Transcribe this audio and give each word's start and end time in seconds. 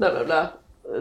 bla 0.00 0.10
bla 0.14 0.24
bla. 0.24 0.50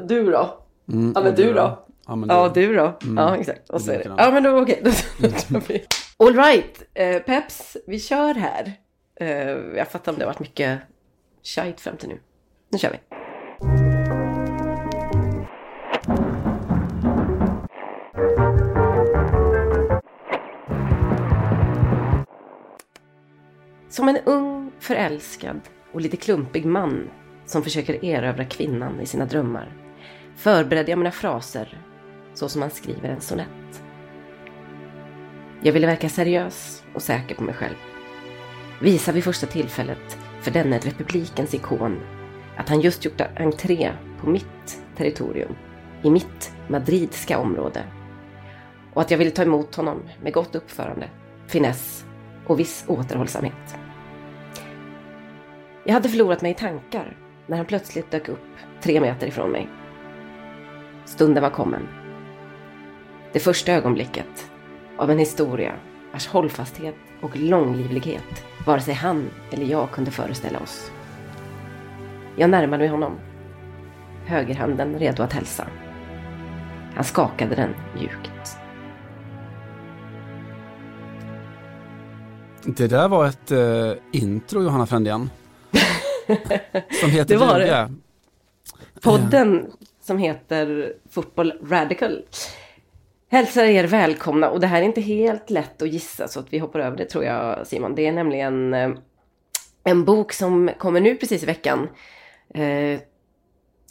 Du 0.07 0.31
då? 0.31 0.57
Mm, 0.91 1.11
Ja 1.15 1.21
men 1.21 1.35
du 1.35 1.53
då? 1.53 1.79
Ja, 2.07 2.15
men 2.15 2.29
Ja, 2.29 2.51
det- 2.53 2.67
du 2.67 2.75
då? 2.75 2.93
Mm. 3.03 3.17
Ja, 3.17 3.35
exakt. 3.37 3.69
Och 3.69 3.81
så 3.81 3.91
är 3.91 3.97
det. 3.97 4.13
Ja, 4.17 4.31
men 4.31 4.43
då 4.43 4.61
okej. 4.61 4.83
Vi. 5.67 5.85
All 6.17 6.35
right, 6.35 6.83
eh, 6.93 7.17
Peps, 7.21 7.77
vi 7.87 7.99
kör 7.99 8.33
här. 8.33 8.73
Eh, 9.15 9.29
jag 9.77 9.87
fattar 9.87 10.11
om 10.11 10.17
det 10.17 10.25
har 10.25 10.29
varit 10.33 10.39
mycket 10.39 10.79
shite 11.43 11.81
fram 11.81 11.97
till 11.97 12.09
nu. 12.09 12.19
Nu 12.71 12.77
kör 12.77 12.91
vi. 12.91 12.97
Som 23.89 24.09
en 24.09 24.17
ung, 24.25 24.71
förälskad 24.79 25.59
och 25.93 26.01
lite 26.01 26.17
klumpig 26.17 26.65
man 26.65 27.09
som 27.49 27.63
försöker 27.63 28.05
erövra 28.05 28.45
kvinnan 28.45 29.01
i 29.01 29.05
sina 29.05 29.25
drömmar 29.25 29.73
förberedde 30.35 30.91
jag 30.91 30.97
mina 30.97 31.11
fraser 31.11 31.81
så 32.33 32.49
som 32.49 32.59
man 32.59 32.69
skriver 32.69 33.09
en 33.09 33.21
sonett. 33.21 33.83
Jag 35.61 35.73
ville 35.73 35.87
verka 35.87 36.09
seriös 36.09 36.83
och 36.93 37.01
säker 37.01 37.35
på 37.35 37.43
mig 37.43 37.53
själv. 37.53 37.75
Visa 38.81 39.11
vid 39.11 39.23
första 39.23 39.47
tillfället 39.47 40.17
för 40.41 40.51
denne 40.51 40.77
republikens 40.77 41.53
ikon 41.53 41.99
att 42.57 42.69
han 42.69 42.81
just 42.81 43.05
gjort 43.05 43.21
entré 43.35 43.91
på 44.21 44.29
mitt 44.29 44.81
territorium, 44.97 45.55
i 46.03 46.09
mitt 46.09 46.53
madridska 46.67 47.39
område. 47.39 47.83
Och 48.93 49.01
att 49.01 49.11
jag 49.11 49.17
ville 49.17 49.31
ta 49.31 49.43
emot 49.43 49.75
honom 49.75 50.01
med 50.23 50.33
gott 50.33 50.55
uppförande, 50.55 51.09
finess 51.47 52.05
och 52.47 52.59
viss 52.59 52.85
återhållsamhet. 52.87 53.75
Jag 55.85 55.93
hade 55.93 56.09
förlorat 56.09 56.41
mig 56.41 56.51
i 56.51 56.55
tankar 56.55 57.17
när 57.49 57.57
han 57.57 57.65
plötsligt 57.65 58.11
dök 58.11 58.29
upp 58.29 58.45
tre 58.81 59.01
meter 59.01 59.27
ifrån 59.27 59.51
mig. 59.51 59.69
Stunden 61.05 61.43
var 61.43 61.49
kommen. 61.49 61.87
Det 63.33 63.39
första 63.39 63.71
ögonblicket 63.71 64.51
av 64.97 65.11
en 65.11 65.19
historia 65.19 65.73
vars 66.11 66.27
hållfasthet 66.27 66.95
och 67.21 67.37
långlivlighet 67.37 68.45
vare 68.65 68.81
sig 68.81 68.93
han 68.93 69.29
eller 69.51 69.65
jag 69.65 69.91
kunde 69.91 70.11
föreställa 70.11 70.59
oss. 70.59 70.91
Jag 72.35 72.49
närmade 72.49 72.77
mig 72.77 72.87
honom. 72.87 73.13
Högerhanden 74.25 74.99
redo 74.99 75.23
att 75.23 75.33
hälsa. 75.33 75.67
Han 76.95 77.03
skakade 77.03 77.55
den 77.55 77.75
mjukt. 77.95 78.57
Det 82.63 82.87
där 82.87 83.07
var 83.07 83.25
ett 83.27 83.51
eh, 83.51 83.93
intro 84.11 84.63
Johanna 84.63 84.85
Frändén. 84.85 85.29
som 87.01 87.09
heter 87.09 87.33
Det 87.33 87.37
var 87.37 87.59
det. 87.59 87.93
Podden 89.01 89.71
som 90.01 90.17
heter 90.17 90.93
Football 91.09 91.53
Radical 91.63 92.23
hälsar 93.31 93.63
er 93.63 93.83
välkomna 93.83 94.49
och 94.49 94.59
det 94.59 94.67
här 94.67 94.81
är 94.81 94.85
inte 94.85 95.01
helt 95.01 95.49
lätt 95.49 95.81
att 95.81 95.89
gissa 95.89 96.27
så 96.27 96.39
att 96.39 96.53
vi 96.53 96.57
hoppar 96.57 96.79
över 96.79 96.97
det 96.97 97.05
tror 97.05 97.23
jag 97.23 97.67
Simon. 97.67 97.95
Det 97.95 98.07
är 98.07 98.11
nämligen 98.11 98.73
eh, 98.73 98.89
en 99.83 100.05
bok 100.05 100.33
som 100.33 100.69
kommer 100.77 101.01
nu 101.01 101.15
precis 101.15 101.43
i 101.43 101.45
veckan. 101.45 101.89
Eh, 102.53 102.99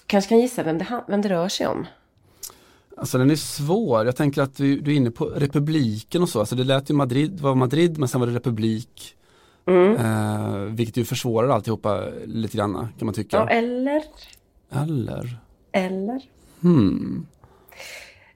kanske 0.06 0.28
kan 0.28 0.41
gissa 0.41 0.62
vem 0.62 0.78
det, 0.78 1.05
vem 1.09 1.22
det 1.22 1.28
rör 1.28 1.48
sig 1.48 1.66
om. 1.66 1.86
Alltså 2.97 3.19
den 3.19 3.31
är 3.31 3.36
svår. 3.36 4.06
Jag 4.06 4.16
tänker 4.16 4.42
att 4.42 4.56
du, 4.56 4.81
du 4.81 4.92
är 4.92 4.97
inne 4.97 5.11
på 5.11 5.25
republiken 5.25 6.22
och 6.22 6.28
så. 6.28 6.41
Alltså 6.41 6.56
det 6.56 6.64
lät 6.64 6.91
ju 6.91 6.94
Madrid, 6.94 7.41
var 7.41 7.55
Madrid 7.55 7.98
men 7.98 8.09
sen 8.09 8.20
var 8.20 8.27
det 8.27 8.34
republik. 8.34 9.14
Mm. 9.69 9.97
Eh, 9.97 10.56
vilket 10.74 10.97
ju 10.97 11.05
försvårar 11.05 11.48
alltihopa 11.48 12.02
lite 12.24 12.56
grann 12.56 12.72
kan 12.98 13.06
man 13.06 13.14
tycka. 13.14 13.36
Ja, 13.36 13.48
eller? 13.48 14.02
Eller? 14.72 15.36
Eller? 15.72 16.22
Hmm. 16.62 17.27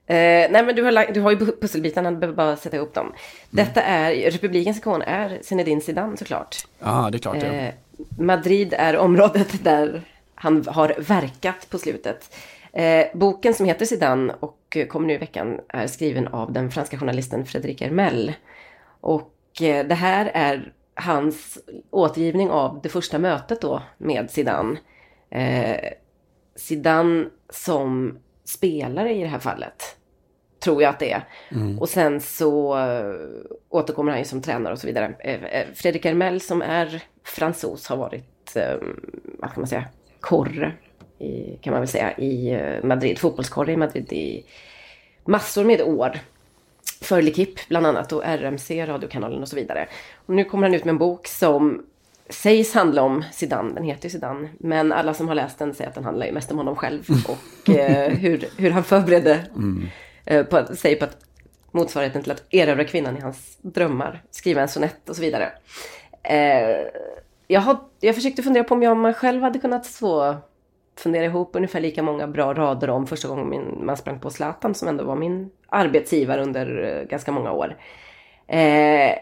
Eh, 0.06 0.16
nej 0.50 0.64
men 0.66 0.76
du 0.76 0.82
har, 0.82 0.92
lagt- 0.92 1.14
du 1.14 1.20
har 1.20 1.30
ju 1.30 1.36
pusselbitarna, 1.36 2.10
du 2.10 2.16
behöver 2.16 2.36
bara 2.36 2.56
sätta 2.56 2.76
ihop 2.76 2.94
dem. 2.94 3.12
Detta 3.50 3.82
är, 3.82 4.30
republikens 4.30 4.78
ikon 4.78 5.02
är 5.02 5.38
Zinedine 5.42 5.80
Zidane 5.80 6.16
såklart. 6.16 6.56
Ja, 6.78 7.08
det 7.12 7.16
är 7.16 7.20
klart. 7.20 7.42
Eh, 7.42 7.68
Madrid 8.18 8.74
är 8.78 8.96
området 8.96 9.64
där 9.64 10.02
han 10.34 10.64
har 10.66 10.94
verkat 10.98 11.70
på 11.70 11.78
slutet. 11.78 12.34
Eh, 12.72 13.06
boken 13.14 13.54
som 13.54 13.66
heter 13.66 13.86
Zidane 13.86 14.34
och 14.40 14.76
kommer 14.88 15.06
nu 15.06 15.14
i 15.14 15.18
veckan 15.18 15.60
är 15.68 15.86
skriven 15.86 16.28
av 16.28 16.52
den 16.52 16.70
franska 16.70 16.98
journalisten 16.98 17.44
Frédéric 17.46 17.80
Hermel. 17.80 18.32
Och 19.00 19.32
eh, 19.62 19.86
det 19.86 19.94
här 19.94 20.30
är 20.34 20.72
hans 20.94 21.58
återgivning 21.90 22.50
av 22.50 22.80
det 22.82 22.88
första 22.88 23.18
mötet 23.18 23.60
då 23.60 23.82
med 23.98 24.30
Zidane. 24.30 24.78
Eh, 25.30 25.92
Zidane 26.56 27.24
som 27.50 28.18
spelare 28.44 29.14
i 29.14 29.22
det 29.22 29.28
här 29.28 29.38
fallet. 29.38 29.96
Tror 30.60 30.82
jag 30.82 30.90
att 30.90 30.98
det 30.98 31.12
är. 31.12 31.24
Och 31.80 31.88
sen 31.88 32.20
så 32.20 32.78
eh, 32.78 33.14
återkommer 33.68 34.10
han 34.10 34.18
ju 34.18 34.24
som 34.24 34.42
tränare 34.42 34.72
och 34.72 34.78
så 34.78 34.86
vidare. 34.86 35.14
Eh, 35.20 35.44
eh, 35.44 35.66
Fredrik 35.74 36.04
Hermel 36.04 36.40
som 36.40 36.62
är 36.62 37.02
fransos 37.24 37.86
har 37.86 37.96
varit, 37.96 38.56
eh, 38.56 38.74
vad 39.38 39.52
kan 39.52 39.60
man 39.60 39.66
säga, 39.66 39.84
korre 40.20 40.72
i, 41.18 41.58
kan 41.60 41.72
man 41.72 41.80
väl 41.80 41.88
säga, 41.88 42.18
i 42.18 42.58
Madrid. 42.82 43.18
Fotbollskorre 43.18 43.72
i 43.72 43.76
Madrid 43.76 44.12
i 44.12 44.44
massor 45.24 45.64
med 45.64 45.82
år. 45.82 46.18
För 47.02 47.22
L'Equipe 47.22 47.60
bland 47.68 47.86
annat 47.86 48.12
och 48.12 48.24
RMC, 48.24 48.86
radiokanalen 48.86 49.42
och 49.42 49.48
så 49.48 49.56
vidare. 49.56 49.88
Och 50.26 50.34
nu 50.34 50.44
kommer 50.44 50.66
han 50.66 50.74
ut 50.74 50.84
med 50.84 50.92
en 50.92 50.98
bok 50.98 51.26
som 51.26 51.82
sägs 52.28 52.74
handla 52.74 53.02
om 53.02 53.24
Zidane, 53.32 53.74
den 53.74 53.84
heter 53.84 54.04
ju 54.04 54.10
Zidane. 54.10 54.48
Men 54.58 54.92
alla 54.92 55.14
som 55.14 55.28
har 55.28 55.34
läst 55.34 55.58
den 55.58 55.74
säger 55.74 55.88
att 55.88 55.94
den 55.94 56.04
handlar 56.04 56.26
ju 56.26 56.32
mest 56.32 56.50
om 56.50 56.56
honom 56.58 56.76
själv 56.76 57.08
och 57.28 57.70
eh, 57.70 58.10
hur, 58.12 58.48
hur 58.56 58.70
han 58.70 58.84
förberedde 58.84 59.44
eh, 60.24 60.46
på, 60.46 60.76
sig 60.76 60.96
på 60.96 61.04
att 61.04 61.16
motsvarigheten 61.70 62.22
till 62.22 62.32
att 62.32 62.44
erövra 62.50 62.84
kvinnan 62.84 63.16
i 63.16 63.20
hans 63.20 63.58
drömmar, 63.62 64.22
skriva 64.30 64.62
en 64.62 64.68
sonett 64.68 65.08
och 65.08 65.16
så 65.16 65.22
vidare. 65.22 65.52
Eh, 66.22 66.86
jag, 67.46 67.60
har, 67.60 67.80
jag 68.00 68.14
försökte 68.14 68.42
fundera 68.42 68.64
på 68.64 68.74
om 68.74 68.82
jag 68.82 68.96
man 68.96 69.14
själv 69.14 69.42
hade 69.42 69.58
kunnat 69.58 69.86
så 69.86 70.36
fundera 70.96 71.24
ihop 71.24 71.50
ungefär 71.56 71.80
lika 71.80 72.02
många 72.02 72.26
bra 72.26 72.54
rader 72.54 72.90
om 72.90 73.06
första 73.06 73.28
gången 73.28 73.48
min, 73.48 73.86
man 73.86 73.96
sprang 73.96 74.20
på 74.20 74.30
Zlatan 74.30 74.74
som 74.74 74.88
ändå 74.88 75.04
var 75.04 75.16
min 75.16 75.50
arbetsgivare 75.68 76.42
under 76.42 76.84
eh, 76.84 77.08
ganska 77.08 77.32
många 77.32 77.52
år. 77.52 77.76
Eh, 78.46 79.12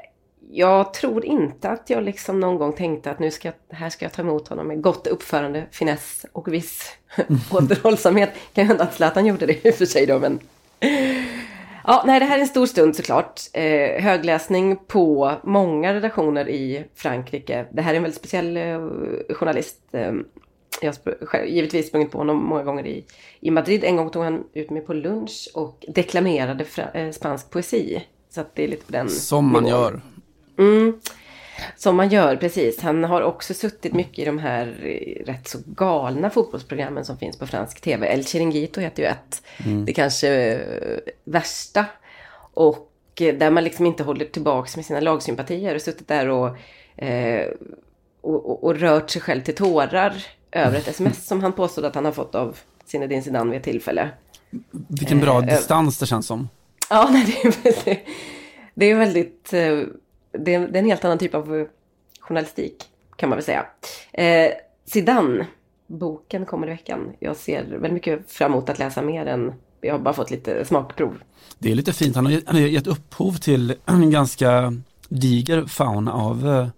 jag 0.52 0.94
tror 0.94 1.24
inte 1.24 1.68
att 1.68 1.90
jag 1.90 2.02
liksom 2.02 2.40
någon 2.40 2.58
gång 2.58 2.72
tänkte 2.72 3.10
att 3.10 3.18
nu 3.18 3.30
ska 3.30 3.48
jag, 3.48 3.76
här 3.76 3.90
ska 3.90 4.04
jag 4.04 4.12
ta 4.12 4.22
emot 4.22 4.48
honom 4.48 4.66
med 4.66 4.82
gott 4.82 5.06
uppförande, 5.06 5.66
finess 5.70 6.26
och 6.32 6.52
viss 6.52 6.96
återhållsamhet. 7.50 8.30
Kan 8.52 8.64
ju 8.64 8.68
hända 8.68 8.84
att 8.84 8.94
Zlatan 8.94 9.26
gjorde 9.26 9.46
det 9.46 9.66
i 9.66 9.70
och 9.70 9.74
för 9.74 9.86
sig 9.86 10.06
då, 10.06 10.18
men 10.18 10.40
Ja, 11.84 12.02
nej, 12.06 12.20
det 12.20 12.26
här 12.26 12.36
är 12.36 12.40
en 12.40 12.48
stor 12.48 12.66
stund 12.66 12.96
såklart. 12.96 13.40
Eh, 13.52 14.02
högläsning 14.02 14.76
på 14.76 15.32
många 15.42 15.94
redaktioner 15.94 16.48
i 16.48 16.84
Frankrike. 16.94 17.66
Det 17.72 17.82
här 17.82 17.92
är 17.92 17.96
en 17.96 18.02
väldigt 18.02 18.20
speciell 18.20 18.56
eh, 18.56 18.80
journalist. 19.30 19.76
Eh, 19.92 20.12
jag 20.82 20.94
har 21.28 21.44
givetvis 21.44 21.88
sprungit 21.88 22.10
på 22.10 22.18
honom 22.18 22.44
många 22.44 22.62
gånger 22.62 22.86
i, 22.86 23.04
i 23.40 23.50
Madrid. 23.50 23.84
En 23.84 23.96
gång 23.96 24.10
tog 24.10 24.22
han 24.24 24.44
ut 24.52 24.70
mig 24.70 24.82
på 24.82 24.92
lunch 24.94 25.50
och 25.54 25.84
deklamerade 25.88 26.64
fra, 26.64 26.90
eh, 26.90 27.10
spansk 27.10 27.50
poesi. 27.50 28.02
Så 28.30 28.40
att 28.40 28.54
det 28.54 28.64
är 28.64 28.68
lite 28.68 28.86
på 28.86 28.92
den 28.92 29.08
Som 29.08 29.52
man 29.52 29.64
nivån. 29.64 29.80
gör. 29.80 30.00
Mm. 30.58 31.00
Som 31.76 31.96
man 31.96 32.08
gör, 32.08 32.36
precis. 32.36 32.80
Han 32.80 33.04
har 33.04 33.22
också 33.22 33.54
suttit 33.54 33.92
mycket 33.92 34.18
i 34.18 34.24
de 34.24 34.38
här 34.38 34.66
eh, 34.82 35.24
rätt 35.26 35.48
så 35.48 35.58
galna 35.66 36.30
fotbollsprogrammen 36.30 37.04
som 37.04 37.18
finns 37.18 37.38
på 37.38 37.46
fransk 37.46 37.80
tv. 37.80 38.06
El 38.12 38.26
Chiringuito 38.26 38.80
heter 38.80 39.02
ju 39.02 39.08
ett. 39.08 39.42
Det 39.86 39.92
kanske 39.92 40.28
eh, 40.28 40.98
värsta. 41.24 41.84
Och 42.54 42.86
där 43.14 43.50
man 43.50 43.64
liksom 43.64 43.86
inte 43.86 44.02
håller 44.02 44.24
tillbaks 44.24 44.76
med 44.76 44.84
sina 44.84 45.00
lagsympatier. 45.00 45.74
Och 45.74 45.82
suttit 45.82 46.08
där 46.08 46.28
och, 46.28 46.56
eh, 47.04 47.48
och, 48.20 48.50
och, 48.50 48.64
och 48.64 48.76
rört 48.76 49.10
sig 49.10 49.22
själv 49.22 49.40
till 49.42 49.54
tårar 49.54 50.26
över 50.52 50.78
ett 50.78 50.88
sms 50.88 51.26
som 51.26 51.40
han 51.42 51.52
påstod 51.52 51.84
att 51.84 51.94
han 51.94 52.04
har 52.04 52.12
fått 52.12 52.34
av 52.34 52.58
Zinedine 52.86 53.22
Zidane 53.22 53.50
vid 53.50 53.58
ett 53.58 53.64
tillfälle. 53.64 54.10
Vilken 54.70 55.20
bra 55.20 55.42
Eh, 55.42 55.46
distans 55.46 55.98
det 55.98 56.06
känns 56.06 56.26
som. 56.26 56.48
Ja, 56.90 57.08
nej, 57.12 57.24
det 57.64 57.90
är 57.90 57.98
det 58.74 58.90
är 58.90 58.94
väldigt, 58.94 59.52
eh, 59.52 59.78
det 60.32 60.54
är, 60.54 60.76
en 60.76 60.84
helt 60.84 61.04
annan 61.04 61.18
typ 61.18 61.34
av 61.34 61.66
journalistik 62.20 62.84
kan 63.16 63.28
man 63.28 63.36
väl 63.36 63.44
säga. 63.44 63.66
Eh, 64.12 64.52
Zidane, 64.86 65.46
boken 65.86 66.46
kommer 66.46 66.66
i 66.66 66.70
veckan. 66.70 67.12
Jag 67.18 67.36
ser 67.36 67.64
väldigt 67.64 67.92
mycket 67.92 68.30
fram 68.30 68.52
emot 68.52 68.68
att 68.68 68.78
läsa 68.78 69.02
mer 69.02 69.26
än, 69.26 69.52
jag 69.80 69.94
har 69.94 69.98
bara 69.98 70.14
fått 70.14 70.30
lite 70.30 70.64
smakprov. 70.64 71.18
Det 71.58 71.70
är 71.70 71.74
lite 71.74 71.92
fint, 71.92 72.16
han 72.16 72.26
har, 72.26 72.32
gett- 72.32 72.46
han 72.46 72.56
har 72.56 72.62
gett 72.62 72.86
upphov 72.86 73.32
till 73.32 73.74
en 73.86 74.10
ganska 74.10 74.72
diger 75.08 75.64
fauna 75.66 76.12
av 76.12 76.48
eh, 76.48 76.68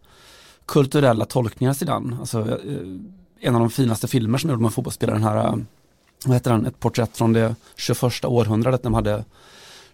kulturella 0.67 1.25
tolkningar 1.25 1.73
sedan. 1.73 2.17
Alltså, 2.21 2.41
eh, 2.41 2.57
en 3.43 3.55
av 3.55 3.61
de 3.61 3.71
finaste 3.71 4.09
filmer 4.09 4.39
som 4.39 4.51
gjorde 4.51 4.63
med 4.63 4.73
fotbollsspelare, 4.73 5.17
den 5.17 5.25
här, 5.25 5.37
eh, 5.37 5.57
vad 6.25 6.37
heter 6.37 6.51
den, 6.51 6.67
ett 6.67 6.81
porträtt 6.81 7.17
från 7.17 7.33
det 7.33 7.55
21 7.77 8.25
århundradet 8.25 8.85
när 8.85 8.91
de 8.91 8.95
hade 8.95 9.25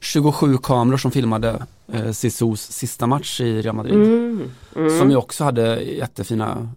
27 0.00 0.58
kameror 0.58 0.96
som 0.96 1.10
filmade 1.10 1.66
eh, 1.92 2.10
Sisus 2.12 2.72
sista 2.72 3.06
match 3.06 3.40
i 3.40 3.62
Real 3.62 3.76
Madrid. 3.76 3.94
Mm, 3.94 4.50
mm. 4.76 4.98
Som 4.98 5.10
ju 5.10 5.16
också 5.16 5.44
hade 5.44 5.80
jättefina 5.80 6.70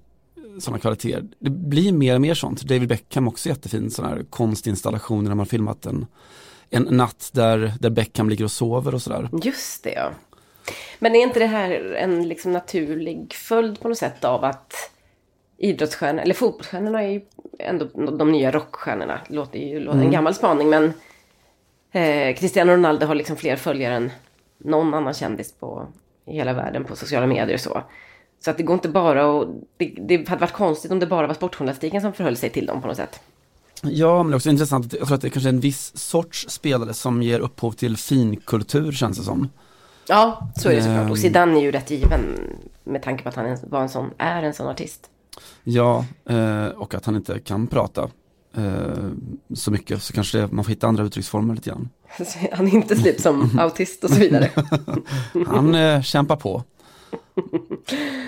sådana 0.60 0.80
kvaliteter. 0.80 1.28
Det 1.40 1.50
blir 1.50 1.92
mer 1.92 2.16
och 2.16 2.22
mer 2.22 2.34
sånt. 2.34 2.62
David 2.62 2.90
Beckham 2.90 3.28
också 3.28 3.50
jättefin 3.50 3.92
sån 3.92 4.06
här 4.06 4.26
konstinstallation 4.30 5.24
när 5.24 5.36
man 5.36 5.46
filmat 5.46 5.86
en, 5.86 6.06
en 6.70 6.84
natt 6.84 7.30
där, 7.34 7.74
där 7.80 7.90
Beckham 7.90 8.30
ligger 8.30 8.44
och 8.44 8.52
sover 8.52 8.96
och 8.96 9.02
sådär. 9.02 9.30
Just 9.44 9.84
det 9.84 9.94
ja. 9.94 10.12
Men 11.00 11.16
är 11.16 11.20
inte 11.20 11.40
det 11.40 11.46
här 11.46 11.94
en 11.94 12.28
liksom 12.28 12.52
naturlig 12.52 13.34
följd 13.34 13.80
på 13.80 13.88
något 13.88 13.98
sätt 13.98 14.24
av 14.24 14.44
att 14.44 14.74
idrottsstjärnor, 15.62 16.22
eller 16.22 16.34
fotbollsstjärnorna 16.34 17.04
är 17.04 17.10
ju 17.10 17.22
ändå 17.60 17.86
de 18.18 18.32
nya 18.32 18.52
rockstjärnorna. 18.52 19.20
Låter 19.28 19.60
ju 19.60 19.80
låter 19.80 19.98
mm. 19.98 20.06
en 20.06 20.12
gammal 20.12 20.34
spaning 20.34 20.70
men 20.70 20.94
eh, 21.92 22.36
Cristiano 22.36 22.72
Ronaldo 22.72 23.06
har 23.06 23.16
liksom 23.16 23.36
fler 23.36 23.56
följare 23.56 23.96
än 23.96 24.12
någon 24.58 24.94
annan 24.94 25.14
kändis 25.14 25.52
på 25.52 25.88
i 26.28 26.34
hela 26.34 26.54
världen 26.54 26.84
på 26.84 26.96
sociala 26.96 27.28
medier 27.28 27.54
och 27.54 27.60
så. 27.60 27.84
Så 28.40 28.52
att 28.52 28.58
det 28.58 28.64
går 28.64 28.74
inte 28.74 28.90
bara 28.90 29.42
att... 29.42 29.48
Det, 29.78 29.96
det 30.00 30.30
hade 30.30 30.42
varit 30.42 30.54
konstigt 30.54 30.92
om 30.92 31.00
det 31.00 31.08
bara 31.08 31.28
var 31.28 31.34
sportjournalistiken 31.34 32.02
som 32.02 32.14
förhöll 32.14 32.38
sig 32.38 32.50
till 32.50 32.66
dem 32.66 32.82
på 32.82 32.88
något 32.88 32.98
sätt. 32.98 33.20
Ja, 33.82 34.24
men 34.24 34.32
det 34.32 34.36
är 34.36 34.38
också 34.38 34.50
intressant. 34.50 34.94
Jag 34.94 35.08
tror 35.08 35.16
att 35.16 35.22
det 35.22 35.28
är 35.28 35.30
kanske 35.30 35.50
är 35.50 35.54
en 35.54 35.60
viss 35.60 35.98
sorts 35.98 36.50
spelare 36.50 36.94
som 36.94 37.24
ger 37.24 37.40
upphov 37.40 37.72
till 37.72 37.98
finkultur 37.98 38.92
känns 38.92 39.18
det 39.18 39.24
som. 39.24 39.50
Ja, 40.08 40.52
så 40.56 40.70
är 40.70 40.76
det 40.76 40.82
såklart. 40.82 41.10
Och 41.10 41.18
ehm. 41.18 41.22
Zidane 41.22 41.60
är 41.60 41.62
ju 41.62 41.72
rätt 41.72 41.92
given 41.92 42.22
med 42.84 43.04
tanke 43.04 43.24
på 43.24 43.30
att 43.30 43.36
han 43.36 43.58
var 43.64 43.82
en 43.82 43.90
sån, 43.90 44.10
är 44.18 44.44
en 44.44 44.54
sån 44.54 44.68
artist. 44.68 45.11
Ja, 45.64 46.06
eh, 46.30 46.68
och 46.68 46.94
att 46.94 47.06
han 47.06 47.16
inte 47.16 47.40
kan 47.40 47.68
prata 47.68 48.10
eh, 48.56 49.10
så 49.54 49.72
mycket 49.72 50.04
så 50.04 50.14
kanske 50.14 50.38
det, 50.38 50.52
man 50.52 50.66
får 50.66 50.70
hitta 50.70 50.88
andra 50.88 51.04
uttrycksformer 51.04 51.56
lite 51.56 51.70
grann. 51.70 51.90
Han 52.52 52.68
är 52.68 52.72
inte 52.72 52.96
typ 52.96 53.20
som 53.20 53.60
autist 53.60 54.04
och 54.04 54.10
så 54.10 54.20
vidare. 54.20 54.50
han 55.48 55.76
eh, 55.76 56.02
kämpar 56.02 56.36
på. 56.36 56.64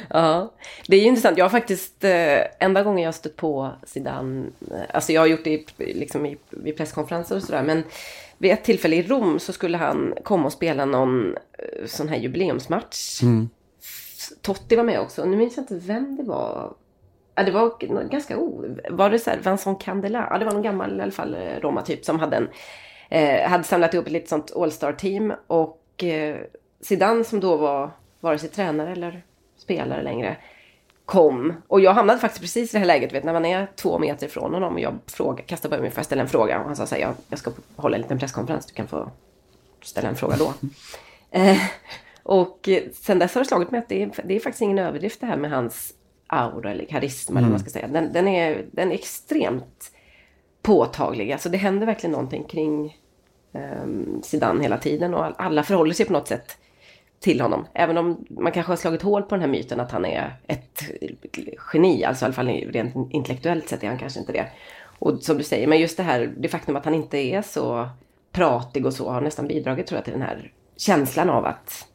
ja, 0.10 0.54
det 0.88 0.96
är 0.96 1.00
ju 1.00 1.08
intressant. 1.08 1.38
Jag 1.38 1.46
har 1.46 1.50
faktiskt, 1.50 2.04
eh, 2.04 2.40
enda 2.60 2.84
gången 2.84 3.04
jag 3.04 3.16
stött 3.16 3.36
på 3.36 3.72
Zidane, 3.84 4.46
eh, 4.72 4.78
alltså 4.94 5.12
jag 5.12 5.22
har 5.22 5.28
gjort 5.28 5.44
det 5.44 5.50
i, 5.50 5.94
liksom 5.94 6.26
i, 6.26 6.38
vid 6.50 6.78
presskonferenser 6.78 7.36
och 7.36 7.44
sådär, 7.44 7.64
men 7.64 7.84
vid 8.38 8.52
ett 8.52 8.64
tillfälle 8.64 8.96
i 8.96 9.04
Rom 9.04 9.40
så 9.40 9.54
skulle 9.54 9.78
han 9.78 10.14
komma 10.24 10.46
och 10.46 10.54
spela 10.54 10.86
någon 10.86 11.36
eh, 11.36 11.86
sån 11.88 12.10
här 12.10 12.18
jubileumsmatch. 12.18 13.22
Mm. 13.24 13.50
Totti 14.42 14.76
var 14.76 14.84
med 14.84 15.00
också, 15.00 15.26
nu 15.26 15.38
minns 15.38 15.58
jag 15.58 15.64
inte 15.64 15.76
vem 15.76 16.16
det 16.16 16.24
var. 16.24 16.74
Ja, 17.36 17.44
det 17.44 17.52
var 17.52 18.04
ganska 18.10 18.38
o... 18.38 18.66
Var 18.90 19.10
det 19.10 19.20
så 19.20 19.30
här 19.30 19.38
Vincent 19.38 19.82
Candela? 19.82 20.28
Ja, 20.30 20.38
det 20.38 20.46
var 20.46 20.52
någon 20.52 20.62
gammal 20.62 21.00
i 21.00 21.02
alla 21.02 21.12
fall 21.12 21.34
eh, 21.34 21.60
Roma-typ 21.62 22.06
som 22.06 22.20
hade 22.20 22.38
en... 22.38 22.50
Eh, 23.10 23.50
hade 23.50 23.64
samlat 23.64 23.94
ihop 23.94 24.06
ett 24.06 24.12
litet 24.12 24.30
sånt 24.30 24.52
All-Star-team 24.56 25.34
och 25.48 26.04
eh, 26.04 26.38
Zidane 26.82 27.24
som 27.24 27.40
då 27.40 27.58
var 27.58 27.92
vare 28.20 28.38
sig 28.38 28.50
tränare 28.50 28.92
eller 28.92 29.22
spelare 29.58 30.02
längre 30.02 30.38
kom. 31.06 31.54
Och 31.68 31.82
jag 31.82 31.94
hamnade 31.94 32.20
faktiskt 32.20 32.42
precis 32.42 32.70
i 32.70 32.74
det 32.74 32.80
här 32.80 32.86
läget, 32.86 33.14
vet, 33.14 33.24
när 33.24 33.34
man 33.34 33.46
är 33.46 33.68
två 33.76 34.00
meter 34.00 34.28
ifrån 34.28 34.54
honom 34.54 34.74
och 34.74 34.80
jag 34.80 35.00
fråga, 35.08 35.44
kastar 35.44 35.70
på 35.70 35.82
mig 35.82 35.92
för 35.92 36.02
att 36.02 36.06
ställa 36.06 36.22
en 36.22 36.28
fråga. 36.28 36.60
Och 36.60 36.66
han 36.66 36.76
sa 36.76 36.86
så 36.86 36.96
här, 36.96 37.02
jag, 37.02 37.14
jag 37.30 37.40
ska 37.40 37.52
hålla 37.76 37.96
en 37.96 38.02
liten 38.02 38.20
presskonferens, 38.20 38.66
du 38.66 38.74
kan 38.74 38.88
få 38.88 39.12
ställa 39.82 40.10
en 40.10 40.16
fråga 40.16 40.36
då. 40.38 40.54
eh, 41.32 41.58
och 42.24 42.70
sen 42.94 43.20
dess 43.20 43.34
har 43.34 43.42
det 43.42 43.48
slagit 43.48 43.72
mig 43.72 43.80
att 43.80 43.90
det 43.90 44.04
är, 44.04 44.12
det 44.24 44.36
är 44.36 44.40
faktiskt 44.40 44.62
ingen 44.62 44.80
överdrift 44.80 45.20
det 45.22 45.26
här 45.26 45.38
med 45.38 45.52
hans 45.52 45.94
aura 46.34 46.72
eller 46.72 46.86
karisma 46.86 47.32
mm. 47.32 47.38
eller 47.38 47.48
vad 47.48 47.52
man 47.52 47.60
ska 47.60 47.80
säga. 47.80 47.88
Den, 47.88 48.14
den, 48.14 48.28
är, 48.28 48.66
den 48.72 48.92
är 48.92 48.96
extremt 48.96 49.92
påtaglig. 50.62 51.32
Alltså 51.32 51.50
det 51.50 51.58
händer 51.58 51.86
verkligen 51.86 52.12
någonting 52.12 52.44
kring 52.44 52.98
um, 53.52 54.22
Zidane 54.24 54.64
hela 54.64 54.78
tiden 54.78 55.14
och 55.14 55.42
alla 55.42 55.64
förhåller 55.64 55.94
sig 55.94 56.06
på 56.06 56.14
något 56.14 56.28
sätt 56.28 56.58
till 57.20 57.42
honom. 57.42 57.68
Även 57.74 57.98
om 57.98 58.26
man 58.30 58.52
kanske 58.52 58.72
har 58.72 58.78
slagit 58.78 59.02
hål 59.02 59.24
på 59.24 59.36
den 59.36 59.42
här 59.42 59.48
myten 59.48 59.80
att 59.80 59.92
han 59.92 60.06
är 60.06 60.36
ett 60.48 60.84
geni, 61.74 62.04
alltså 62.04 62.24
i 62.24 62.26
alla 62.26 62.34
fall 62.34 62.48
rent 62.48 62.96
intellektuellt 63.14 63.70
sett 63.70 63.84
är 63.84 63.88
han 63.88 63.98
kanske 63.98 64.20
inte 64.20 64.32
det. 64.32 64.46
Och 65.00 65.24
som 65.24 65.38
du 65.38 65.44
säger, 65.44 65.68
men 65.68 65.80
just 65.80 65.98
det 65.98 66.04
här, 66.04 66.34
det 66.38 66.48
faktum 66.48 66.76
att 66.76 66.86
han 66.86 66.94
inte 66.94 67.18
är 67.18 67.42
så 67.42 67.90
pratig 68.32 68.86
och 68.86 68.94
så 68.94 69.10
har 69.10 69.22
nästan 69.22 69.48
bidragit 69.48 69.88
tror 69.88 69.98
jag 69.98 70.04
till 70.04 70.14
den 70.14 70.22
här 70.22 70.52
känslan 70.78 71.30
av 71.30 71.46
att 71.46 71.88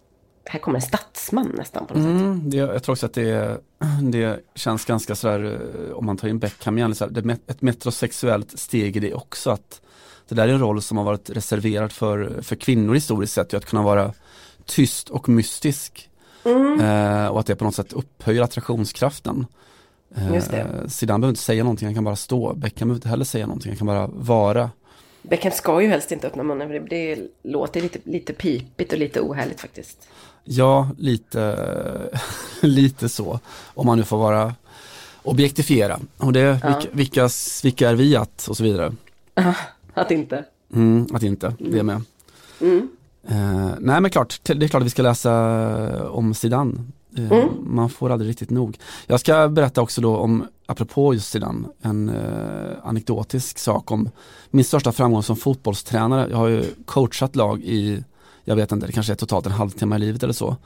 här 0.48 0.58
kommer 0.58 0.78
en 0.78 0.82
statsman 0.82 1.52
nästan 1.56 1.86
på 1.86 1.94
något 1.94 2.04
mm, 2.04 2.40
sätt. 2.40 2.50
Det, 2.50 2.56
jag 2.56 2.82
tror 2.82 2.92
också 2.92 3.06
att 3.06 3.14
det, 3.14 3.60
det 4.02 4.40
känns 4.54 4.84
ganska 4.84 5.14
sådär, 5.14 5.60
eh, 5.88 5.96
om 5.96 6.06
man 6.06 6.16
tar 6.16 6.28
in 6.28 6.38
Beckham 6.38 6.78
igen, 6.78 6.94
så 6.94 7.04
här, 7.04 7.12
det 7.12 7.38
ett 7.46 7.62
metrosexuellt 7.62 8.58
steg 8.58 8.96
i 8.96 9.00
det 9.00 9.14
också. 9.14 9.50
att 9.50 9.80
Det 10.28 10.34
där 10.34 10.48
är 10.48 10.52
en 10.52 10.60
roll 10.60 10.82
som 10.82 10.96
har 10.96 11.04
varit 11.04 11.30
reserverad 11.30 11.92
för, 11.92 12.42
för 12.42 12.56
kvinnor 12.56 12.94
historiskt 12.94 13.32
sett, 13.32 13.54
att 13.54 13.66
kunna 13.66 13.82
vara 13.82 14.12
tyst 14.64 15.08
och 15.08 15.28
mystisk. 15.28 16.10
Mm. 16.44 16.80
Eh, 16.80 17.28
och 17.28 17.40
att 17.40 17.46
det 17.46 17.56
på 17.56 17.64
något 17.64 17.74
sätt 17.74 17.92
upphöjer 17.92 18.42
attraktionskraften. 18.42 19.46
Eh, 20.16 20.34
Just 20.34 20.50
det. 20.50 20.90
Zidane 20.90 21.20
behöver 21.20 21.32
inte 21.32 21.42
säga 21.42 21.64
någonting, 21.64 21.86
han 21.86 21.94
kan 21.94 22.04
bara 22.04 22.16
stå. 22.16 22.54
Beckham 22.54 22.88
behöver 22.88 22.98
inte 22.98 23.08
heller 23.08 23.24
säga 23.24 23.46
någonting, 23.46 23.70
han 23.70 23.78
kan 23.78 23.86
bara 23.86 24.06
vara. 24.06 24.70
Beckham 25.22 25.52
ska 25.52 25.82
ju 25.82 25.88
helst 25.88 26.12
inte 26.12 26.26
öppna 26.26 26.42
munnen, 26.42 26.68
för 26.68 26.74
det, 26.74 26.86
det 26.88 27.28
låter 27.42 27.80
lite, 27.80 27.98
lite 28.04 28.32
pipigt 28.32 28.92
och 28.92 28.98
lite 28.98 29.20
ohärligt 29.20 29.60
faktiskt. 29.60 30.08
Ja, 30.50 30.88
lite, 30.98 32.10
lite 32.60 33.08
så. 33.08 33.40
Om 33.74 33.86
man 33.86 33.98
nu 33.98 34.04
får 34.04 34.18
vara 34.18 34.54
objektifiera. 35.22 36.00
Och 36.16 36.32
det, 36.32 36.60
ja. 36.62 36.80
vilka, 36.92 37.28
vilka, 37.62 37.90
är 37.90 37.94
vi 37.94 38.16
att 38.16 38.48
och 38.48 38.56
så 38.56 38.62
vidare. 38.62 38.92
att 39.94 40.10
inte. 40.10 40.44
Mm, 40.74 41.06
att 41.12 41.22
inte, 41.22 41.54
det 41.58 41.82
med. 41.82 42.02
Mm. 42.60 42.88
Uh, 43.30 43.70
nej 43.78 44.00
men 44.00 44.10
klart, 44.10 44.40
det 44.42 44.66
är 44.66 44.68
klart 44.68 44.80
att 44.80 44.86
vi 44.86 44.90
ska 44.90 45.02
läsa 45.02 46.10
om 46.10 46.34
Zidane. 46.34 46.72
Uh, 47.18 47.32
mm. 47.32 47.48
Man 47.62 47.90
får 47.90 48.10
aldrig 48.10 48.30
riktigt 48.30 48.50
nog. 48.50 48.78
Jag 49.06 49.20
ska 49.20 49.48
berätta 49.48 49.82
också 49.82 50.00
då 50.00 50.16
om, 50.16 50.46
apropå 50.66 51.14
just 51.14 51.30
Zidane, 51.30 51.68
en 51.82 52.08
uh, 52.08 52.76
anekdotisk 52.82 53.58
sak 53.58 53.90
om 53.90 54.10
min 54.50 54.64
största 54.64 54.92
framgång 54.92 55.22
som 55.22 55.36
fotbollstränare. 55.36 56.28
Jag 56.30 56.36
har 56.36 56.48
ju 56.48 56.64
coachat 56.84 57.36
lag 57.36 57.60
i, 57.60 58.04
jag 58.48 58.56
vet 58.56 58.72
inte, 58.72 58.86
det 58.86 58.92
kanske 58.92 59.12
är 59.12 59.16
totalt 59.16 59.46
en 59.46 59.52
halvtimme 59.52 59.96
i 59.96 59.98
livet 59.98 60.22
eller 60.22 60.32
så. 60.32 60.56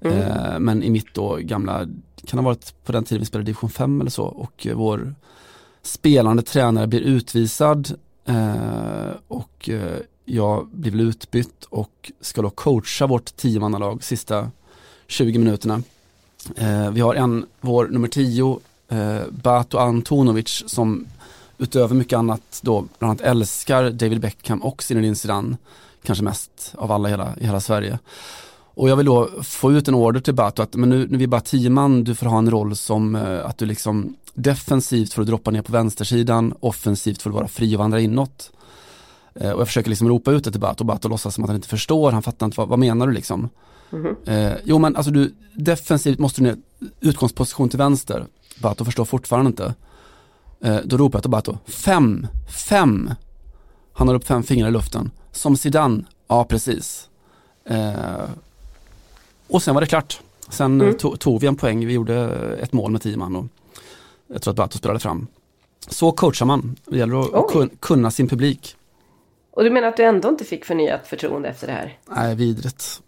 Mm. 0.00 0.64
men 0.64 0.82
i 0.82 0.90
mitt 0.90 1.14
då 1.14 1.36
gamla, 1.36 1.88
kan 2.26 2.38
ha 2.38 2.44
varit 2.44 2.74
på 2.84 2.92
den 2.92 3.04
tiden 3.04 3.20
vi 3.20 3.26
spelade 3.26 3.46
division 3.46 3.70
5 3.70 4.00
eller 4.00 4.10
så 4.10 4.24
och 4.24 4.66
vår 4.74 5.14
spelande 5.82 6.42
tränare 6.42 6.86
blir 6.86 7.00
utvisad 7.00 7.98
och 9.28 9.70
jag 10.24 10.66
blir 10.66 10.90
väl 10.90 11.00
utbytt 11.00 11.64
och 11.64 12.12
ska 12.20 12.42
då 12.42 12.50
coacha 12.50 13.06
vårt 13.06 13.36
tiomannalag 13.36 14.04
sista 14.04 14.50
20 15.06 15.38
minuterna. 15.38 15.82
Eh, 16.56 16.90
vi 16.90 17.00
har 17.00 17.14
en, 17.14 17.46
vår 17.60 17.86
nummer 17.86 18.08
10, 18.08 18.60
eh, 18.88 19.20
Bato 19.30 19.78
Antonovic 19.78 20.64
som 20.66 21.06
utöver 21.58 21.94
mycket 21.94 22.18
annat 22.18 22.60
då 22.62 22.84
bland 22.98 23.10
annat 23.10 23.20
älskar 23.20 23.90
David 23.90 24.20
Beckham 24.20 24.62
och 24.62 24.82
Zinedine 24.82 25.16
Zidane, 25.16 25.56
kanske 26.04 26.24
mest 26.24 26.74
av 26.74 26.92
alla 26.92 27.08
i 27.08 27.10
hela, 27.10 27.36
i 27.36 27.44
hela 27.44 27.60
Sverige. 27.60 27.98
Och 28.76 28.88
jag 28.88 28.96
vill 28.96 29.06
då 29.06 29.28
få 29.42 29.72
ut 29.72 29.88
en 29.88 29.94
order 29.94 30.20
till 30.20 30.34
Bato 30.34 30.62
att 30.62 30.74
men 30.74 30.88
nu, 30.88 31.06
nu 31.08 31.14
är 31.14 31.18
vi 31.18 31.26
bara 31.26 31.40
tio 31.40 31.70
man, 31.70 32.04
du 32.04 32.14
får 32.14 32.26
ha 32.26 32.38
en 32.38 32.50
roll 32.50 32.76
som 32.76 33.14
eh, 33.14 33.46
att 33.46 33.58
du 33.58 33.66
liksom 33.66 34.16
defensivt 34.34 35.12
får 35.12 35.22
du 35.22 35.26
droppa 35.26 35.50
ner 35.50 35.62
på 35.62 35.72
vänstersidan, 35.72 36.54
offensivt 36.60 37.22
får 37.22 37.30
du 37.30 37.34
vara 37.34 37.48
fri 37.48 37.76
och 37.76 37.78
vandra 37.78 38.00
inåt. 38.00 38.50
Eh, 39.34 39.50
och 39.50 39.60
jag 39.60 39.66
försöker 39.66 39.90
liksom 39.90 40.08
ropa 40.08 40.32
ut 40.32 40.44
det 40.44 40.50
till 40.50 40.60
Bato, 40.60 40.84
Bato 40.84 41.08
låtsas 41.08 41.34
som 41.34 41.44
att 41.44 41.48
han 41.48 41.56
inte 41.56 41.68
förstår, 41.68 42.12
han 42.12 42.22
fattar 42.22 42.46
inte 42.46 42.60
vad, 42.60 42.68
vad 42.68 42.78
menar 42.78 43.06
du 43.06 43.12
liksom. 43.12 43.48
Mm 43.92 44.06
-hmm. 44.06 44.50
eh, 44.52 44.56
jo 44.64 44.78
men 44.78 44.96
alltså 44.96 45.12
du, 45.12 45.34
defensivt 45.54 46.18
måste 46.18 46.40
du 46.40 46.44
ner, 46.44 46.56
utgångsposition 47.00 47.68
till 47.68 47.78
vänster. 47.78 48.26
Bato 48.58 48.84
förstår 48.84 49.04
fortfarande 49.04 49.48
inte. 49.48 49.74
Eh, 50.60 50.78
då 50.84 50.96
ropar 50.96 51.16
jag 51.16 51.22
till 51.22 51.30
Bato, 51.30 51.58
fem, 51.66 52.26
fem. 52.68 53.10
Han 53.92 54.08
har 54.08 54.14
upp 54.14 54.26
fem 54.26 54.42
fingrar 54.42 54.68
i 54.68 54.72
luften. 54.72 55.10
Som 55.34 55.56
Zidane, 55.56 56.04
ja 56.28 56.44
precis. 56.44 57.08
Eh, 57.64 58.28
och 59.48 59.62
sen 59.62 59.74
var 59.74 59.80
det 59.80 59.86
klart. 59.86 60.20
Sen 60.48 60.80
mm. 60.80 60.96
tog, 60.96 61.20
tog 61.20 61.40
vi 61.40 61.46
en 61.46 61.56
poäng, 61.56 61.86
vi 61.86 61.92
gjorde 61.92 62.14
ett 62.60 62.72
mål 62.72 62.90
med 62.90 63.02
tio 63.02 63.16
man 63.16 63.36
och 63.36 63.46
jag 64.26 64.42
tror 64.42 64.52
att 64.52 64.56
Bato 64.56 64.78
spelade 64.78 65.00
fram. 65.00 65.26
Så 65.88 66.12
coachar 66.12 66.46
man, 66.46 66.76
det 66.84 66.98
gäller 66.98 67.20
att 67.20 67.54
oh. 67.54 67.66
kunna 67.80 68.10
sin 68.10 68.28
publik. 68.28 68.76
Och 69.50 69.64
du 69.64 69.70
menar 69.70 69.88
att 69.88 69.96
du 69.96 70.02
ändå 70.02 70.28
inte 70.28 70.44
fick 70.44 70.64
förnyat 70.64 71.06
förtroende 71.06 71.48
efter 71.48 71.66
det 71.66 71.72
här? 71.72 71.98
Nej, 72.06 72.34
vidrigt. 72.34 73.00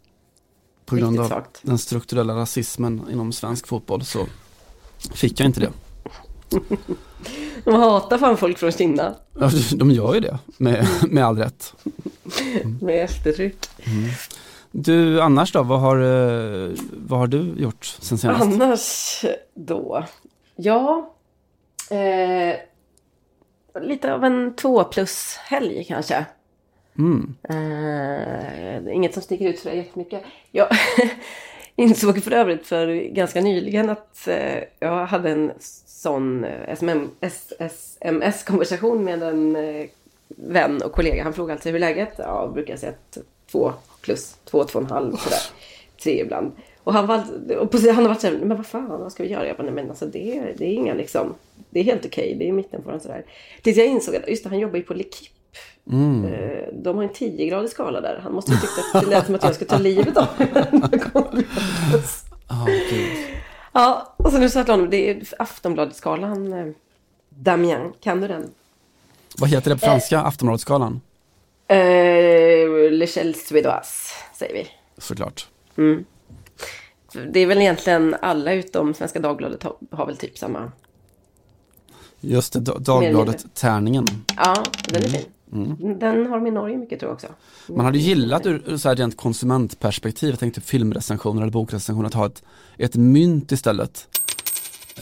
På 0.84 0.96
grund 0.96 1.20
av 1.20 1.28
sagt. 1.28 1.60
den 1.62 1.78
strukturella 1.78 2.36
rasismen 2.36 3.06
inom 3.10 3.32
svensk 3.32 3.66
fotboll 3.66 4.04
så 4.04 4.26
fick 5.14 5.40
jag 5.40 5.46
inte 5.46 5.60
det. 5.60 5.70
de 7.64 7.74
hatar 7.74 8.18
fan 8.18 8.36
folk 8.36 8.58
från 8.58 8.72
Kina. 8.72 9.14
Ja, 9.40 9.50
de 9.76 9.90
gör 9.90 10.14
ju 10.14 10.20
det, 10.20 10.38
med, 10.56 10.86
med 11.10 11.24
all 11.24 11.38
rätt. 11.38 11.74
Mm. 12.62 12.78
med 12.82 13.04
eftertryck. 13.04 13.66
Mm. 13.86 14.10
Du, 14.70 15.20
annars 15.20 15.52
då, 15.52 15.62
vad 15.62 15.80
har, 15.80 15.96
eh, 15.96 16.70
vad 16.92 17.18
har 17.18 17.26
du 17.26 17.54
gjort 17.58 17.84
sen 17.84 18.18
senast? 18.18 18.42
Annars 18.42 19.24
då? 19.54 20.04
Ja, 20.56 21.14
eh, 21.90 22.56
lite 23.82 24.14
av 24.14 24.24
en 24.24 24.56
två 24.56 24.84
plus 24.84 25.36
helg 25.36 25.84
kanske. 25.84 26.26
Mm. 26.98 27.34
Uh, 27.50 28.94
inget 28.94 29.14
som 29.14 29.22
sticker 29.22 29.48
ut 29.48 29.58
så 29.58 29.68
jättemycket. 29.68 30.22
Jag, 30.50 30.68
insåg 31.76 32.22
för 32.22 32.30
övrigt 32.30 32.66
för 32.66 33.14
ganska 33.14 33.40
nyligen 33.40 33.90
att 33.90 34.28
eh, 34.28 34.62
jag 34.78 35.06
hade 35.06 35.30
en 35.30 35.52
sån 35.96 36.44
eh, 36.44 36.76
sms-konversation 37.58 39.04
med 39.04 39.22
en 39.22 39.56
eh, 39.56 39.86
vän 40.28 40.82
och 40.82 40.92
kollega. 40.92 41.24
Han 41.24 41.32
frågade 41.32 41.52
alltid 41.52 41.72
hur 41.72 41.78
läget? 41.78 42.12
Ja, 42.18 42.42
jag 42.42 42.52
brukar 42.52 42.76
säga 42.76 42.92
två 43.50 43.72
plus, 44.00 44.36
två, 44.44 44.64
två 44.64 44.78
och 44.78 44.84
en 44.84 44.90
halv 44.90 45.16
sådär. 45.16 45.38
Tre 46.02 46.20
ibland. 46.20 46.52
Och 46.84 46.92
han, 46.92 47.06
var, 47.06 47.24
och 47.58 47.70
på, 47.70 47.78
han 47.78 47.96
har 47.96 48.08
varit 48.08 48.20
såhär, 48.20 48.38
men 48.38 48.56
vad 48.56 48.66
fan, 48.66 48.88
vad 48.88 49.12
ska 49.12 49.22
vi 49.22 49.28
göra? 49.28 49.46
Jag 49.46 49.56
bara, 49.56 49.62
nej 49.62 49.72
men 49.72 49.90
alltså 49.90 50.06
det, 50.06 50.54
det 50.56 50.64
är 50.64 50.72
inga 50.72 50.94
liksom, 50.94 51.34
det 51.70 51.80
är 51.80 51.84
helt 51.84 52.06
okej, 52.06 52.24
okay, 52.24 52.38
det 52.38 52.48
är 52.48 52.52
mitten 52.52 52.82
på 52.82 52.90
den 52.90 53.00
sådär. 53.00 53.24
Tills 53.62 53.76
jag 53.76 53.86
insåg 53.86 54.16
att, 54.16 54.28
just 54.28 54.42
det, 54.42 54.48
han 54.48 54.58
jobbar 54.58 54.76
ju 54.76 54.82
på 54.82 54.94
Lekip. 54.94 55.32
Mm. 55.90 56.24
Eh, 56.24 56.68
de 56.72 56.96
har 56.96 57.04
en 57.04 57.10
10-gradig 57.10 57.68
skala 57.68 58.00
där. 58.00 58.20
Han 58.22 58.32
måste 58.32 58.52
ju 58.52 58.58
tycka 58.58 58.98
att 58.98 59.04
det 59.04 59.10
lät 59.10 59.26
som 59.26 59.34
att 59.34 59.42
jag 59.42 59.54
skulle 59.54 59.70
ta 59.70 59.78
livet 59.78 60.16
av 60.16 60.26
oh, 62.48 62.66
Ja, 63.76 64.14
och 64.16 64.32
så 64.32 64.38
nu 64.38 64.50
sa 64.50 64.58
jag 64.58 64.66
till 64.66 64.72
honom, 64.72 64.90
det 64.90 65.10
är 65.10 65.22
Aftonbladet-skalan. 65.38 66.52
Eh, 66.52 66.66
Damien, 67.28 67.92
kan 68.00 68.20
du 68.20 68.28
den? 68.28 68.50
Vad 69.38 69.50
heter 69.50 69.70
det 69.70 69.76
på 69.76 69.86
franska, 69.86 70.16
eh, 70.16 70.26
Aftonbladet-skalan? 70.26 71.00
Eh, 71.68 71.76
L'Echelle 72.90 73.32
Suédoise, 73.32 74.12
säger 74.34 74.54
vi. 74.54 74.68
Såklart. 74.98 75.46
Mm. 75.76 76.04
Det 77.32 77.40
är 77.40 77.46
väl 77.46 77.58
egentligen 77.58 78.16
alla 78.22 78.52
utom 78.52 78.94
Svenska 78.94 79.18
Dagbladet 79.18 79.62
har, 79.62 79.76
har 79.90 80.06
väl 80.06 80.16
typ 80.16 80.38
samma. 80.38 80.72
Just 82.20 82.52
det, 82.52 82.60
Dagbladet-tärningen. 82.60 84.04
Ja, 84.36 84.64
den 84.88 85.04
är 85.04 85.08
fin. 85.08 85.24
Mm. 85.52 85.98
Den 85.98 86.26
har 86.26 86.36
de 86.36 86.46
i 86.46 86.50
Norge 86.50 86.76
mycket 86.76 87.00
tror 87.00 87.10
jag 87.10 87.14
också. 87.14 87.26
Man 87.68 87.84
hade 87.84 87.98
gillat 87.98 88.46
ur 88.46 88.76
så 88.76 88.88
här 88.88 88.96
rent 88.96 89.16
konsumentperspektiv, 89.16 90.30
jag 90.30 90.38
tänkte 90.38 90.60
filmrecensioner 90.60 91.42
eller 91.42 91.52
bokrecensioner, 91.52 92.06
att 92.06 92.14
ha 92.14 92.26
ett, 92.26 92.42
ett 92.78 92.94
mynt 92.96 93.52
istället. 93.52 94.08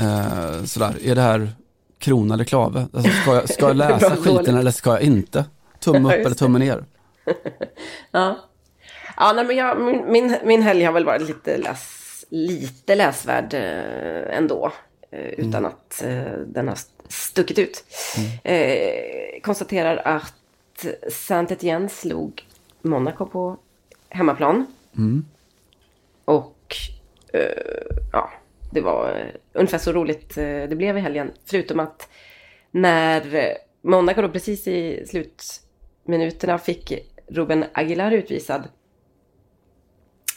Eh, 0.00 0.64
sådär, 0.64 0.96
är 1.04 1.14
det 1.14 1.20
här 1.20 1.52
krona 1.98 2.34
eller 2.34 2.44
klave? 2.44 2.86
Alltså, 2.92 3.10
ska, 3.10 3.34
jag, 3.34 3.48
ska 3.48 3.66
jag 3.66 3.76
läsa 3.76 4.16
skiten 4.16 4.56
eller 4.56 4.70
ska 4.70 4.90
jag 4.90 5.02
inte? 5.02 5.44
Tumme 5.80 6.18
upp 6.18 6.26
eller 6.26 6.36
tumme 6.36 6.58
ner? 6.58 6.84
ja. 8.10 8.36
Ja, 9.16 9.32
nej, 9.32 9.44
men 9.44 9.56
jag, 9.56 9.80
min, 9.80 10.12
min, 10.12 10.36
min 10.44 10.62
helg 10.62 10.84
har 10.84 10.92
väl 10.92 11.04
varit 11.04 11.28
lite, 11.28 11.58
läs, 11.58 12.24
lite 12.28 12.94
läsvärd 12.94 13.54
eh, 13.54 14.36
ändå. 14.36 14.72
Eh, 15.10 15.20
utan 15.20 15.54
mm. 15.54 15.64
att 15.64 16.02
eh, 16.02 16.38
den 16.46 16.68
har 16.68 16.74
stuckit 17.08 17.58
ut. 17.58 17.84
Mm. 18.16 18.30
Eh, 18.44 19.40
konstaterar 19.42 19.96
att 19.96 20.86
Saint-Étienne 21.08 21.88
slog 21.88 22.46
Monaco 22.82 23.26
på 23.26 23.56
hemmaplan. 24.08 24.66
Mm. 24.96 25.24
Och 26.24 26.76
eh, 27.32 27.40
ja, 28.12 28.30
det 28.70 28.80
var 28.80 29.32
ungefär 29.52 29.78
så 29.78 29.92
roligt 29.92 30.38
eh, 30.38 30.44
det 30.44 30.76
blev 30.76 30.98
i 30.98 31.00
helgen. 31.00 31.30
Förutom 31.44 31.80
att 31.80 32.08
när 32.70 33.56
Monaco 33.82 34.22
då 34.22 34.28
precis 34.28 34.68
i 34.68 35.06
slutminuterna 35.06 36.58
fick 36.58 36.92
Ruben 37.26 37.64
Aguilar 37.72 38.10
utvisad. 38.10 38.68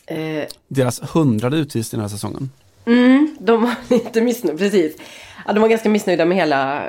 Eh, 0.06 0.44
Deras 0.68 1.16
hundrade 1.16 1.58
utvisning 1.58 1.98
den 1.98 2.10
här 2.10 2.16
säsongen. 2.16 2.50
Mm, 2.88 3.36
de 3.40 3.62
var 3.62 3.76
lite 3.90 4.22
missnöjda, 4.22 4.58
precis. 4.58 4.98
Ja, 5.46 5.54
de 5.54 5.60
var 5.60 5.68
ganska 5.68 5.90
missnöjda 5.90 6.26
med 6.26 6.38
hela, 6.38 6.84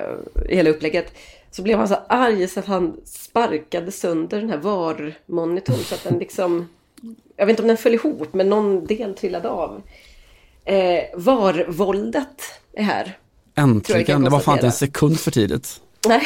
hela 0.48 0.70
upplägget. 0.70 1.14
Så 1.50 1.62
blev 1.62 1.78
han 1.78 1.88
så 1.88 1.96
arg 2.08 2.48
så 2.48 2.60
att 2.60 2.66
han 2.66 2.96
sparkade 3.04 3.92
sönder 3.92 4.40
den 4.40 4.50
här 4.50 4.58
VAR-monitorn 4.58 5.76
så 5.76 5.94
att 5.94 6.04
den 6.04 6.18
liksom... 6.18 6.68
Jag 7.36 7.46
vet 7.46 7.52
inte 7.52 7.62
om 7.62 7.68
den 7.68 7.76
föll 7.76 7.94
ihop, 7.94 8.34
men 8.34 8.48
någon 8.48 8.86
del 8.86 9.14
trillade 9.14 9.48
av. 9.48 9.82
Eh, 10.64 11.04
VAR-våldet 11.14 12.42
är 12.72 12.82
här. 12.82 13.18
Äntligen, 13.54 14.24
det 14.24 14.30
var 14.30 14.40
fan 14.40 14.54
inte 14.54 14.66
en 14.66 14.72
sekund 14.72 15.20
för 15.20 15.30
tidigt. 15.30 15.80
Nej, 16.08 16.22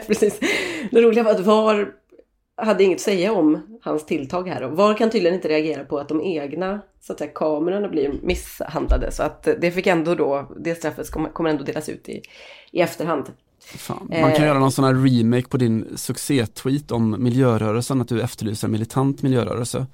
precis. 0.06 0.40
Det 0.90 1.00
roliga 1.00 1.24
var 1.24 1.30
att 1.30 1.40
VAR 1.40 1.88
hade 2.56 2.84
inget 2.84 2.96
att 2.96 3.02
säga 3.02 3.32
om 3.32 3.78
hans 3.82 4.06
tilltag 4.06 4.48
här. 4.48 4.62
Och 4.62 4.76
VAR 4.76 4.94
kan 4.94 5.10
tydligen 5.10 5.34
inte 5.34 5.48
reagera 5.48 5.84
på 5.84 5.98
att 5.98 6.08
de 6.08 6.20
egna 6.22 6.80
så 7.00 7.12
att 7.12 7.18
säga, 7.18 7.30
kamerorna 7.34 7.88
blir 7.88 8.14
misshandlade. 8.22 9.12
Så 9.12 9.22
att 9.22 9.48
det 9.60 9.70
fick 9.70 9.86
ändå 9.86 10.14
då, 10.14 10.52
det 10.56 10.74
straffet 10.74 11.10
kommer 11.10 11.50
ändå 11.50 11.64
delas 11.64 11.88
ut 11.88 12.08
i, 12.08 12.22
i 12.70 12.80
efterhand. 12.80 13.24
Fan, 13.64 14.06
man 14.10 14.32
kan 14.32 14.42
eh. 14.42 14.46
göra 14.46 14.58
någon 14.58 14.72
sån 14.72 14.84
här 14.84 14.94
remake 14.94 15.48
på 15.48 15.56
din 15.56 15.86
succé-tweet 15.96 16.90
om 16.90 17.16
miljörörelsen, 17.18 18.00
att 18.00 18.08
du 18.08 18.20
efterlyser 18.20 18.68
en 18.68 18.72
militant 18.72 19.22
miljörörelse. 19.22 19.86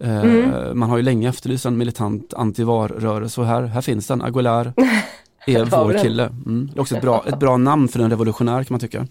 Eh, 0.00 0.24
mm. 0.24 0.78
Man 0.78 0.90
har 0.90 0.96
ju 0.96 1.02
länge 1.02 1.28
efterlyst 1.28 1.66
en 1.66 1.78
militant 1.78 2.34
antivar-rörelse 2.34 3.40
och 3.40 3.46
här, 3.46 3.62
här 3.62 3.80
finns 3.80 4.06
den, 4.06 4.22
Aguilar 4.22 4.72
är 5.46 5.64
vår 5.64 5.98
kille. 6.02 6.26
Mm. 6.26 6.70
Det 6.72 6.78
är 6.78 6.80
också 6.80 6.96
ett 6.96 7.02
bra, 7.02 7.24
ett 7.26 7.38
bra 7.38 7.56
namn 7.56 7.88
för 7.88 8.00
en 8.00 8.10
revolutionär 8.10 8.64
kan 8.64 8.74
man 8.74 8.80
tycka. 8.80 9.06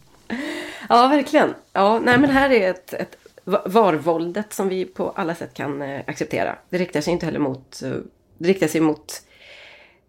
Ja, 0.89 1.07
verkligen. 1.07 1.53
Ja, 1.73 1.99
nej 1.99 2.17
men 2.19 2.29
här 2.29 2.49
är 2.49 2.69
ett, 2.69 2.93
ett 2.93 3.17
varvåldet 3.43 4.53
som 4.53 4.69
vi 4.69 4.85
på 4.85 5.09
alla 5.09 5.35
sätt 5.35 5.53
kan 5.53 5.81
eh, 5.81 6.01
acceptera. 6.07 6.55
Det 6.69 6.77
riktar 6.77 7.01
sig 7.01 7.13
inte 7.13 7.25
heller 7.25 7.39
mot, 7.39 7.81
eh, 7.83 7.91
det 8.37 8.47
riktar 8.47 8.67
sig 8.67 8.81
mot 8.81 9.21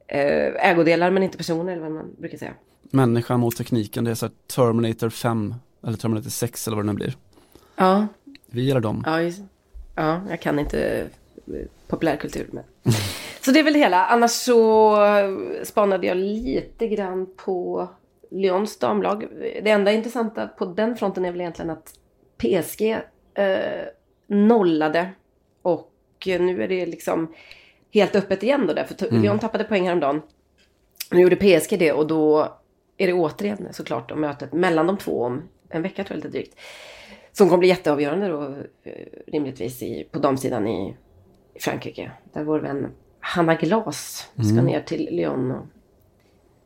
eh, 0.06 0.68
ägodelar 0.70 1.10
men 1.10 1.22
inte 1.22 1.38
personer 1.38 1.72
eller 1.72 1.82
vad 1.82 1.92
man 1.92 2.14
brukar 2.18 2.38
säga. 2.38 2.52
Människan 2.82 3.40
mot 3.40 3.56
tekniken, 3.56 4.04
det 4.04 4.10
är 4.10 4.14
så 4.14 4.26
här 4.26 4.32
Terminator 4.46 5.10
5 5.10 5.54
eller 5.86 5.96
Terminator 5.96 6.30
6 6.30 6.66
eller 6.66 6.76
vad 6.76 6.84
det 6.84 6.92
nu 6.92 6.96
blir. 6.96 7.16
Ja. 7.76 8.06
Vi 8.46 8.70
eller 8.70 8.80
dem. 8.80 9.02
Ja, 9.06 9.22
just, 9.22 9.42
ja 9.94 10.20
jag 10.30 10.40
kan 10.40 10.58
inte 10.58 11.06
populärkultur. 11.86 12.48
Men. 12.52 12.64
så 13.40 13.50
det 13.50 13.58
är 13.58 13.64
väl 13.64 13.72
det 13.72 13.78
hela. 13.78 14.06
Annars 14.06 14.30
så 14.30 14.96
spanade 15.64 16.06
jag 16.06 16.16
lite 16.16 16.86
grann 16.86 17.26
på 17.36 17.88
Lyons 18.30 18.78
damlag. 18.78 19.28
Det 19.62 19.70
enda 19.70 19.92
intressanta 19.92 20.46
på 20.46 20.64
den 20.64 20.96
fronten 20.96 21.24
är 21.24 21.32
väl 21.32 21.40
egentligen 21.40 21.70
att 21.70 21.94
PSG 22.36 22.90
eh, 23.34 23.84
nollade 24.26 25.10
och 25.62 25.92
nu 26.26 26.62
är 26.62 26.68
det 26.68 26.86
liksom 26.86 27.34
helt 27.92 28.16
öppet 28.16 28.42
igen 28.42 28.66
då 28.66 28.72
där. 28.72 28.84
För 28.84 29.08
mm. 29.08 29.22
Lyon 29.22 29.38
tappade 29.38 29.64
poäng 29.64 29.86
häromdagen. 29.86 30.22
Nu 31.10 31.20
gjorde 31.20 31.36
PSG 31.36 31.78
det 31.78 31.92
och 31.92 32.06
då 32.06 32.48
är 32.96 33.06
det 33.06 33.12
återigen 33.12 33.68
såklart 33.72 34.08
då 34.08 34.16
mötet 34.16 34.52
mellan 34.52 34.86
de 34.86 34.98
två 34.98 35.22
om 35.22 35.42
en 35.68 35.82
vecka 35.82 36.04
tror 36.04 36.16
jag 36.16 36.24
lite 36.24 36.38
drygt. 36.38 36.58
Som 37.32 37.48
kommer 37.48 37.58
bli 37.58 37.68
jätteavgörande 37.68 38.28
då 38.28 38.42
eh, 38.82 39.06
rimligtvis 39.26 39.82
i, 39.82 40.08
på 40.10 40.18
damsidan 40.18 40.66
i, 40.66 40.96
i 41.54 41.60
Frankrike. 41.60 42.10
Där 42.32 42.44
vår 42.44 42.58
vän 42.58 42.88
Hanna 43.20 43.54
Glas 43.54 44.30
ska 44.34 44.52
mm. 44.52 44.64
ner 44.64 44.80
till 44.80 45.08
Lyon 45.10 45.50
och 45.50 45.66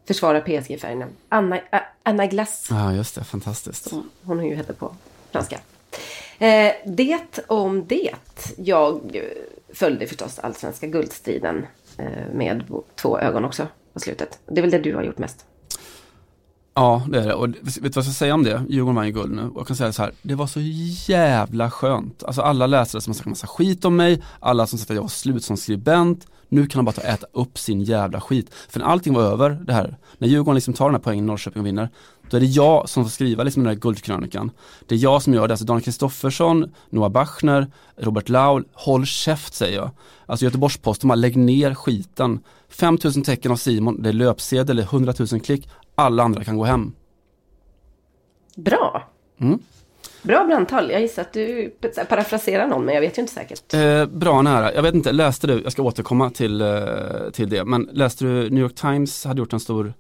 försvara 0.07 0.41
PSG-färgerna. 0.41 1.07
Anna, 1.29 1.57
äh, 1.57 1.81
Anna 2.03 2.27
Glass. 2.27 2.67
Ja, 2.71 2.93
just 2.93 3.15
det. 3.15 3.25
Fantastiskt. 3.25 3.89
Som 3.89 4.11
hon 4.23 4.47
ju 4.47 4.55
heter 4.55 4.75
på 4.75 4.95
franska. 5.31 5.61
Eh, 6.39 6.73
det 6.87 7.45
om 7.47 7.87
det. 7.87 8.15
Jag 8.57 9.21
följde 9.73 10.07
förstås 10.07 10.39
allsvenska 10.39 10.87
guldstriden 10.87 11.67
eh, 11.99 12.35
med 12.35 12.65
två 12.95 13.19
ögon 13.19 13.45
också 13.45 13.67
på 13.93 14.01
slutet. 14.01 14.39
Det 14.47 14.61
är 14.61 14.63
väl 14.63 14.71
det 14.71 14.79
du 14.79 14.95
har 14.95 15.03
gjort 15.03 15.19
mest. 15.19 15.47
Ja, 16.77 17.03
det 17.09 17.21
är 17.21 17.27
det. 17.27 17.35
Och 17.35 17.49
vet 17.49 17.75
du 17.75 17.81
vad 17.81 17.97
jag 17.97 18.05
ska 18.05 18.13
säga 18.13 18.35
om 18.35 18.45
det? 18.45 18.63
Djurgården 18.69 18.95
vann 18.95 19.07
ju 19.07 19.13
guld 19.13 19.33
nu. 19.33 19.43
Och 19.43 19.61
jag 19.61 19.67
kan 19.67 19.77
säga 19.77 19.93
så 19.93 20.03
här, 20.03 20.13
det 20.23 20.35
var 20.35 20.47
så 20.47 20.61
jävla 21.13 21.71
skönt. 21.71 22.25
Alltså 22.25 22.43
alla 22.43 22.67
läsare 22.67 23.03
som 23.03 23.11
har 23.11 23.15
sagt 23.15 23.29
massa 23.29 23.47
skit 23.47 23.85
om 23.85 23.97
mig, 23.97 24.23
alla 24.41 24.67
som 24.67 24.79
sagt 24.79 24.91
att 24.91 24.95
jag 24.95 25.03
var 25.03 25.09
slut 25.09 25.45
som 25.45 25.57
skribent. 25.57 26.27
Nu 26.49 26.67
kan 26.67 26.79
de 26.79 26.85
bara 26.85 26.93
ta 26.93 27.01
och 27.01 27.09
äta 27.09 27.27
upp 27.33 27.59
sin 27.59 27.83
jävla 27.83 28.21
skit. 28.21 28.51
För 28.69 28.81
när 28.81 28.87
allting 28.87 29.15
var 29.15 29.23
över, 29.23 29.51
det 29.51 29.73
här, 29.73 29.97
när 30.19 30.29
Djurgården 30.29 30.55
liksom 30.55 30.75
tar 30.75 30.85
den 30.85 30.95
här 30.95 31.03
poängen 31.03 31.25
i 31.25 31.27
Norrköping 31.27 31.61
och 31.61 31.67
vinner, 31.67 31.89
då 32.31 32.37
är 32.37 32.41
det 32.41 32.47
jag 32.47 32.89
som 32.89 33.05
får 33.05 33.11
skriva 33.11 33.43
liksom 33.43 33.63
den 33.63 33.75
här 33.75 33.81
guldkrönikan. 33.81 34.51
Det 34.87 34.95
är 34.95 34.99
jag 34.99 35.23
som 35.23 35.35
gör 35.35 35.49
det, 35.49 35.55
alltså 35.55 35.67
Daniel 35.67 35.85
Kristoffersson, 35.85 36.71
Noah 36.91 37.11
Bachner, 37.11 37.67
Robert 37.97 38.29
Laul, 38.29 38.65
håll 38.73 39.07
käft 39.07 39.55
säger 39.55 39.77
jag. 39.77 39.91
Alltså 40.27 40.45
Göteborgs-Posten, 40.45 41.09
bara 41.09 41.15
lägg 41.15 41.37
ner 41.37 41.75
skiten. 41.75 42.41
5000 42.69 43.23
tecken 43.23 43.53
av 43.53 43.57
Simon, 43.57 44.03
det 44.03 44.09
är 44.09 44.13
löpsedel, 44.13 44.77
det 44.77 44.83
är 44.83 44.85
100 44.85 45.15
000 45.19 45.41
klick, 45.41 45.69
alla 45.95 46.23
andra 46.23 46.45
kan 46.45 46.57
gå 46.57 46.65
hem. 46.65 46.93
Bra. 48.57 49.09
Mm. 49.39 49.59
Bra 50.23 50.45
brandtal. 50.45 50.91
Jag 50.91 51.01
gissar 51.01 51.23
att 51.23 51.33
du 51.33 51.75
parafraserar 52.09 52.67
någon, 52.67 52.85
men 52.85 52.95
jag 52.95 53.01
vet 53.01 53.19
ju 53.19 53.23
inte 53.23 53.35
säkert. 53.35 53.75
Eh, 53.75 54.07
bra 54.07 54.43
nära. 54.43 54.75
Jag 54.75 54.83
vet 54.83 54.95
inte, 54.95 55.13
läste 55.13 55.47
du, 55.47 55.63
jag 55.63 55.73
ska 55.73 55.83
återkomma 55.83 56.31
till, 56.31 56.61
eh, 56.61 56.69
till 57.33 57.49
det, 57.49 57.65
men 57.65 57.89
läste 57.93 58.25
du 58.25 58.51
New 58.51 58.63
York 58.63 58.75
Times 58.75 59.25
hade 59.25 59.39
gjort 59.39 59.53
en 59.53 59.61
stor 59.61 59.95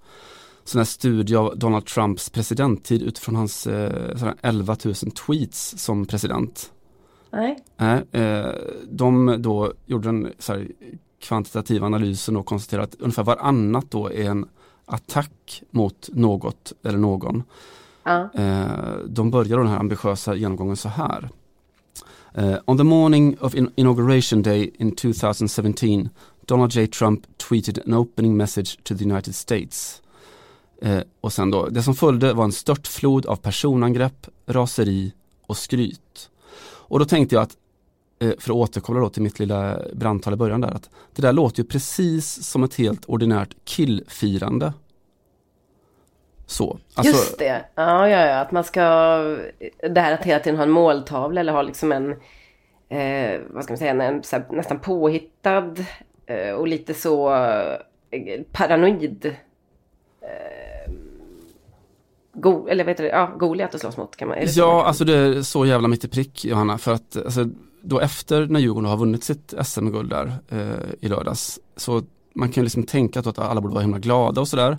sån 0.64 0.78
här 0.78 0.84
studie 0.84 1.36
av 1.36 1.58
Donald 1.58 1.86
Trumps 1.86 2.30
presidenttid 2.30 3.02
utifrån 3.02 3.36
hans 3.36 3.66
eh, 3.66 4.32
11 4.42 4.76
000 4.84 4.94
tweets 4.94 5.74
som 5.78 6.06
president. 6.06 6.72
Nej. 7.30 7.58
Eh, 8.12 8.46
de 8.88 9.36
då 9.38 9.72
gjorde 9.86 10.08
en 10.08 10.32
så 10.38 10.52
här, 10.52 10.68
kvantitativ 11.22 11.84
analys 11.84 12.28
och 12.28 12.46
konstaterade 12.46 12.84
att 12.84 12.94
ungefär 13.00 13.22
varannat 13.22 13.90
då 13.90 14.12
är 14.12 14.30
en 14.30 14.48
attack 14.86 15.62
mot 15.70 16.08
något 16.12 16.72
eller 16.82 16.98
någon. 16.98 17.42
Ja. 18.02 18.28
Eh, 18.34 18.96
de 19.06 19.30
börjar 19.30 19.58
den 19.58 19.66
här 19.66 19.78
ambitiösa 19.78 20.34
genomgången 20.34 20.76
så 20.76 20.88
här. 20.88 21.28
Uh, 22.38 22.56
on 22.64 22.76
the 22.76 22.84
morning 22.84 23.36
of 23.40 23.54
in 23.54 23.70
inauguration 23.76 24.42
day 24.42 24.70
in 24.78 24.96
2017, 24.96 26.08
Donald 26.46 26.72
J. 26.74 26.86
Trump 26.86 27.38
tweeted 27.38 27.78
an 27.86 27.94
opening 27.94 28.36
message 28.36 28.78
to 28.82 28.94
the 28.94 29.04
United 29.04 29.34
States. 29.34 30.02
Uh, 30.84 31.00
och 31.20 31.32
sen 31.32 31.50
då, 31.50 31.68
det 31.68 31.82
som 31.82 31.94
följde 31.94 32.32
var 32.32 32.44
en 32.44 32.52
störtflod 32.52 33.26
av 33.26 33.36
personangrepp, 33.36 34.26
raseri 34.46 35.12
och 35.46 35.56
skryt. 35.56 36.30
Och 36.64 36.98
då 36.98 37.04
tänkte 37.04 37.34
jag 37.34 37.42
att, 37.42 37.56
för 38.30 38.50
att 38.50 38.56
återkoppla 38.56 39.00
då 39.00 39.08
till 39.08 39.22
mitt 39.22 39.38
lilla 39.38 39.78
brandtal 39.92 40.32
i 40.32 40.36
början 40.36 40.60
där, 40.60 40.68
att 40.68 40.90
det 41.14 41.22
där 41.22 41.32
låter 41.32 41.62
ju 41.62 41.68
precis 41.68 42.44
som 42.44 42.64
ett 42.64 42.74
helt 42.74 43.04
ordinärt 43.04 43.56
killfirande. 43.64 44.72
Så. 46.46 46.78
Alltså, 46.94 47.12
Just 47.12 47.38
det, 47.38 47.64
ja, 47.74 48.08
ja, 48.08 48.26
ja, 48.26 48.40
att 48.40 48.52
man 48.52 48.64
ska, 48.64 48.80
det 49.90 50.00
här 50.00 50.14
att 50.14 50.24
hela 50.24 50.40
tiden 50.40 50.56
ha 50.56 50.62
en 50.62 50.70
måltavla 50.70 51.40
eller 51.40 51.52
ha 51.52 51.62
liksom 51.62 51.92
en, 51.92 52.10
eh, 52.88 53.40
vad 53.50 53.64
ska 53.64 53.72
man 53.72 53.78
säga, 53.78 53.90
en, 53.90 54.00
här, 54.00 54.52
nästan 54.54 54.78
påhittad 54.78 55.74
eh, 56.26 56.50
och 56.50 56.68
lite 56.68 56.94
så 56.94 57.34
eh, 58.10 58.40
paranoid 58.52 59.26
eh, 60.20 60.92
Go, 62.32 62.68
eller 62.68 62.84
vet 62.84 62.96
du, 62.96 63.06
ja, 63.06 63.32
Goliat 63.38 63.74
att 63.74 63.80
slåss 63.80 63.96
mot 63.96 64.16
kan 64.16 64.28
man 64.28 64.38
Ja, 64.40 64.46
så? 64.48 64.70
alltså 64.70 65.04
det 65.04 65.16
är 65.16 65.42
så 65.42 65.66
jävla 65.66 65.88
mitt 65.88 66.04
i 66.04 66.08
prick 66.08 66.44
Johanna, 66.44 66.78
för 66.78 66.92
att 66.92 67.16
alltså, 67.16 67.48
då 67.84 68.00
efter 68.00 68.46
när 68.46 68.60
Djurgården 68.60 68.90
har 68.90 68.96
vunnit 68.96 69.24
sitt 69.24 69.54
SM-guld 69.64 70.10
där 70.10 70.32
eh, 70.48 70.94
i 71.00 71.08
lördags, 71.08 71.58
så 71.76 72.02
man 72.34 72.48
kan 72.48 72.64
liksom 72.64 72.82
tänka 72.82 73.20
att 73.20 73.38
alla 73.38 73.60
borde 73.60 73.74
vara 73.74 73.82
himla 73.82 73.98
glada 73.98 74.40
och 74.40 74.48
sådär 74.48 74.78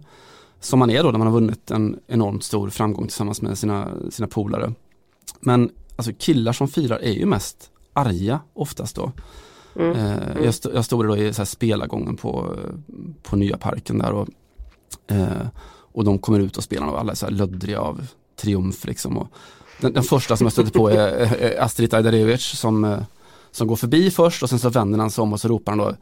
som 0.59 0.79
man 0.79 0.89
är 0.89 1.03
då 1.03 1.12
när 1.12 1.17
man 1.19 1.27
har 1.27 1.33
vunnit 1.33 1.71
en 1.71 2.00
enormt 2.07 2.43
stor 2.43 2.69
framgång 2.69 3.07
tillsammans 3.07 3.41
med 3.41 3.57
sina, 3.57 3.89
sina 4.09 4.27
polare. 4.27 4.74
Men 5.39 5.69
alltså 5.95 6.12
killar 6.19 6.53
som 6.53 6.67
firar 6.67 7.00
är 7.00 7.12
ju 7.12 7.25
mest 7.25 7.71
arga 7.93 8.39
oftast 8.53 8.95
då. 8.95 9.12
Mm. 9.75 9.91
Eh, 9.91 10.43
jag, 10.43 10.53
stod, 10.53 10.75
jag 10.75 10.85
stod 10.85 11.07
då 11.07 11.17
i 11.17 11.33
så 11.33 11.41
här 11.41 11.45
spelargången 11.45 12.17
på, 12.17 12.55
på 13.24 13.35
nya 13.35 13.57
parken 13.57 13.97
där 13.97 14.12
och, 14.12 14.27
eh, 15.07 15.47
och 15.67 16.03
de 16.03 16.19
kommer 16.19 16.39
ut 16.39 16.57
och 16.57 16.63
spelar 16.63 16.88
och 16.88 17.00
alla 17.00 17.12
är 17.12 17.15
så 17.15 17.25
här 17.25 17.33
löddriga 17.33 17.79
av 17.79 18.07
triumf 18.35 18.85
liksom. 18.85 19.17
Och 19.17 19.27
den, 19.82 19.94
den 19.94 20.03
första 20.03 20.38
som 20.38 20.46
jag 20.46 20.51
stötte 20.51 20.72
på 20.72 20.89
är, 20.89 21.36
är 21.36 21.62
Astrid 21.62 21.94
Ajdarevic 21.94 22.41
som, 22.41 22.84
eh, 22.84 23.00
som 23.51 23.67
går 23.67 23.75
förbi 23.75 24.12
först 24.12 24.44
och 24.44 24.50
sen 24.50 24.60
så 24.60 24.70
vänder 24.70 25.00
han 25.00 25.12
sig 25.12 25.22
om 25.22 25.34
och 25.34 25.39
så 25.39 25.48
ropar 25.48 25.72
han 25.72 25.79
då 25.79 25.96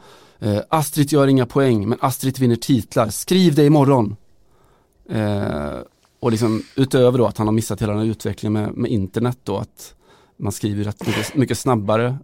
eh, 0.47 0.61
Astrid 0.69 1.11
gör 1.11 1.27
inga 1.27 1.45
poäng 1.45 1.89
men 1.89 1.97
Astrid 2.01 2.39
vinner 2.39 2.55
titlar, 2.55 3.09
skriv 3.09 3.55
det 3.55 3.65
imorgon! 3.65 4.15
Eh, 5.09 5.79
och 6.19 6.31
liksom 6.31 6.63
utöver 6.75 7.17
då 7.17 7.25
att 7.25 7.37
han 7.37 7.47
har 7.47 7.51
missat 7.51 7.81
hela 7.81 7.93
den 7.93 8.01
här 8.01 8.09
utvecklingen 8.09 8.53
med, 8.53 8.77
med 8.77 8.91
internet 8.91 9.37
då 9.43 9.57
att 9.57 9.95
man 10.37 10.51
skriver 10.51 10.83
rätt 10.83 11.07
mycket, 11.07 11.35
mycket 11.35 11.57
snabbare 11.57 12.17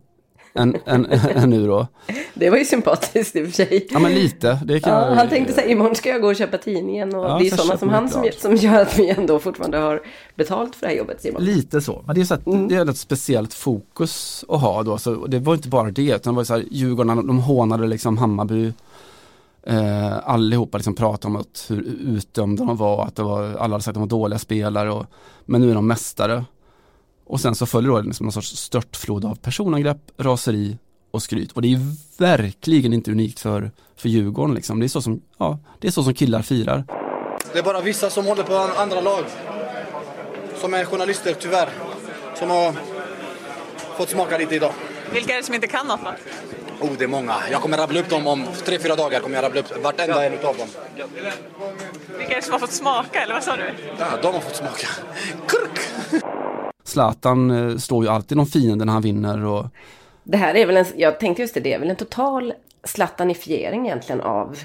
än, 0.53 0.77
än, 0.85 1.05
än 1.35 1.49
nu 1.49 1.67
då. 1.67 1.87
Det 2.33 2.49
var 2.49 2.57
ju 2.57 2.65
sympatiskt 2.65 3.35
i 3.35 3.41
och 3.41 3.45
för 3.45 3.53
sig. 3.53 3.87
Ja 3.91 3.99
men 3.99 4.13
lite. 4.13 4.59
Det 4.65 4.79
kan 4.79 4.93
ja, 4.93 5.09
jag, 5.09 5.15
han 5.15 5.29
tänkte 5.29 5.53
så 5.53 5.61
här, 5.61 5.67
imorgon 5.67 5.95
ska 5.95 6.09
jag 6.09 6.21
gå 6.21 6.27
och 6.27 6.35
köpa 6.35 6.57
tidningen 6.57 7.15
och 7.15 7.25
ja, 7.25 7.37
det 7.39 7.47
är 7.47 7.57
sådana 7.57 7.77
som 7.77 7.89
han 7.89 8.09
som, 8.09 8.29
som 8.37 8.55
gör 8.55 8.81
att 8.81 8.99
vi 8.99 9.09
ändå 9.09 9.39
fortfarande 9.39 9.77
har 9.77 10.01
betalt 10.35 10.75
för 10.75 10.81
det 10.81 10.91
här 10.91 10.97
jobbet. 10.97 11.21
Simon. 11.21 11.43
Lite 11.43 11.81
så, 11.81 12.03
men 12.05 12.15
det 12.15 12.21
är, 12.21 12.25
så 12.25 12.33
att, 12.33 12.45
mm. 12.45 12.67
det 12.67 12.75
är 12.75 12.89
ett 12.89 12.97
speciellt 12.97 13.53
fokus 13.53 14.45
att 14.47 14.61
ha 14.61 14.83
då. 14.83 14.97
Så 14.97 15.25
det 15.25 15.39
var 15.39 15.53
inte 15.53 15.69
bara 15.69 15.91
det, 15.91 16.15
utan 16.15 16.33
det 16.33 16.37
var 16.37 16.43
så 16.43 16.53
här, 16.53 16.63
Djurgården, 16.71 17.27
de 17.27 17.39
hånade 17.39 17.87
liksom 17.87 18.17
Hammarby 18.17 18.73
Eh, 19.63 20.29
allihopa 20.29 20.77
liksom 20.77 20.95
pratade 20.95 21.33
om 21.33 21.41
att 21.41 21.65
hur 21.69 21.81
utdömda 21.99 22.65
de 22.65 22.77
var, 22.77 23.05
att 23.05 23.15
det 23.15 23.23
var, 23.23 23.43
alla 23.43 23.73
hade 23.73 23.83
sagt 23.83 23.87
att 23.87 23.93
de 23.93 23.99
var 23.99 24.07
dåliga 24.07 24.39
spelare. 24.39 24.91
Och, 24.91 25.05
men 25.45 25.61
nu 25.61 25.71
är 25.71 25.75
de 25.75 25.87
mästare. 25.87 26.45
Och 27.29 27.41
sen 27.41 27.55
så 27.55 27.65
följer 27.65 27.91
då 27.91 28.01
liksom 28.01 28.25
någon 28.25 28.31
sorts 28.31 28.57
störtflod 28.57 29.25
av 29.25 29.35
personangrepp, 29.35 29.97
raseri 30.17 30.77
och 31.11 31.23
skryt. 31.23 31.51
Och 31.51 31.61
det 31.61 31.73
är 31.73 31.79
verkligen 32.17 32.93
inte 32.93 33.11
unikt 33.11 33.39
för, 33.39 33.71
för 33.95 34.09
Djurgården. 34.09 34.55
Liksom. 34.55 34.79
Det, 34.79 34.85
är 34.85 34.87
så 34.87 35.01
som, 35.01 35.21
ja, 35.37 35.59
det 35.79 35.87
är 35.87 35.91
så 35.91 36.03
som 36.03 36.13
killar 36.13 36.41
firar. 36.41 36.83
Det 37.53 37.59
är 37.59 37.63
bara 37.63 37.81
vissa 37.81 38.09
som 38.09 38.25
håller 38.25 38.43
på 38.43 38.55
andra 38.55 39.01
lag. 39.01 39.23
Som 40.61 40.73
är 40.73 40.85
journalister, 40.85 41.35
tyvärr. 41.39 41.69
Som 42.35 42.49
har 42.49 42.75
fått 43.97 44.09
smaka 44.09 44.37
lite 44.37 44.55
idag. 44.55 44.73
Vilka 45.13 45.33
är 45.33 45.37
det 45.37 45.43
som 45.43 45.55
inte 45.55 45.67
kan 45.67 45.87
något 45.87 45.99
då? 46.03 46.85
Oh, 46.85 46.91
det 46.97 47.03
är 47.03 47.07
många. 47.07 47.35
Jag 47.51 47.61
kommer 47.61 47.77
rabbla 47.77 47.99
upp 47.99 48.09
dem 48.09 48.27
om 48.27 48.45
tre, 48.65 48.79
fyra 48.79 48.95
dagar. 48.95 49.19
kommer 49.19 49.35
jag 49.35 49.43
rabbla 49.43 49.59
upp 49.59 49.83
vartenda 49.83 50.25
en 50.25 50.33
utav 50.33 50.57
dem. 50.57 50.67
Vilka 52.17 52.31
är 52.31 52.35
det 52.35 52.41
som 52.41 52.51
har 52.51 52.59
fått 52.59 52.71
smaka, 52.71 53.21
eller 53.21 53.33
vad 53.33 53.43
sa 53.43 53.55
du? 53.55 53.73
Ja, 53.99 54.05
de 54.21 54.33
har 54.33 54.41
fått 54.41 54.55
smaka. 54.55 54.87
Kurk! 55.47 56.23
Zlatan 56.89 57.51
eh, 57.51 57.77
står 57.77 58.03
ju 58.03 58.09
alltid 58.09 58.37
någon 58.37 58.45
fiende 58.45 58.85
när 58.85 58.93
han 58.93 59.01
vinner 59.01 59.45
och... 59.45 59.65
Det 60.23 60.37
här 60.37 60.55
är 60.55 60.65
väl 60.65 60.77
en, 60.77 60.85
jag 60.95 61.19
tänkte 61.19 61.41
just 61.41 61.53
det, 61.53 61.59
det 61.59 61.73
är 61.73 61.79
väl 61.79 61.89
en 61.89 61.95
total 61.95 62.53
Zlatanifiering 62.83 63.85
egentligen 63.85 64.21
av 64.21 64.57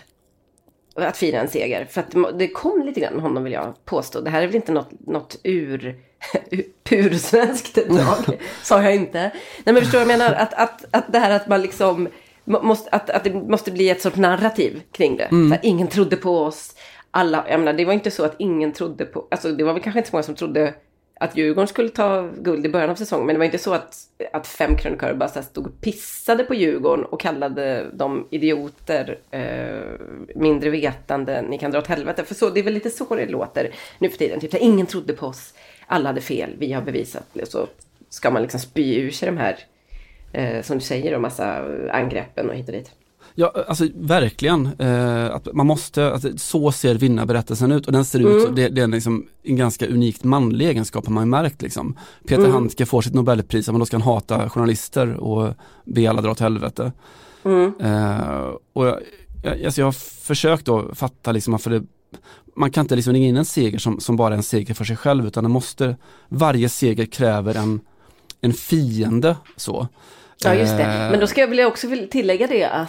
att 0.95 1.17
fira 1.17 1.41
en 1.41 1.49
seger. 1.49 1.85
För 1.91 2.01
att 2.01 2.39
det 2.39 2.49
kom 2.49 2.83
lite 2.87 3.01
grann 3.01 3.21
honom 3.21 3.45
vill 3.45 3.53
jag 3.53 3.85
påstå. 3.85 4.21
Det 4.21 4.31
här 4.31 4.43
är 4.43 4.47
väl 4.47 4.57
inte 4.57 4.73
något, 4.73 4.91
något 5.07 5.41
ur 5.43 5.97
pursvenskt 6.85 7.75
drag. 7.75 8.39
Sa 8.63 8.83
jag 8.83 8.95
inte. 8.95 9.21
Nej 9.65 9.75
men 9.75 9.77
förstår 9.77 9.99
du 9.99 10.03
jag 10.11 10.19
menar? 10.19 10.33
Att, 10.33 10.55
att, 10.55 10.85
att 10.91 11.13
det 11.13 11.19
här 11.19 11.31
att 11.31 11.49
man 11.49 11.63
liksom 11.63 12.09
måste, 12.47 12.91
att, 12.91 13.11
att 13.11 13.25
det 13.25 13.35
måste 13.35 13.73
bli 13.73 13.91
ett 13.91 14.03
sånt 14.03 14.17
narrativ 14.17 14.83
kring 14.93 15.17
det. 15.17 15.25
Mm. 15.25 15.53
Här, 15.53 15.61
ingen 15.63 15.89
trodde 15.89 16.17
på 16.17 16.39
oss. 16.39 16.75
Alla, 17.11 17.45
jag 17.49 17.61
menar, 17.61 17.73
det 17.73 17.85
var 17.85 17.93
inte 17.93 18.11
så 18.11 18.25
att 18.25 18.35
ingen 18.39 18.73
trodde 18.73 19.05
på, 19.05 19.27
alltså 19.31 19.53
det 19.53 19.65
var 19.65 19.73
väl 19.73 19.83
kanske 19.83 19.99
inte 19.99 20.11
så 20.11 20.17
många 20.17 20.23
som 20.23 20.35
trodde 20.35 20.75
att 21.21 21.37
Djurgården 21.37 21.69
skulle 21.69 21.89
ta 21.89 22.29
guld 22.39 22.67
i 22.67 22.69
början 22.69 22.91
av 22.91 22.95
säsongen. 22.95 23.27
Men 23.27 23.35
det 23.35 23.39
var 23.39 23.45
inte 23.45 23.59
så 23.59 23.75
att, 23.75 23.97
att 24.33 24.47
fem 24.47 24.77
krönikörer 24.77 25.15
bara 25.15 25.29
stod 25.29 25.67
och 25.67 25.81
pissade 25.81 26.45
på 26.45 26.55
Djurgården 26.55 27.05
och 27.05 27.21
kallade 27.21 27.91
dem 27.93 28.27
idioter, 28.31 29.19
eh, 29.31 29.81
mindre 30.35 30.71
vetande, 30.71 31.43
ni 31.43 31.59
kan 31.59 31.71
dra 31.71 31.79
åt 31.79 31.87
helvete. 31.87 32.25
För 32.25 32.35
så, 32.35 32.51
det 32.51 32.61
är 32.61 32.65
väl 32.65 32.75
lite 32.75 32.91
så 32.91 33.17
det 33.17 33.27
låter 33.27 33.75
nu 33.99 34.09
för 34.09 34.19
tiden. 34.19 34.41
Typ, 34.41 34.55
ingen 34.55 34.87
trodde 34.87 35.13
på 35.13 35.27
oss, 35.27 35.55
alla 35.87 36.09
hade 36.09 36.21
fel, 36.21 36.51
vi 36.59 36.73
har 36.73 36.83
bevisat. 36.83 37.37
Så 37.45 37.67
ska 38.09 38.31
man 38.31 38.43
liksom 38.43 38.61
spy 38.61 38.97
ur 38.97 39.11
sig 39.11 39.27
de 39.27 39.37
här, 39.37 39.59
eh, 40.33 40.63
som 40.63 40.79
du 40.79 40.85
säger, 40.85 41.15
och 41.15 41.21
massa 41.21 41.65
angreppen 41.91 42.51
och 42.51 42.57
hit 42.57 42.69
och 42.69 42.75
dit. 42.75 42.91
Ja, 43.35 43.53
alltså 43.69 43.89
verkligen. 43.95 44.71
Eh, 44.79 45.35
att 45.35 45.49
man 45.53 45.67
måste, 45.67 46.13
alltså, 46.13 46.29
så 46.37 46.73
ser 46.73 46.95
vinnarberättelsen 46.95 47.73
ut 47.73 47.87
och 47.87 47.93
den 47.93 48.05
ser 48.05 48.21
mm. 48.21 48.37
ut 48.37 48.43
så, 48.43 48.49
det, 48.49 48.69
det 48.69 48.83
är 48.83 48.87
liksom 48.87 49.27
en 49.43 49.57
ganska 49.57 49.87
unikt 49.87 50.25
manlig 50.25 50.69
egenskap 50.69 51.07
har 51.07 51.13
man 51.13 51.31
märkt 51.31 51.63
liksom. 51.63 51.99
Peter 52.23 52.43
mm. 52.43 52.53
Handke 52.53 52.87
får 52.87 53.03
sitt 53.03 53.15
nobelpris, 53.15 53.69
men 53.69 53.79
då 53.79 53.87
ska 53.87 53.97
han 53.97 54.03
hata 54.03 54.51
journalister 54.51 55.15
och 55.15 55.55
be 55.85 56.11
alla 56.11 56.23
dra 56.23 56.31
åt 56.31 56.41
helvete. 56.41 56.93
Mm. 57.45 57.73
Eh, 57.81 58.51
och 58.73 58.87
jag, 58.87 58.99
jag, 59.45 59.65
alltså 59.65 59.81
jag 59.81 59.87
har 59.87 60.25
försökt 60.25 60.65
då 60.65 60.95
fatta 60.95 61.33
liksom 61.33 61.59
för 61.59 61.71
det, 61.71 61.83
man 62.57 62.71
kan 62.71 62.85
inte 62.85 62.97
liksom 62.97 63.13
ringa 63.13 63.29
in 63.29 63.37
en 63.37 63.45
seger 63.45 63.79
som, 63.79 64.01
som 64.01 64.17
bara 64.17 64.35
är 64.35 64.37
en 64.37 64.43
seger 64.43 64.75
för 64.75 64.85
sig 64.85 64.97
själv 64.97 65.27
utan 65.27 65.45
det 65.45 65.51
måste, 65.51 65.97
varje 66.29 66.69
seger 66.69 67.07
kräver 67.07 67.55
en, 67.55 67.81
en 68.41 68.53
fiende 68.53 69.37
så. 69.57 69.89
Ja 70.39 70.55
just 70.55 70.77
det, 70.77 71.09
men 71.11 71.21
då 71.21 71.27
ska 71.27 71.41
jag 71.41 71.49
vilja 71.49 71.67
också 71.67 71.87
tillägga 72.11 72.47
det 72.47 72.65
att 72.65 72.89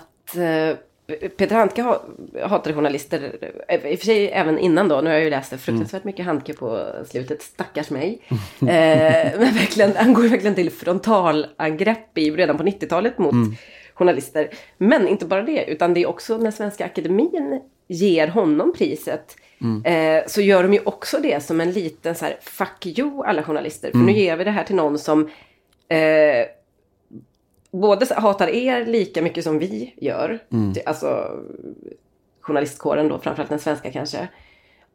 Peter 1.38 1.56
Handke 1.56 1.96
hatade 2.44 2.76
journalister, 2.76 3.36
eh, 3.68 3.86
i 3.86 3.96
och 3.96 4.00
för 4.00 4.06
sig 4.06 4.32
även 4.32 4.60
innan 4.60 4.88
då, 4.88 5.02
nu 5.02 5.10
har 5.10 5.14
jag 5.14 5.24
ju 5.24 5.30
läst 5.30 5.52
det 5.52 5.58
fruktansvärt 5.58 6.04
mm. 6.04 6.06
mycket 6.06 6.26
Handke 6.26 6.54
på 6.54 6.88
slutet, 7.10 7.42
stackars 7.42 7.90
mig. 7.90 8.22
eh, 8.60 8.68
men 9.40 9.54
verkligen, 9.54 9.96
han 9.96 10.14
går 10.14 10.24
verkligen 10.24 10.56
till 10.56 10.72
frontalangrepp 10.72 12.18
i, 12.18 12.32
redan 12.32 12.58
på 12.58 12.64
90-talet 12.64 13.18
mot 13.18 13.34
mm. 13.34 13.56
journalister. 13.94 14.50
Men 14.78 15.08
inte 15.08 15.26
bara 15.26 15.42
det, 15.42 15.66
utan 15.66 15.94
det 15.94 16.02
är 16.02 16.08
också 16.08 16.38
när 16.38 16.52
Svenska 16.52 16.86
Akademin 16.86 17.62
ger 17.88 18.28
honom 18.28 18.74
priset. 18.78 19.36
Mm. 19.62 19.86
Eh, 19.86 20.24
så 20.28 20.42
gör 20.42 20.64
de 20.64 20.74
ju 20.74 20.80
också 20.84 21.18
det 21.20 21.44
som 21.44 21.62
en 21.62 21.72
liten 21.72 22.16
så 22.16 22.26
här, 22.26 22.38
fuck 22.42 22.86
you 22.86 23.26
alla 23.26 23.44
journalister. 23.44 23.92
För 23.92 23.98
nu 23.98 24.04
mm. 24.04 24.16
ger 24.16 24.36
vi 24.38 24.44
det 24.44 24.52
här 24.52 24.64
till 24.64 24.76
någon 24.76 25.00
som 25.00 25.30
eh, 25.90 26.46
både 27.82 28.06
hatar 28.16 28.48
er 28.48 28.86
lika 28.86 29.22
mycket 29.22 29.44
som 29.44 29.60
vi 29.60 29.94
gör. 29.98 30.40
Mm. 30.52 30.74
Alltså 30.86 31.40
journalistkåren 32.42 33.08
då, 33.08 33.20
framförallt 33.20 33.50
den 33.50 33.60
svenska 33.60 33.92
kanske. 33.92 34.28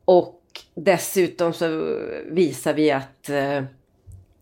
Och 0.04 0.40
dessutom 0.74 1.52
så 1.52 1.98
visar 2.26 2.74
vi 2.74 2.90
att 2.90 3.28
eh, 3.28 3.64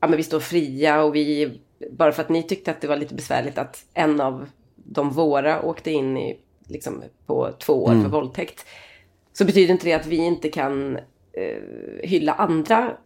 ja, 0.00 0.08
men 0.08 0.16
vi 0.16 0.22
står 0.22 0.40
fria 0.40 1.02
och 1.02 1.14
vi, 1.14 1.58
bara 1.90 2.12
för 2.12 2.22
att 2.22 2.28
ni 2.28 2.42
tyckte 2.42 2.70
att 2.70 2.80
det 2.80 2.88
var 2.88 2.96
lite 2.96 3.14
besvärligt 3.14 3.58
att 3.58 3.84
en 3.94 4.20
av 4.20 4.46
de 4.74 5.10
våra 5.10 5.62
åkte 5.62 5.90
in 5.90 6.16
i, 6.16 6.38
liksom, 6.66 7.02
på 7.26 7.50
två 7.58 7.84
år 7.84 7.90
mm. 7.90 8.02
för 8.02 8.10
våldtäkt. 8.10 8.66
Så 9.32 9.44
betyder 9.44 9.72
inte 9.72 9.86
det 9.86 9.92
att 9.92 10.06
vi 10.06 10.16
inte 10.16 10.48
kan 10.48 10.96
eh, 11.32 11.62
hylla 12.02 12.32
andra 12.32 12.96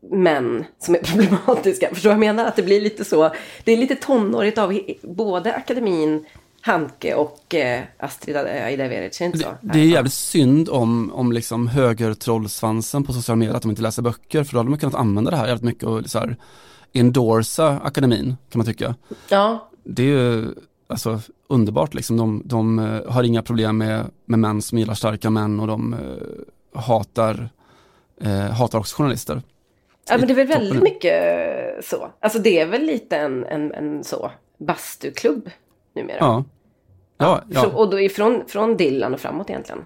män 0.00 0.64
som 0.78 0.94
är 0.94 0.98
problematiska. 1.04 1.88
Förstår 1.88 2.10
du 2.10 2.16
vad 2.16 2.26
jag 2.26 2.36
menar? 2.36 2.48
Att 2.48 2.56
det 2.56 2.62
blir 2.62 2.80
lite 2.80 3.04
så. 3.04 3.34
Det 3.64 3.72
är 3.72 3.76
lite 3.76 3.94
tonårigt 3.94 4.58
av 4.58 4.80
både 5.02 5.54
akademin 5.54 6.24
Hanke 6.60 7.14
och 7.14 7.54
eh, 7.54 7.84
Astrid 7.98 8.36
Ajdarevic, 8.36 9.20
inte 9.20 9.38
så? 9.38 9.48
Det, 9.60 9.72
det 9.72 9.78
är 9.78 9.84
jävligt 9.84 10.12
synd 10.12 10.68
om, 10.68 11.12
om 11.12 11.32
liksom 11.32 11.66
högertrollsvansen 11.68 13.04
på 13.04 13.12
sociala 13.12 13.36
medier 13.36 13.54
att 13.54 13.62
de 13.62 13.70
inte 13.70 13.82
läser 13.82 14.02
böcker 14.02 14.44
för 14.44 14.52
då 14.52 14.58
hade 14.58 14.70
man 14.70 14.78
kunnat 14.78 14.94
använda 14.94 15.30
det 15.30 15.36
här 15.36 15.46
jävligt 15.46 15.64
mycket 15.64 15.84
och 15.84 16.10
så 16.10 16.18
här 16.18 16.36
endorsa 16.92 17.80
akademin 17.84 18.36
kan 18.50 18.58
man 18.58 18.66
tycka. 18.66 18.94
Ja. 19.28 19.70
Det 19.84 20.02
är 20.02 20.06
ju 20.06 20.54
alltså 20.86 21.20
underbart 21.48 21.94
liksom. 21.94 22.16
De, 22.16 22.42
de 22.44 22.78
eh, 22.78 23.12
har 23.12 23.22
inga 23.22 23.42
problem 23.42 23.78
med, 23.78 24.10
med 24.24 24.38
män 24.38 24.62
som 24.62 24.78
gillar 24.78 24.94
starka 24.94 25.30
män 25.30 25.60
och 25.60 25.66
de 25.66 25.94
uh, 25.94 26.80
hatar, 26.80 27.48
uh, 28.24 28.50
hatar 28.50 28.78
också 28.78 28.96
journalister. 28.96 29.42
Ja 30.08 30.18
men 30.18 30.26
det 30.26 30.32
är 30.32 30.36
väl 30.36 30.46
väldigt 30.46 30.82
mycket 30.82 31.14
så. 31.84 32.10
Alltså 32.20 32.38
det 32.38 32.58
är 32.58 32.66
väl 32.66 32.82
lite 32.82 33.16
en, 33.16 33.44
en, 33.44 33.74
en 33.74 34.04
så 34.04 34.30
bastuklubb 34.58 35.50
numera. 35.94 36.16
Ja. 36.20 36.44
Ja, 37.18 37.42
ja. 37.48 37.66
Och 37.66 37.90
då 37.90 38.00
ifrån, 38.00 38.42
från 38.48 38.76
Dylan 38.76 39.14
och 39.14 39.20
framåt 39.20 39.50
egentligen. 39.50 39.84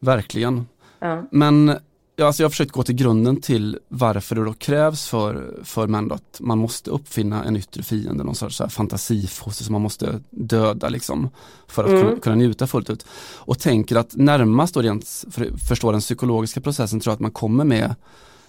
Verkligen. 0.00 0.66
Ja. 0.98 1.24
Men 1.30 1.76
ja, 2.16 2.26
alltså 2.26 2.42
jag 2.42 2.46
har 2.46 2.50
försökt 2.50 2.72
gå 2.72 2.82
till 2.82 2.94
grunden 2.94 3.40
till 3.40 3.78
varför 3.88 4.34
det 4.36 4.44
då 4.44 4.52
krävs 4.52 5.08
för, 5.08 5.60
för 5.64 5.86
män 5.86 6.12
att 6.12 6.38
man 6.40 6.58
måste 6.58 6.90
uppfinna 6.90 7.44
en 7.44 7.56
yttre 7.56 7.82
fiende, 7.82 8.24
någon 8.24 8.34
sorts 8.34 8.56
så 8.56 8.68
fantasifoster 8.68 9.64
som 9.64 9.72
man 9.72 9.82
måste 9.82 10.20
döda 10.30 10.88
liksom 10.88 11.28
för 11.66 11.84
att 11.84 11.90
Mm. 11.90 12.02
kunna, 12.02 12.20
kunna 12.20 12.36
njuta 12.36 12.66
fullt 12.66 12.90
ut. 12.90 13.06
Och 13.36 13.58
tänker 13.58 13.96
att 13.96 14.16
närmast 14.16 14.74
då 14.74 14.82
rent 14.82 15.24
för 15.30 15.58
förstå 15.68 15.92
den 15.92 16.00
psykologiska 16.00 16.60
processen 16.60 17.00
tror 17.00 17.10
jag 17.10 17.14
att 17.14 17.20
man 17.20 17.30
kommer 17.30 17.64
med, 17.64 17.94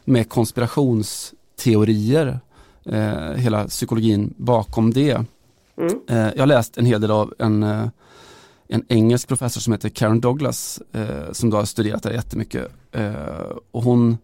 med 0.10 0.30
konspirationsteorier, 0.30 2.40
eh, 2.86 3.32
hela 3.32 3.68
psykologin 3.68 4.34
bakom 4.38 4.94
det. 4.94 5.26
Mm. 5.78 6.00
Eh, 6.10 6.18
jag 6.18 6.40
har 6.40 6.46
läst 6.46 6.78
en 6.78 6.86
hel 6.86 7.02
del 7.02 7.12
av 7.12 7.34
en, 7.40 7.64
eh, 7.64 7.88
en 8.68 8.86
engelsk 8.90 9.28
professor 9.28 9.62
som 9.62 9.74
heter 9.74 9.90
Karen 9.90 10.20
Douglas 10.20 10.82
eh, 10.92 11.32
som 11.32 11.50
då 11.50 11.58
har 11.58 11.66
studerat 11.66 12.04
det 12.04 12.10
här 12.10 12.16
jättemycket. 12.16 12.68
Eh, 12.92 13.14
och 13.72 13.84
hon 13.84 14.18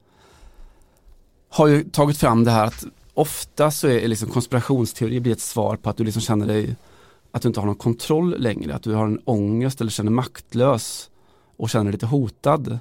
har 1.50 1.68
ju 1.68 1.84
tagit 1.84 2.18
fram 2.18 2.44
det 2.44 2.52
här 2.52 2.68
att 2.68 2.86
ofta 3.14 3.72
så 3.72 3.88
är 3.88 4.08
liksom 4.08 4.30
konspirationsteori 4.30 5.20
blir 5.20 5.34
ett 5.34 5.42
svar 5.42 5.76
på 5.76 5.90
att 5.90 5.98
du 5.98 6.04
liksom 6.04 6.22
känner 6.22 6.48
dig 6.48 6.76
att 7.32 7.42
du 7.42 7.48
inte 7.48 7.60
har 7.60 7.68
någon 7.68 7.76
kontroll 7.76 8.36
längre, 8.40 8.76
att 8.76 8.84
du 8.84 8.94
har 8.94 9.06
en 9.06 9.20
ångest 9.26 9.82
eller 9.82 9.92
känner 9.92 10.12
maktlös 10.12 11.10
och 11.58 11.70
känner 11.70 11.86
dig 11.86 11.92
lite 11.92 12.06
hotad. 12.06 12.80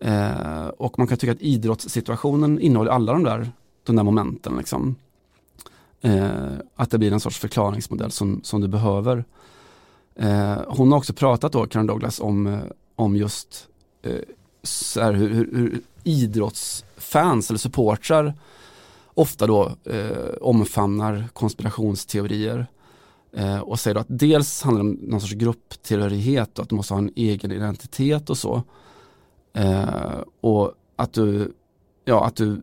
Eh, 0.00 0.66
och 0.66 0.98
man 0.98 1.08
kan 1.08 1.18
tycka 1.18 1.32
att 1.32 1.40
idrottssituationen 1.40 2.60
innehåller 2.60 2.90
alla 2.90 3.12
de 3.12 3.22
där, 3.24 3.52
de 3.82 3.96
där 3.96 4.02
momenten. 4.02 4.56
Liksom. 4.56 4.96
Eh, 6.00 6.52
att 6.76 6.90
det 6.90 6.98
blir 6.98 7.12
en 7.12 7.20
sorts 7.20 7.38
förklaringsmodell 7.38 8.10
som, 8.10 8.40
som 8.42 8.60
du 8.60 8.68
behöver. 8.68 9.24
Eh, 10.14 10.58
hon 10.66 10.92
har 10.92 10.98
också 10.98 11.12
pratat 11.12 11.52
då, 11.52 11.66
Karen 11.66 11.86
Douglas, 11.86 12.20
om, 12.20 12.46
eh, 12.46 12.60
om 12.96 13.16
just 13.16 13.68
eh, 14.02 14.14
så 14.62 15.00
här, 15.00 15.12
hur, 15.12 15.28
hur, 15.28 15.56
hur 15.56 15.80
idrottsfans 16.04 17.50
eller 17.50 17.58
supportrar 17.58 18.34
ofta 19.14 19.46
då 19.46 19.72
eh, 19.84 20.32
omfamnar 20.40 21.28
konspirationsteorier 21.32 22.66
eh, 23.32 23.58
och 23.58 23.80
säger 23.80 23.94
då 23.94 24.00
att 24.00 24.06
dels 24.08 24.62
handlar 24.62 24.84
det 24.84 24.90
om 24.90 24.98
någon 25.02 25.20
sorts 25.20 25.32
grupptillhörighet 25.32 26.58
och 26.58 26.62
att 26.62 26.68
de 26.68 26.76
måste 26.76 26.94
ha 26.94 26.98
en 26.98 27.12
egen 27.16 27.52
identitet 27.52 28.30
och 28.30 28.38
så. 28.38 28.62
Eh, 29.52 30.20
och 30.40 30.72
att 30.96 31.12
du, 31.12 31.52
ja 32.04 32.24
att 32.24 32.36
du, 32.36 32.62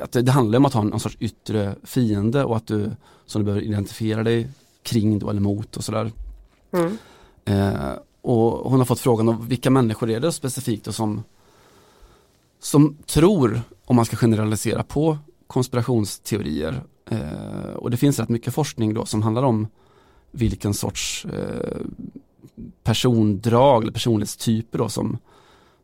att 0.00 0.12
det, 0.12 0.22
det 0.22 0.32
handlar 0.32 0.58
om 0.58 0.64
att 0.64 0.74
ha 0.74 0.82
någon 0.82 1.00
sorts 1.00 1.16
yttre 1.20 1.74
fiende 1.84 2.44
och 2.44 2.56
att 2.56 2.66
du, 2.66 2.90
som 3.26 3.40
du 3.40 3.44
behöver 3.44 3.62
identifiera 3.62 4.22
dig 4.22 4.48
kring 4.82 5.18
då 5.18 5.30
eller 5.30 5.40
mot 5.40 5.76
och 5.76 5.84
sådär. 5.84 6.12
Mm. 6.72 6.98
Eh, 7.44 7.92
och 8.22 8.70
hon 8.70 8.78
har 8.78 8.84
fått 8.84 9.00
frågan 9.00 9.28
om 9.28 9.48
vilka 9.48 9.70
människor 9.70 10.10
är 10.10 10.20
det 10.20 10.32
specifikt 10.32 10.86
och 10.86 10.94
som, 10.94 11.22
som 12.60 12.96
tror, 13.06 13.62
om 13.84 13.96
man 13.96 14.04
ska 14.04 14.16
generalisera, 14.16 14.82
på 14.82 15.18
konspirationsteorier. 15.46 16.82
Eh, 17.10 17.72
och 17.76 17.90
det 17.90 17.96
finns 17.96 18.18
rätt 18.18 18.28
mycket 18.28 18.54
forskning 18.54 18.94
då 18.94 19.06
som 19.06 19.22
handlar 19.22 19.42
om 19.42 19.66
vilken 20.30 20.74
sorts 20.74 21.24
eh, 21.24 21.80
persondrag 22.82 23.82
eller 23.82 23.92
personlighetstyper 23.92 24.78
då 24.78 24.88
som, 24.88 25.18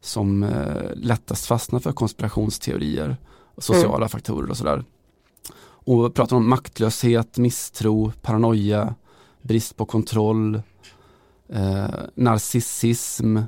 som 0.08 0.42
eh, 0.42 0.90
lättast 0.94 1.46
fastnar 1.46 1.80
för 1.80 1.92
konspirationsteorier, 1.92 3.16
och 3.54 3.64
sociala 3.64 4.08
faktorer 4.08 4.50
och 4.50 4.56
sådär. 4.56 4.84
Och 5.60 6.14
pratar 6.14 6.36
om 6.36 6.48
maktlöshet, 6.48 7.38
misstro, 7.38 8.12
paranoia, 8.22 8.94
brist 9.42 9.76
på 9.76 9.84
kontroll, 9.84 10.62
eh, 11.48 11.88
narcissism, 12.14 13.38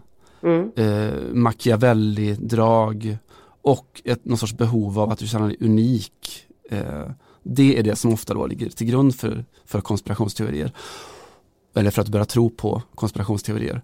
Mm. 0.43 0.71
eh, 0.77 1.13
Machiavelli-drag 1.33 3.19
och 3.63 4.03
ett, 4.05 4.25
någon 4.25 4.39
sorts 4.39 4.53
behov 4.57 4.99
av 4.99 5.11
att 5.11 5.19
du 5.19 5.27
känner 5.27 5.49
dig 5.49 5.57
unik. 5.61 6.47
Eh, 6.71 7.11
det 7.43 7.79
är 7.79 7.83
det 7.83 7.97
som 7.97 8.13
ofta 8.13 8.35
då 8.35 8.47
ligger 8.47 8.69
till 8.71 8.87
grund 8.87 9.15
för, 9.15 9.45
för 9.65 9.81
konspirationsteorier. 9.81 10.73
Eller 11.75 11.91
för 11.91 12.03
att 12.03 12.09
börja 12.09 12.25
tro 12.25 12.51
på 12.51 12.83
konspirationsteorier. 12.95 13.83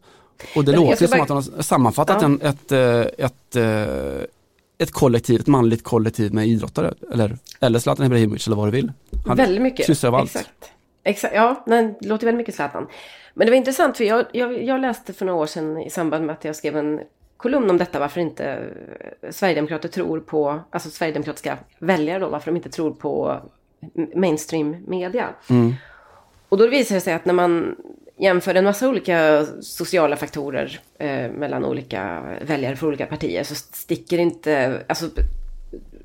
Och 0.56 0.64
det 0.64 0.72
Men 0.72 0.80
låter 0.80 1.06
som 1.06 1.10
bara- 1.18 1.22
att 1.22 1.28
han 1.28 1.36
har 1.56 1.62
sammanfattat 1.62 2.16
Ja. 2.22 2.26
en, 2.26 2.40
ett, 2.42 2.72
eh, 2.72 3.24
ett, 3.26 3.56
eh, 3.56 4.24
ett 4.78 4.90
kollektiv, 4.92 5.40
ett 5.40 5.46
manligt 5.46 5.84
kollektiv 5.84 6.34
med 6.34 6.46
idrottare. 6.46 6.94
Eller, 7.12 7.36
eller 7.60 7.78
Zlatan 7.78 8.06
Ibrahimovic 8.06 8.46
eller 8.46 8.56
vad 8.56 8.66
du 8.66 8.70
vill. 8.72 8.92
Han 9.26 9.36
väldigt 9.36 9.62
mycket. 9.62 9.86
kryssar 9.86 10.08
av 10.08 10.14
allt. 10.14 10.30
Exakt. 10.36 10.70
Exakt. 11.04 11.34
Ja, 11.34 11.64
det 11.66 11.94
låter 12.00 12.26
väldigt 12.26 12.38
mycket 12.38 12.54
Zlatan. 12.54 12.86
Men 13.34 13.46
det 13.46 13.50
var 13.50 13.56
intressant 13.56 13.96
för 13.96 14.04
jag, 14.04 14.26
jag, 14.32 14.62
jag 14.64 14.80
läste 14.80 15.12
för 15.12 15.24
några 15.26 15.40
år 15.42 15.46
sedan 15.46 15.78
i 15.78 15.90
samband 15.90 16.26
med 16.26 16.32
att 16.32 16.44
jag 16.44 16.56
skrev 16.56 16.76
en 16.76 17.00
kolumn 17.36 17.70
om 17.70 17.78
detta 17.78 17.98
varför 17.98 18.20
inte 18.20 18.44
eh, 19.22 19.30
Sverigedemokrater 19.30 19.88
tror 19.88 20.20
på, 20.20 20.60
alltså 20.70 20.90
Sverigedemokratiska 20.90 21.58
väljare 21.78 22.18
då, 22.18 22.28
varför 22.28 22.50
de 22.50 22.56
inte 22.56 22.70
tror 22.70 22.90
på 22.90 23.40
mainstream 24.14 24.76
media. 24.86 25.28
Mm. 25.50 25.74
Och 26.48 26.58
då 26.58 26.66
visar 26.66 26.94
det 26.94 27.00
sig 27.00 27.14
att 27.14 27.24
när 27.24 27.34
man 27.34 27.76
jämför 28.18 28.54
en 28.54 28.64
massa 28.64 28.88
olika 28.88 29.46
sociala 29.60 30.16
faktorer 30.16 30.80
eh, 30.98 31.30
mellan 31.30 31.64
olika 31.64 32.22
väljare 32.40 32.76
för 32.76 32.86
olika 32.86 33.06
partier 33.06 33.44
så 33.44 33.54
sticker 33.54 34.18
inte, 34.18 34.82
alltså 34.88 35.10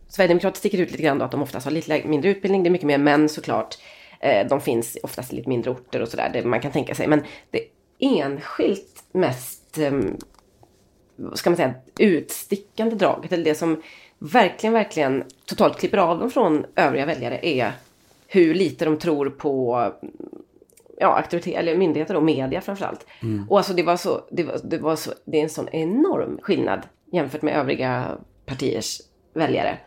Sverigedemokrater 0.08 0.58
sticker 0.58 0.78
ut 0.78 0.92
lite 0.92 1.04
grann 1.04 1.18
då 1.18 1.26
att 1.26 1.32
de 1.32 1.42
oftast 1.42 1.66
har 1.66 1.72
lite 1.72 2.08
mindre 2.08 2.30
utbildning, 2.30 2.64
det 2.64 2.70
är 2.70 2.72
mycket 2.72 2.88
mer 2.88 2.98
män 2.98 3.30
såklart. 3.30 3.78
Eh, 4.20 4.48
de 4.48 4.62
finns 4.62 4.98
oftast 5.04 5.34
i 5.34 5.36
lite 5.36 5.50
mindre 5.50 5.72
orter 5.72 6.02
och 6.02 6.08
sådär, 6.08 6.30
det 6.34 6.44
man 6.44 6.62
kan 6.62 6.72
tänka 6.72 6.96
sig. 6.96 7.08
Men 7.08 7.22
det 7.52 7.64
enskilt 8.00 9.04
mest, 9.12 9.78
eh, 9.78 9.92
vad 11.16 11.38
ska 11.38 11.50
man 11.50 11.58
säga, 11.58 11.74
utstickande 12.00 12.96
draget, 12.96 13.32
eller 13.32 13.44
det 13.44 13.56
som 13.56 13.82
verkligen, 14.20 14.74
verkligen 14.74 15.24
totalt 15.46 15.80
klipper 15.80 15.98
av 15.98 16.20
dem 16.20 16.30
från 16.32 16.66
övriga 16.76 17.06
väljare 17.06 17.40
är 17.42 17.72
hur 18.28 18.54
lite 18.54 18.86
de 18.86 18.98
tror 18.98 19.30
på 19.30 19.86
ja, 21.02 21.18
auktoritet, 21.18 21.56
eller 21.56 21.78
myndigheter 21.78 22.16
och 22.16 22.24
media 22.24 22.62
framförallt. 22.62 23.06
Och 23.50 23.58
alltså 23.58 23.74
det 23.74 23.84
var 23.84 23.98
så, 23.98 24.22
det 24.32 24.44
var, 24.44 24.60
det 24.64 24.78
var 24.78 24.96
så, 24.96 25.12
det 25.26 25.40
är 25.40 25.44
en 25.44 25.50
sån 25.50 25.70
enorm 25.70 26.40
skillnad 26.42 26.82
jämfört 27.12 27.42
med 27.42 27.56
övriga 27.56 28.18
partiers 28.46 29.02
väljare. 29.34 29.78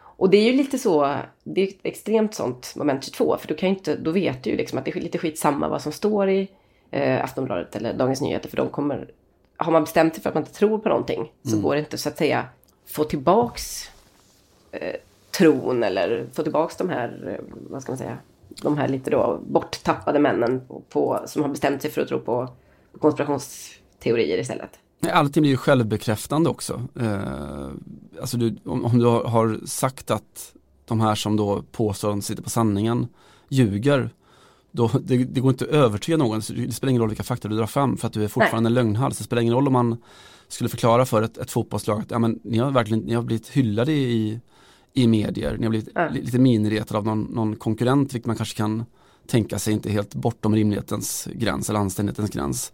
Och 0.00 0.30
det 0.30 0.36
är 0.36 0.50
ju 0.50 0.52
lite 0.52 0.78
så, 0.78 1.16
det 1.44 1.60
är 1.60 1.68
ett 1.68 1.80
extremt 1.82 2.34
sånt 2.34 2.76
moment 2.76 3.04
22, 3.04 3.36
för 3.38 3.48
du 3.48 3.54
kan 3.54 3.68
ju 3.68 3.74
inte, 3.74 3.96
då 3.96 4.10
vet 4.10 4.42
du 4.42 4.50
ju 4.50 4.56
liksom 4.56 4.78
att 4.78 4.84
det 4.84 4.96
är 4.96 5.00
lite 5.00 5.18
skitsamma 5.18 5.68
vad 5.68 5.82
som 5.82 5.92
står 5.92 6.30
i 6.30 6.48
eh, 6.90 7.24
Aftonbladet 7.24 7.76
eller 7.76 7.94
Dagens 7.94 8.20
Nyheter, 8.20 8.48
för 8.48 8.56
de 8.56 8.68
kommer, 8.68 9.10
har 9.56 9.72
man 9.72 9.82
bestämt 9.82 10.14
sig 10.14 10.22
för 10.22 10.28
att 10.28 10.34
man 10.34 10.42
inte 10.42 10.54
tror 10.54 10.78
på 10.78 10.88
någonting, 10.88 11.32
så 11.42 11.60
går 11.60 11.74
det 11.74 11.80
inte 11.80 11.98
så 11.98 12.08
att 12.08 12.18
säga 12.18 12.44
få 12.86 13.04
tillbaks 13.04 13.90
eh, 14.72 14.96
tron 15.38 15.82
eller 15.82 16.26
få 16.32 16.42
tillbaks 16.42 16.76
de 16.76 16.88
här, 16.88 17.28
eh, 17.28 17.44
vad 17.70 17.82
ska 17.82 17.92
man 17.92 17.98
säga, 17.98 18.18
de 18.62 18.78
här 18.78 18.88
lite 18.88 19.10
då 19.10 19.40
borttappade 19.46 20.18
männen 20.18 20.60
på, 20.68 20.82
på, 20.88 21.20
som 21.26 21.42
har 21.42 21.48
bestämt 21.48 21.82
sig 21.82 21.90
för 21.90 22.02
att 22.02 22.08
tro 22.08 22.20
på, 22.20 22.48
konspirationsteorier 22.98 24.38
istället. 24.38 24.70
Nej, 25.00 25.12
Allting 25.12 25.40
blir 25.40 25.50
ju 25.50 25.56
självbekräftande 25.56 26.50
också. 26.50 26.82
Eh, 27.00 27.68
alltså 28.20 28.36
du, 28.36 28.56
om, 28.64 28.84
om 28.84 28.98
du 28.98 29.06
har, 29.06 29.66
sagt 29.66 30.10
att 30.10 30.54
de 30.84 31.00
här 31.00 31.14
som 31.14 31.36
då 31.36 31.62
påstår 31.72 32.08
att 32.08 32.12
de 32.12 32.22
sitter 32.22 32.42
på 32.42 32.50
sanningen 32.50 33.08
ljuger, 33.48 34.10
då, 34.70 34.90
det, 35.02 35.16
det 35.16 35.40
går 35.40 35.50
inte 35.50 35.64
att 35.64 35.70
övertyga 35.70 36.16
någon. 36.16 36.40
Det 36.40 36.72
spelar 36.72 36.90
ingen 36.90 37.00
roll 37.00 37.08
vilka 37.08 37.22
fakta 37.22 37.48
du 37.48 37.56
drar 37.56 37.66
fram 37.66 37.96
för 37.96 38.06
att 38.06 38.12
du 38.12 38.24
är 38.24 38.28
fortfarande 38.28 38.68
en 38.68 38.74
lögnhals. 38.74 39.18
Det 39.18 39.24
spelar 39.24 39.42
ingen 39.42 39.54
roll 39.54 39.66
om 39.66 39.72
man 39.72 39.96
skulle 40.48 40.70
förklara 40.70 41.04
för 41.04 41.22
ett, 41.22 41.38
ett 41.38 41.50
fotbollslag 41.50 42.00
att 42.00 42.10
ja, 42.10 42.18
men, 42.18 42.40
ni 42.42 42.58
har 42.58 42.70
verkligen 42.70 43.00
ni 43.00 43.14
har 43.14 43.22
blivit 43.22 43.48
hyllade 43.48 43.92
i, 43.92 44.40
i 44.94 45.06
medier, 45.06 45.56
ni 45.56 45.64
har 45.64 45.70
blivit 45.70 45.88
li- 46.10 46.22
lite 46.22 46.38
miniretade 46.38 46.98
av 46.98 47.04
någon, 47.04 47.22
någon 47.22 47.56
konkurrent, 47.56 48.14
vilket 48.14 48.26
man 48.26 48.36
kanske 48.36 48.56
kan 48.56 48.84
tänka 49.26 49.58
sig 49.58 49.72
inte 49.72 49.90
helt 49.90 50.14
bortom 50.14 50.54
rimlighetens 50.54 51.28
gräns 51.32 51.70
eller 51.70 51.80
anständighetens 51.80 52.30
gräns. 52.30 52.72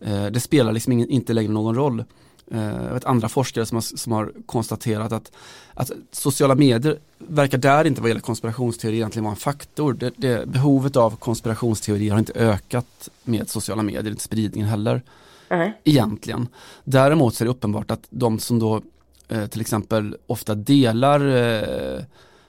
Eh, 0.00 0.26
det 0.26 0.40
spelar 0.40 0.72
liksom 0.72 0.92
ingen, 0.92 1.08
inte 1.08 1.32
längre 1.32 1.52
någon 1.52 1.74
roll. 1.74 2.04
eh, 2.50 2.60
jag 2.60 2.94
vet 2.94 3.04
andra 3.04 3.28
forskare 3.28 3.66
som 3.66 3.76
har, 3.76 3.82
som 3.82 4.12
har 4.12 4.32
konstaterat 4.46 5.12
att, 5.12 5.32
att 5.74 5.90
sociala 6.12 6.54
medier 6.54 6.98
verkar 7.18 7.58
där 7.58 7.86
inte 7.86 8.00
vad 8.00 8.10
gäller 8.10 8.20
konspirationsteori 8.20 8.96
egentligen 8.96 9.24
vara 9.24 9.32
en 9.34 9.36
faktor. 9.40 9.92
Det, 9.92 10.12
det, 10.16 10.48
behovet 10.48 10.96
av 10.96 11.16
konspirationsteorier 11.16 12.12
har 12.12 12.18
inte 12.18 12.32
ökat 12.32 13.08
med 13.24 13.48
sociala 13.48 13.82
medier, 13.82 14.10
inte 14.10 14.22
spridningen 14.22 14.68
heller. 14.68 15.02
Nej. 15.50 15.80
Egentligen. 15.84 16.48
Däremot 16.84 17.34
så 17.34 17.44
är 17.44 17.46
det 17.46 17.50
uppenbart 17.50 17.90
att 17.90 18.06
de 18.10 18.38
som 18.38 18.58
då 18.58 18.82
eh, 19.30 19.46
till 19.46 19.60
exempel 19.60 20.16
ofta 20.26 20.54
delar 20.54 21.20
eh, 21.36 22.02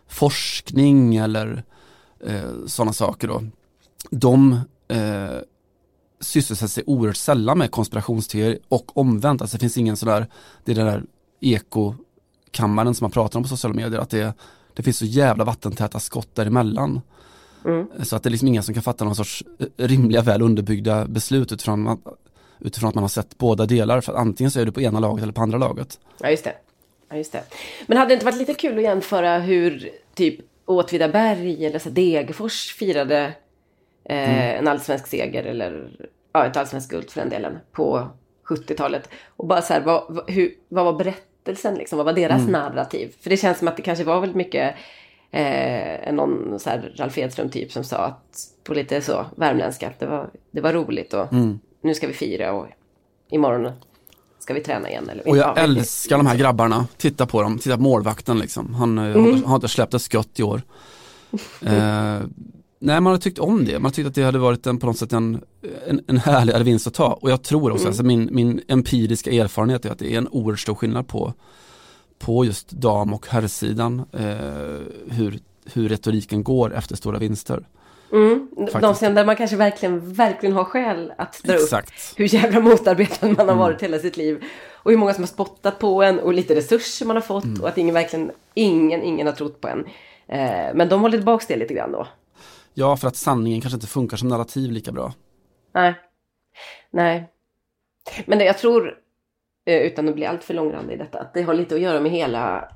forskning 0.08 1.16
eller 1.16 1.64
eh, 2.26 2.52
sådana 2.66 2.94
saker 2.94 3.28
då. 3.28 3.44
De 4.12 4.60
eh, 4.88 5.38
sysselsätter 6.20 6.72
sig 6.72 6.84
oerhört 6.88 7.18
sällan 7.18 7.58
med 7.58 7.72
konspirationsteorier 7.72 8.60
och 8.68 8.98
omvänt. 8.98 9.42
Alltså 9.42 9.58
det 9.58 9.62
finns 9.62 9.78
ingen 9.78 9.98
sådär, 9.98 10.28
det 10.66 10.72
är 10.72 10.76
den 10.76 10.86
där 10.86 11.04
ekokammaren 11.40 12.96
som 12.96 13.06
man 13.06 13.12
pratar 13.12 13.40
om 13.40 13.44
på 13.44 13.50
sociala 13.50 13.76
medier, 13.76 14.00
att 14.00 14.10
det, 14.10 14.34
det 14.74 14.84
finns 14.84 14.98
så 14.98 15.06
jävla 15.06 15.44
vattentäta 15.44 16.00
skott 16.00 16.36
däremellan. 16.36 17.02
Mm. 17.66 17.88
Så 18.04 18.16
att 18.16 18.24
det 18.24 18.30
är 18.30 18.32
liksom 18.32 18.48
ingen 18.48 18.64
som 18.64 18.74
kan 18.74 18.84
fatta 18.84 19.06
någon 19.06 19.16
sorts 19.16 19.44
eh, 19.60 19.88
rimliga, 19.88 20.22
väl 20.22 20.42
underbyggda 20.42 21.08
beslut 21.08 21.52
utifrån, 21.52 21.88
att- 21.88 22.00
utifrån 22.60 22.90
att 22.90 22.96
man 22.96 23.04
har 23.04 23.10
sett 23.10 23.38
båda 23.38 23.66
delar. 23.66 24.02
För 24.02 24.14
att 24.14 24.20
antingen 24.20 24.52
så 24.52 24.60
är 24.60 24.66
du 24.66 24.72
på 24.72 24.82
ena 24.82 25.00
laget 25.00 25.24
eller 25.24 25.34
på 25.34 25.42
andra 25.42 25.58
laget. 25.58 26.00
Ja, 26.20 26.30
just 26.30 26.44
det. 26.44 26.56
Ja, 27.12 27.18
just 27.18 27.32
det. 27.32 27.44
Men 27.88 27.98
hade 27.98 28.10
det 28.10 28.14
inte 28.14 28.26
varit 28.26 28.38
lite 28.38 28.54
kul 28.54 28.78
att 28.78 28.84
jämföra 28.84 29.40
hur 29.40 29.90
typ 30.14 30.40
Åtvidaberg 30.66 31.66
eller 31.66 31.80
så 31.80 31.90
Degerfors 31.90 32.74
firade 32.74 33.34
eh, 34.04 34.58
en 34.58 34.68
allsvensk 34.68 35.08
seger 35.08 35.44
eller 35.44 35.90
ja, 36.34 36.46
ett 36.46 36.58
allsvenskt 36.58 36.92
guld 36.92 37.12
för 37.12 37.22
den 37.22 37.30
delen 37.30 37.58
på 37.72 38.08
70-talet. 38.50 39.10
Och 39.28 39.48
bara 39.48 39.62
så 39.62 39.74
här, 39.74 39.82
vad, 39.82 40.30
hur, 40.30 40.54
vad 40.68 40.86
var 40.86 40.94
berättelsen 40.94 41.76
liksom? 41.76 41.98
Vad 41.98 42.06
var 42.06 42.14
deras 42.14 42.48
narrativ? 42.48 43.16
För 43.22 43.30
det 43.30 43.38
känns 43.38 43.58
som 43.58 43.68
att 43.68 43.78
det 43.78 43.84
kanske 43.84 44.04
var 44.04 44.20
väldigt 44.20 44.36
mycket 44.36 44.76
eh, 45.32 46.14
någon 46.14 46.60
så 46.60 46.70
här 46.70 46.94
Ralf 46.96 47.18
Edström 47.18 47.50
typ 47.50 47.72
som 47.72 47.84
sa 47.84 47.98
att 47.98 48.38
på 48.64 48.74
lite 48.74 49.02
så 49.02 49.26
värmländska 49.36 49.88
att 49.88 50.00
det 50.00 50.06
var, 50.06 50.30
det 50.52 50.62
var 50.62 50.74
roligt 50.74 51.14
och 51.14 51.28
nu 51.82 51.94
ska 51.94 52.08
vi 52.08 52.14
fira 52.14 52.54
och 52.54 52.68
imorgon 53.30 53.72
ska 54.42 54.54
vi 54.54 54.60
träna 54.62 54.90
igen. 54.90 55.10
Eller, 55.10 55.28
Och 55.28 55.38
jag 55.38 55.48
Ja, 55.58 55.62
älskar 55.64 56.18
de 56.18 56.28
här 56.28 56.38
grabbarna. 56.38 56.88
Titta 56.98 57.26
på 57.26 57.42
dem, 57.42 57.58
titta 57.60 57.78
på 57.78 57.84
målvakten 57.84 58.40
liksom. 58.40 58.74
Han 58.74 58.98
eh, 58.98 59.04
Mm. 59.16 59.34
har, 59.34 59.48
har 59.50 59.56
inte 59.56 59.68
släppt 59.68 59.94
ett 59.94 60.02
skott 60.02 60.40
i 60.40 60.44
år. 60.44 60.62
eh, 61.62 62.20
nej, 62.80 63.02
man 63.02 63.06
har 63.06 63.18
tyckt 63.18 63.40
om 63.40 63.66
det. 63.66 63.74
Man 63.74 63.84
har 63.84 63.92
tyckt 63.92 64.08
att 64.08 64.16
det 64.16 64.24
hade 64.24 64.40
varit 64.40 64.68
en, 64.68 64.78
på 64.80 64.86
något 64.86 64.98
sätt 64.98 65.14
en, 65.14 65.42
en, 65.88 66.02
en 66.08 66.18
härligare 66.18 66.64
vinst 66.64 66.88
att 66.88 66.94
ta. 66.94 67.14
Och 67.14 67.32
jag 67.32 67.44
tror 67.44 67.72
också, 67.72 67.84
Mm. 67.84 67.90
alltså 67.90 68.04
min, 68.04 68.30
min 68.32 68.62
empiriska 68.68 69.32
erfarenhet 69.32 69.86
är 69.86 69.90
att 69.92 70.00
det 70.00 70.14
är 70.14 70.18
en 70.18 70.28
oerhört 70.28 70.60
stor 70.60 70.76
skillnad 70.76 71.08
på, 71.08 71.34
på 72.20 72.46
just 72.46 72.70
dam 72.72 73.14
och 73.14 73.28
herrsidan. 73.30 74.00
Eh, 74.12 75.16
hur, 75.16 75.40
hur 75.74 75.90
retoriken 75.90 76.44
går 76.44 76.74
efter 76.76 76.96
stora 76.96 77.20
vinster. 77.20 77.68
Mm, 78.12 78.50
de 78.82 78.94
scenen 78.94 79.16
där 79.16 79.26
man 79.26 79.36
kanske 79.36 79.56
verkligen, 79.56 80.14
verkligen 80.14 80.56
har 80.56 80.64
skäl 80.64 81.14
att 81.18 81.44
dra 81.44 81.54
upp 81.54 81.60
Exakt. 81.60 82.14
hur 82.18 82.34
jävla 82.34 82.60
motarbetad 82.60 83.28
man 83.28 83.50
har 83.50 83.56
varit 83.56 83.84
hela 83.84 84.00
sitt 84.00 84.18
liv. 84.18 84.44
Och 84.74 84.92
hur 84.92 84.98
många 84.98 85.14
som 85.14 85.24
har 85.24 85.28
spottat 85.28 85.80
på 85.80 86.04
en 86.04 86.20
och 86.20 86.34
lite 86.34 86.56
resurser 86.56 87.06
man 87.06 87.16
har 87.16 87.22
fått 87.22 87.60
och 87.62 87.68
att 87.68 87.78
ingen 87.78 87.94
verkligen, 87.94 88.32
ingen, 88.54 89.04
ingen 89.04 89.28
har 89.28 89.34
trott 89.34 89.62
på 89.62 89.68
en. 89.68 89.86
Eh, 90.28 90.74
men 90.74 90.90
de 90.90 91.02
håller 91.02 91.18
tillbaka 91.18 91.46
det 91.48 91.56
lite 91.56 91.74
grann 91.74 91.92
då. 91.92 92.08
Ja, 92.74 92.98
för 92.98 93.08
att 93.08 93.16
sanningen 93.16 93.62
kanske 93.62 93.76
inte 93.76 93.88
funkar 93.88 94.18
som 94.18 94.28
narrativ 94.28 94.72
lika 94.72 94.92
bra. 94.92 95.14
Nej. 95.74 95.96
Nej. 96.92 97.30
Men 98.26 98.38
det, 98.38 98.46
jag 98.46 98.58
tror, 98.58 98.98
eh, 99.66 99.82
utan 99.82 100.10
att 100.10 100.16
bli 100.16 100.26
allt 100.26 100.44
för 100.44 100.54
långrandig 100.54 100.94
i 100.94 100.98
detta, 100.98 101.20
att 101.20 101.34
det 101.34 101.42
har 101.42 101.54
lite 101.54 101.76
att 101.76 101.82
göra 101.82 102.00
med 102.00 102.12
hela 102.12 102.70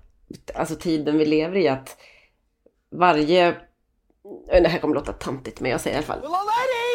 alltså 0.55 0.75
tiden 0.75 1.17
vi 1.17 1.25
lever 1.25 1.57
i. 1.57 1.67
Att 1.67 1.97
varje, 2.91 3.55
det 4.51 4.67
här 4.67 4.79
kommer 4.79 4.95
låta 4.95 5.13
tantigt 5.13 5.61
men 5.61 5.71
jag 5.71 5.81
säger 5.81 5.95
i 5.95 5.97
alla 5.97 6.05
fall. 6.05 6.19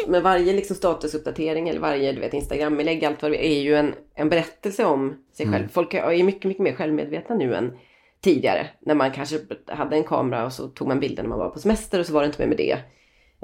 Men 0.07 0.23
varje 0.23 0.53
liksom 0.53 0.75
statusuppdatering 0.75 1.69
eller 1.69 1.79
varje 1.79 2.11
du 2.11 2.19
vet, 2.19 2.33
Instagram-inlägg, 2.33 3.05
allt 3.05 3.21
vad 3.21 3.31
det 3.31 3.45
är, 3.45 3.57
är 3.57 3.61
ju 3.61 3.75
en, 3.75 3.93
en 4.15 4.29
berättelse 4.29 4.85
om 4.85 5.15
sig 5.33 5.51
själv. 5.51 5.67
Folk 5.67 5.93
är 5.93 6.11
är 6.11 6.23
mycket, 6.23 6.43
mycket 6.43 6.63
mer 6.63 6.73
självmedvetna 6.73 7.35
nu 7.35 7.55
än 7.55 7.77
tidigare. 8.21 8.67
När 8.79 8.95
man 8.95 9.11
kanske 9.11 9.39
hade 9.67 9.95
en 9.95 10.03
kamera 10.03 10.45
och 10.45 10.53
så 10.53 10.67
tog 10.67 10.87
man 10.87 10.99
bilder 10.99 11.23
när 11.23 11.29
man 11.29 11.39
var 11.39 11.49
på 11.49 11.59
semester 11.59 11.99
och 11.99 12.05
så 12.05 12.13
var 12.13 12.21
det 12.21 12.27
inte 12.27 12.41
mer 12.41 12.47
med 12.47 12.57
det. 12.57 12.77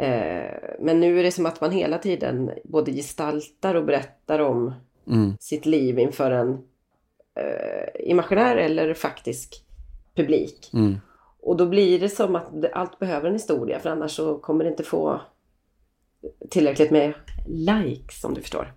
Eh, 0.06 0.76
men 0.80 1.00
nu 1.00 1.20
är 1.20 1.24
det 1.24 1.32
som 1.32 1.46
att 1.46 1.62
man 1.62 1.72
hela 1.72 1.98
tiden 1.98 2.52
både 2.64 2.92
gestaltar 2.92 3.76
och 3.76 3.86
berättar 3.86 4.40
om 4.40 4.74
Mm. 5.08 5.38
sitt 5.40 5.66
liv 5.66 6.00
inför 6.00 6.32
en 6.32 6.50
eh, 7.36 8.10
imaginär 8.10 8.56
eller 8.56 8.94
faktisk 8.94 9.64
publik. 10.16 10.70
Mm. 10.74 10.98
Och 11.48 11.58
då 11.58 11.66
blir 11.66 12.00
det 12.00 12.10
som 12.10 12.36
att 12.36 12.50
allt 12.74 13.00
behöver 13.00 13.28
en 13.28 13.34
historia 13.34 13.80
för 13.80 13.90
annars 13.90 14.12
så 14.16 14.38
kommer 14.38 14.64
det 14.64 14.70
inte 14.70 14.84
få 14.84 15.22
tillräckligt 16.50 16.92
med 16.92 17.14
likes 17.46 18.24
om 18.24 18.34
du 18.34 18.42
förstår. 18.42 18.74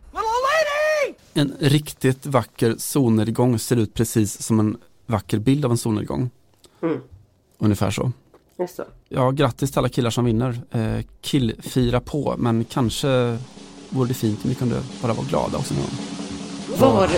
En 1.35 1.55
riktigt 1.59 2.27
vacker 2.27 2.75
solnedgång 2.79 3.59
ser 3.59 3.77
ut 3.77 3.95
precis 3.95 4.43
som 4.43 4.61
en 4.61 4.77
vacker 5.07 5.39
bild 5.39 5.65
av 5.65 5.71
en 5.71 5.79
solnedgång. 5.79 6.31
Mm. 6.83 7.01
Ungefär 7.59 7.91
så. 7.91 8.13
Just 8.59 8.77
så. 8.77 8.85
Ja, 9.09 9.31
grattis 9.31 9.71
till 9.71 9.79
alla 9.79 9.89
killar 9.89 10.11
som 10.11 10.25
vinner. 10.25 10.61
Eh, 10.71 11.05
killfira 11.21 12.01
på, 12.01 12.35
men 12.39 12.65
kanske 12.65 13.39
vore 13.89 14.09
det 14.09 14.15
fint 14.15 14.45
om 14.45 14.49
vi 14.49 14.55
kunde 14.55 14.83
bara 15.03 15.13
vara 15.13 15.27
glada 15.27 15.59
också 15.59 15.75
någon 15.75 15.83
gång. 15.83 15.95
Var... 16.79 17.09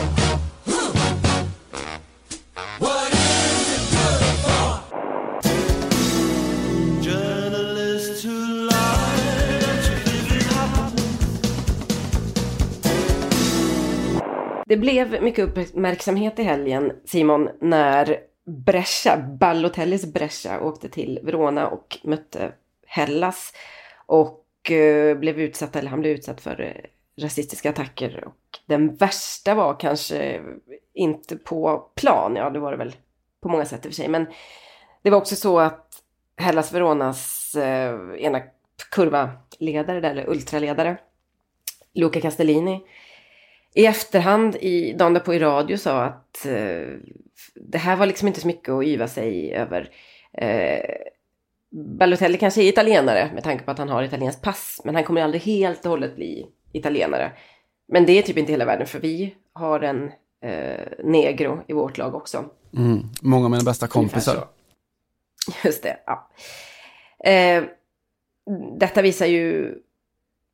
Det 14.73 14.77
blev 14.77 15.23
mycket 15.23 15.59
uppmärksamhet 15.59 16.39
i 16.39 16.43
helgen, 16.43 16.93
Simon, 17.05 17.51
när 17.61 18.19
Brescia, 18.45 19.17
Ballotellis 19.17 20.07
Brescia, 20.07 20.61
åkte 20.61 20.89
till 20.89 21.21
Verona 21.23 21.69
och 21.69 21.99
mötte 22.05 22.53
Hellas. 22.87 23.53
Och 24.07 24.71
eh, 24.71 25.19
blev 25.19 25.41
utsatt, 25.41 25.77
eller 25.77 25.91
han 25.91 26.01
blev 26.01 26.13
utsatt 26.13 26.41
för 26.41 26.61
eh, 26.61 27.23
rasistiska 27.23 27.71
attacker. 27.71 28.25
Och 28.27 28.59
den 28.67 28.95
värsta 28.95 29.55
var 29.55 29.81
kanske 29.81 30.19
eh, 30.19 30.43
inte 30.95 31.37
på 31.37 31.91
plan, 31.95 32.37
ja 32.37 32.51
det 32.51 32.59
var 32.59 32.71
det 32.71 32.79
väl 32.79 32.95
på 33.41 33.49
många 33.49 33.65
sätt 33.65 33.87
i 33.87 33.89
och 33.89 33.93
för 33.93 33.97
sig. 33.97 34.09
Men 34.09 34.27
det 35.03 35.11
var 35.11 35.19
också 35.19 35.37
så 35.37 35.59
att 35.59 36.03
Hellas 36.37 36.73
Veronas 36.73 37.55
eh, 37.55 37.99
ena 38.19 38.43
kurvaledare, 38.91 40.01
där, 40.01 40.11
eller 40.11 40.29
ultraledare, 40.29 40.97
Luca 41.95 42.21
Castellini, 42.21 42.81
i 43.75 43.87
efterhand, 43.87 44.57
i, 44.57 44.93
dagen 44.93 45.15
därpå 45.15 45.35
i 45.35 45.39
radio, 45.39 45.77
sa 45.77 46.03
att 46.03 46.47
eh, 46.47 46.87
det 47.55 47.79
här 47.79 47.97
var 47.97 48.07
liksom 48.07 48.29
inte 48.29 48.41
så 48.41 48.47
mycket 48.47 48.69
att 48.69 48.85
yva 48.85 49.09
sig 49.09 49.55
över. 49.55 49.91
Eh, 50.33 50.95
Balotelli 51.71 52.39
kanske 52.39 52.63
är 52.63 52.69
italienare 52.69 53.31
med 53.35 53.45
tanke 53.45 53.65
på 53.65 53.71
att 53.71 53.79
han 53.79 53.89
har 53.89 54.03
italienskt 54.03 54.43
pass, 54.43 54.81
men 54.85 54.95
han 54.95 55.05
kommer 55.05 55.23
aldrig 55.23 55.43
helt 55.43 55.85
och 55.85 55.91
hållet 55.91 56.17
bli 56.17 56.47
italienare. 56.73 57.33
Men 57.89 58.07
det 58.07 58.19
är 58.19 58.23
typ 58.23 58.39
inte 58.39 58.53
hela 58.53 58.65
världen, 58.65 58.87
för 58.87 59.01
vi 59.01 59.35
har 59.53 59.81
en 59.81 60.13
eh, 60.43 60.87
negro 61.05 61.63
i 61.67 61.73
vårt 61.73 61.99
lag 61.99 62.15
också. 62.15 62.45
Mm. 62.77 63.03
Många 63.23 63.45
av 63.45 63.51
mina 63.51 63.65
bästa 63.65 63.87
kompisar. 63.87 64.49
Just 65.65 65.83
det, 65.83 65.97
ja. 66.07 66.31
Eh, 67.25 67.65
detta 68.79 69.03
visar 69.03 69.27
ju 69.27 69.75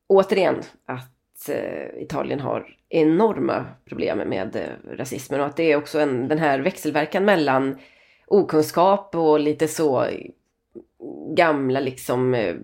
återigen 0.07 0.63
att 0.87 1.18
Eh, 1.49 2.03
Italien 2.03 2.41
har 2.41 2.77
enorma 2.89 3.67
problem 3.85 4.19
med 4.19 4.57
eh, 4.57 4.97
rasismen 4.97 5.41
och 5.41 5.47
att 5.47 5.57
det 5.57 5.73
är 5.73 5.77
också 5.77 6.01
en, 6.01 6.29
den 6.29 6.39
här 6.39 6.59
växelverkan 6.59 7.25
mellan 7.25 7.79
okunskap 8.27 9.15
och 9.15 9.41
lite 9.41 9.69
så 9.69 10.07
gamla 11.37 11.81
liksom 11.81 12.35
eh, 12.35 12.55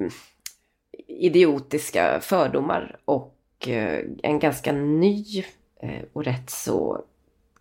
idiotiska 1.06 2.20
fördomar 2.20 2.96
och 3.04 3.30
en 4.22 4.38
ganska 4.38 4.72
ny 4.72 5.44
och 6.12 6.24
rätt 6.24 6.50
så 6.50 7.04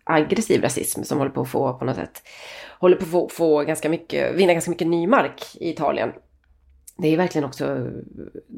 aggressiv 0.04 0.62
rasism 0.62 1.02
som 1.02 1.18
håller 1.18 1.30
på 1.30 1.40
att 1.40 1.48
få 1.48 1.74
på 1.74 1.84
något 1.84 1.96
sätt 1.96 2.22
håller 2.78 2.96
på 2.96 3.04
att 3.04 3.10
få, 3.10 3.28
få 3.28 3.62
ganska 3.62 3.88
mycket, 3.88 4.34
vinna 4.34 4.52
ganska 4.52 4.70
mycket 4.70 4.86
ny 4.86 5.06
mark 5.06 5.42
i 5.54 5.70
Italien. 5.70 6.12
Det 6.96 7.08
är 7.08 7.16
verkligen 7.16 7.44
också, 7.44 7.90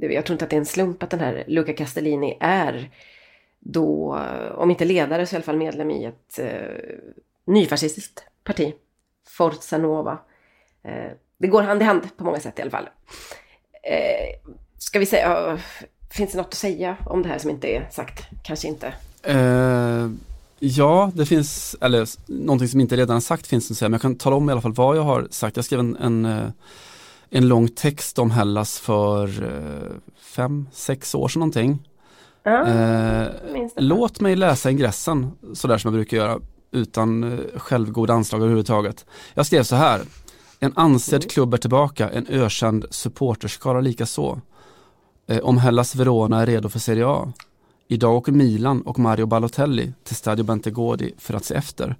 jag 0.00 0.26
tror 0.26 0.34
inte 0.34 0.44
att 0.44 0.50
det 0.50 0.56
är 0.56 0.60
en 0.60 0.66
slump 0.66 1.02
att 1.02 1.10
den 1.10 1.20
här 1.20 1.44
Luca 1.46 1.72
Castellini 1.72 2.36
är 2.40 2.90
då, 3.58 4.20
om 4.54 4.70
inte 4.70 4.84
ledare 4.84 5.26
så 5.26 5.34
i 5.34 5.36
alla 5.36 5.44
fall 5.44 5.56
medlem 5.56 5.90
i 5.90 6.04
ett 6.04 6.38
eh, 6.38 6.96
nyfascistiskt 7.44 8.24
parti. 8.44 8.74
Forza 9.28 9.78
Nova. 9.78 10.18
Eh, 10.82 11.12
det 11.38 11.46
går 11.46 11.62
hand 11.62 11.82
i 11.82 11.84
hand 11.84 12.02
på 12.16 12.24
många 12.24 12.40
sätt 12.40 12.58
i 12.58 12.62
alla 12.62 12.70
fall. 12.70 12.88
Eh, 13.82 14.50
ska 14.78 14.98
vi 14.98 15.06
säga, 15.06 15.58
finns 16.10 16.32
det 16.32 16.38
något 16.38 16.46
att 16.46 16.54
säga 16.54 16.96
om 17.06 17.22
det 17.22 17.28
här 17.28 17.38
som 17.38 17.50
inte 17.50 17.68
är 17.68 17.88
sagt? 17.90 18.24
Kanske 18.42 18.68
inte. 18.68 18.94
Eh, 19.22 20.08
Ja, 20.58 21.12
det 21.14 21.26
finns, 21.26 21.76
eller 21.80 22.08
någonting 22.26 22.68
som 22.68 22.80
inte 22.80 22.96
redan 22.96 23.16
är 23.16 23.20
sagt 23.20 23.46
finns 23.46 23.68
det 23.68 23.72
att 23.72 23.78
säga, 23.78 23.88
men 23.88 23.92
jag 23.94 24.02
kan 24.02 24.16
tala 24.16 24.36
om 24.36 24.48
i 24.48 24.52
alla 24.52 24.60
fall 24.60 24.72
vad 24.72 24.96
jag 24.96 25.02
har 25.02 25.28
sagt. 25.30 25.56
Jag 25.56 25.64
skrev 25.64 25.80
en, 25.80 25.96
en, 25.96 26.24
eh, 26.24 26.48
en 27.30 27.48
lång 27.48 27.68
text 27.68 28.18
om 28.18 28.30
Hellas 28.30 28.78
för 28.78 29.42
eh, 29.42 29.96
fem, 30.20 30.68
sex 30.72 31.14
år 31.14 31.28
sedan 31.28 31.40
någonting. 31.40 31.88
Ja, 32.42 32.66
Eh, 32.66 33.28
låt 33.76 34.20
mig 34.20 34.36
läsa 34.36 34.70
ingressen 34.70 35.30
sådär 35.54 35.78
som 35.78 35.88
jag 35.88 35.94
brukar 35.98 36.16
göra 36.16 36.40
utan 36.70 37.32
eh, 37.32 37.38
självgoda 37.56 38.14
anslag 38.14 38.40
överhuvudtaget. 38.40 39.06
Jag 39.34 39.46
skrev 39.46 39.62
så 39.62 39.76
här. 39.76 40.00
En 40.60 40.72
ansedd 40.76 41.30
klubb 41.30 41.54
är 41.54 41.58
tillbaka, 41.58 42.10
en 42.10 42.26
ökänd 42.26 42.86
supporterskara 42.90 43.80
likaså. 43.80 44.40
Eh, 45.26 45.38
om 45.38 45.58
Hellas 45.58 45.94
Verona 45.94 46.42
är 46.42 46.46
redo 46.46 46.68
för 46.68 46.78
Serie 46.78 47.06
A. 47.06 47.32
Idag 47.88 48.14
åker 48.16 48.32
Milan 48.32 48.82
och 48.82 48.98
Mario 48.98 49.26
Balotelli 49.26 49.92
till 50.04 50.16
Stadio 50.16 50.44
Bentegodi 50.44 51.14
för 51.18 51.34
att 51.34 51.44
se 51.44 51.54
efter. 51.54 51.96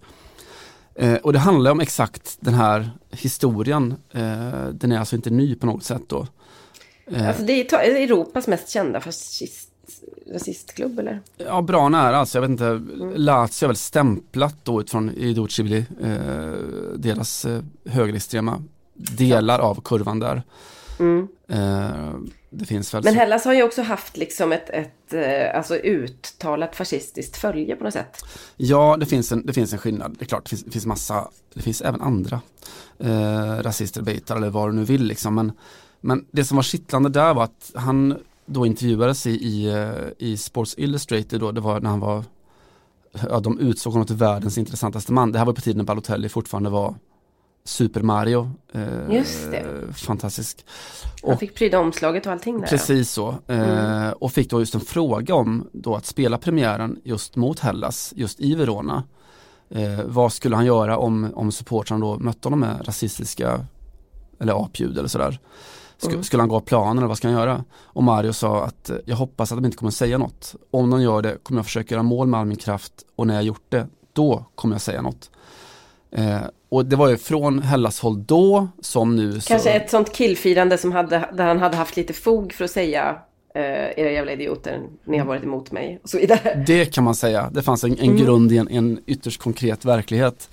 Eh, 0.98 1.14
och 1.14 1.32
det 1.32 1.38
handlar 1.38 1.70
om 1.70 1.80
exakt 1.80 2.36
den 2.40 2.54
här 2.54 2.90
historien. 3.10 3.94
Eh, 4.12 4.68
den 4.72 4.92
är 4.92 4.98
alltså 4.98 5.16
inte 5.16 5.30
ny 5.30 5.54
på 5.54 5.66
något 5.66 5.84
sätt 5.84 6.02
då. 6.06 6.26
Eh, 7.10 7.28
Alltså 7.28 7.42
det 7.42 7.72
är 7.72 7.96
Europas 8.04 8.46
mest 8.46 8.68
kända 8.68 9.00
fascist, 9.00 9.70
rasistklubb 10.32 10.98
eller? 10.98 11.20
Ja, 11.36 11.62
bra 11.62 11.88
nära 11.88 12.16
alltså. 12.16 12.38
Jag 12.38 12.42
vet 12.42 12.50
inte, 12.50 12.82
Lazio 13.16 13.64
har 13.64 13.66
väl 13.66 13.76
stämplat 13.76 14.56
då 14.62 14.80
utifrån 14.80 15.10
Idocibili, 15.10 15.84
eh, 16.02 16.52
deras 16.96 17.44
eh, 17.44 17.62
högerextrema 17.84 18.62
delar 18.94 19.58
av 19.58 19.80
kurvan 19.84 20.18
där. 20.18 20.42
Mm. 20.98 21.28
Men 23.04 23.14
Hellas 23.14 23.44
har 23.44 23.54
ju 23.54 23.62
också 23.62 23.82
haft 23.82 24.16
liksom 24.16 24.52
ett, 24.52 24.70
ett 24.70 25.12
eh, 25.12 25.56
alltså 25.56 25.74
uttalat 25.74 26.76
fascistiskt 26.76 27.36
följe 27.36 27.76
på 27.76 27.84
något 27.84 27.92
sätt. 27.92 28.24
Ja, 28.56 28.96
det 29.00 29.06
finns, 29.06 29.32
en, 29.32 29.46
det 29.46 29.52
finns 29.52 29.72
en 29.72 29.78
skillnad. 29.78 30.16
Det 30.18 30.24
är 30.24 30.26
klart, 30.26 30.44
det 30.44 30.48
finns, 30.48 30.64
det 30.64 30.70
finns 30.70 30.86
massa, 30.86 31.28
det 31.54 31.62
finns 31.62 31.80
även 31.80 32.00
andra 32.00 32.40
eh, 32.98 33.62
rasister, 33.62 34.02
baitar 34.02 34.36
eller 34.36 34.50
vad 34.50 34.68
du 34.68 34.72
nu 34.72 34.84
vill 34.84 35.04
liksom. 35.04 35.34
Men, 35.34 35.52
men 36.00 36.26
det 36.30 36.44
som 36.44 36.56
var 36.56 36.62
kittlande 36.62 37.08
där 37.08 37.34
var 37.34 37.44
att 37.44 37.72
han 37.74 38.18
då 38.46 38.66
intervjuades 38.66 39.26
i, 39.26 39.30
i, 39.30 39.66
eh, 39.68 40.28
i 40.28 40.36
Sports 40.36 40.74
Illustrated 40.78 41.40
då, 41.40 41.52
det 41.52 41.60
var 41.60 41.80
när 41.80 41.90
han 41.90 42.00
var 42.00 42.24
Ja, 43.30 43.40
de 43.40 43.58
utsåg 43.58 43.92
honom 43.92 44.06
till 44.06 44.16
världens 44.16 44.58
intressantaste 44.58 45.12
man. 45.12 45.32
Det 45.32 45.38
här 45.38 45.46
var 45.46 45.52
på 45.52 45.60
tiden 45.60 45.78
när 45.78 45.84
Balotelli 45.84 46.28
fortfarande 46.28 46.70
var 46.70 46.94
Super 47.66 48.02
Mario. 48.02 48.50
Eh, 48.72 49.14
Just 49.16 49.50
det. 49.50 49.64
Fantastisk. 49.94 50.64
Han 51.22 51.32
Och- 51.32 51.38
fick 51.40 51.54
pryda 51.54 51.78
omslaget 51.78 52.26
och 52.26 52.32
allting 52.32 52.60
där. 52.60 52.66
Precis 52.66 53.10
så. 53.10 53.34
Eh, 53.46 54.08
och 54.10 54.32
fick 54.32 54.50
då 54.50 54.60
just 54.60 54.74
en 54.74 54.80
fråga 54.80 55.34
om 55.34 55.68
då 55.72 55.94
att 55.94 56.06
spela 56.06 56.38
premiären 56.38 57.00
just 57.04 57.36
mot 57.36 57.58
Hellas, 57.60 58.12
just 58.16 58.40
i 58.40 58.54
Verona. 58.54 59.02
Eh, 59.70 60.00
vad 60.04 60.32
skulle 60.32 60.56
han 60.56 60.66
göra 60.66 60.98
om, 60.98 61.30
om 61.34 61.52
supportrarna 61.52 62.00
då 62.06 62.18
mötte 62.18 62.48
honom 62.48 62.60
med 62.60 62.88
rasistiska 62.88 63.66
eller 64.40 64.64
apljud 64.64 64.98
eller 64.98 65.08
sådär. 65.08 65.38
Sk- 66.00 66.22
Skulle 66.22 66.42
han 66.42 66.48
gå 66.48 66.56
av 66.56 66.60
planen 66.60 66.98
eller 66.98 67.06
vad 67.06 67.16
ska 67.16 67.28
han 67.28 67.36
göra? 67.36 67.64
Och 67.82 68.02
Mario 68.02 68.32
sa 68.32 68.64
att 68.64 68.90
eh, 68.90 68.96
jag 69.04 69.16
hoppas 69.16 69.52
att 69.52 69.58
de 69.58 69.64
inte 69.64 69.76
kommer 69.76 69.90
säga 69.92 70.18
något. 70.18 70.54
Om 70.70 70.90
de 70.90 71.02
gör 71.02 71.22
det 71.22 71.36
kommer 71.44 71.58
jag 71.58 71.64
försöka 71.66 71.94
göra 71.94 72.02
mål 72.02 72.26
med 72.26 72.40
all 72.40 72.46
min 72.46 72.56
kraft 72.56 72.92
och 73.16 73.26
när 73.26 73.34
jag 73.34 73.42
gjort 73.44 73.64
det, 73.68 73.86
då 74.12 74.44
kommer 74.54 74.74
jag 74.74 74.80
säga 74.82 75.02
något. 75.02 75.30
Eh, 76.10 76.40
och 76.76 76.86
det 76.86 76.96
var 76.96 77.08
ju 77.08 77.16
från 77.16 77.62
Hellas 77.62 78.00
håll 78.00 78.24
då 78.26 78.68
som 78.80 79.16
nu 79.16 79.40
så... 79.40 79.48
Kanske 79.48 79.70
ett 79.70 79.90
sånt 79.90 80.12
killfirande 80.12 80.78
som 80.78 80.92
hade, 80.92 81.28
där 81.32 81.46
han 81.46 81.58
hade 81.58 81.76
haft 81.76 81.96
lite 81.96 82.12
fog 82.12 82.52
för 82.52 82.64
att 82.64 82.70
säga 82.70 83.16
eh, 83.54 83.62
era 83.98 84.10
jävla 84.10 84.32
idioter, 84.32 84.82
ni 85.04 85.18
har 85.18 85.26
varit 85.26 85.44
emot 85.44 85.72
mig 85.72 86.00
och 86.02 86.08
så 86.08 86.18
vidare. 86.18 86.64
Det 86.66 86.84
kan 86.84 87.04
man 87.04 87.14
säga. 87.14 87.50
Det 87.52 87.62
fanns 87.62 87.84
en, 87.84 87.98
en 87.98 88.16
grund 88.16 88.52
i 88.52 88.58
en, 88.58 88.68
en 88.68 89.00
ytterst 89.06 89.42
konkret 89.42 89.84
verklighet. 89.84 90.50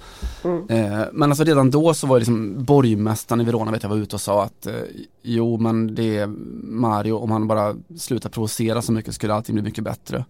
Eh, 0.70 1.02
men 1.12 1.32
alltså 1.32 1.44
redan 1.44 1.72
då 1.72 1.94
så 1.94 2.08
var 2.08 2.16
det 2.16 2.20
liksom 2.20 2.64
borgmästaren 2.64 3.42
i 3.42 3.44
Verona 3.44 3.72
vet 3.72 3.84
jag 3.84 3.90
var 3.90 3.98
ute 3.98 4.16
och 4.16 4.22
sa 4.22 4.44
att 4.44 4.66
eh, 4.66 4.74
jo 5.22 5.58
men 5.58 5.96
det 5.96 6.18
är 6.18 6.28
Mario, 6.64 7.14
om 7.14 7.32
han 7.32 7.48
bara 7.48 7.76
slutar 7.98 8.30
provocera 8.30 8.82
så 8.82 8.92
mycket 8.92 9.14
skulle 9.14 9.34
allting 9.34 9.56
bli 9.56 9.64
mycket 9.64 9.84
bättre. 9.84 10.26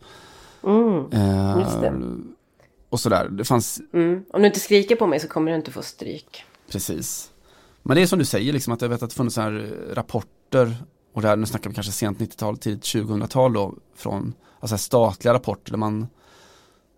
Mm. 0.63 1.05
Eh. 1.11 1.57
Och 2.93 2.99
sådär, 2.99 3.29
det 3.29 3.45
fanns 3.45 3.81
Mm. 3.93 4.25
Om 4.29 4.41
du 4.41 4.47
inte 4.47 4.59
skriker 4.59 4.95
på 4.95 5.07
mig 5.07 5.19
så 5.19 5.27
kommer 5.27 5.51
du 5.51 5.57
inte 5.57 5.71
få 5.71 5.81
stryk. 5.81 6.43
precis. 6.71 7.31
Men 7.83 7.95
det 7.95 8.01
är 8.01 8.05
som 8.05 8.19
du 8.19 8.25
säger 8.25 8.53
liksom 8.53 8.73
att 8.73 8.81
jag 8.81 8.89
vet 8.89 9.03
att 9.03 9.09
det 9.09 9.15
funnits 9.15 9.37
här 9.37 9.51
eh, 9.51 9.95
rapporter 9.95 10.75
och 11.13 11.21
där, 11.21 11.35
nu 11.35 11.45
snackar 11.45 11.69
vi 11.69 11.73
kanske 11.75 11.91
sent 11.93 12.19
90-tal, 12.19 12.57
tidigt 12.57 12.81
2000-tal 12.83 13.53
då 13.53 13.73
från 13.95 14.33
alltså 14.59 14.77
statliga 14.77 15.33
rapporter 15.33 15.71
där 15.71 15.77
man 15.77 16.07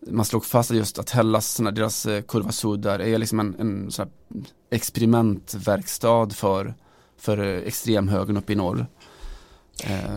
man 0.07 0.25
slog 0.25 0.45
fast 0.45 0.71
just 0.71 0.99
att 0.99 1.09
Hellas, 1.09 1.53
såna, 1.53 1.71
deras 1.71 2.05
eh, 2.05 2.21
Kurva 2.21 2.51
Sud 2.51 2.79
där 2.79 2.99
är 2.99 3.17
liksom 3.17 3.39
en, 3.39 3.55
en 3.59 3.91
sån 3.91 4.09
experimentverkstad 4.69 6.29
för, 6.29 6.73
för 7.17 7.37
eh, 7.37 7.67
extremhögern 7.67 8.37
uppe 8.37 8.53
i 8.53 8.55
norr. 8.55 8.87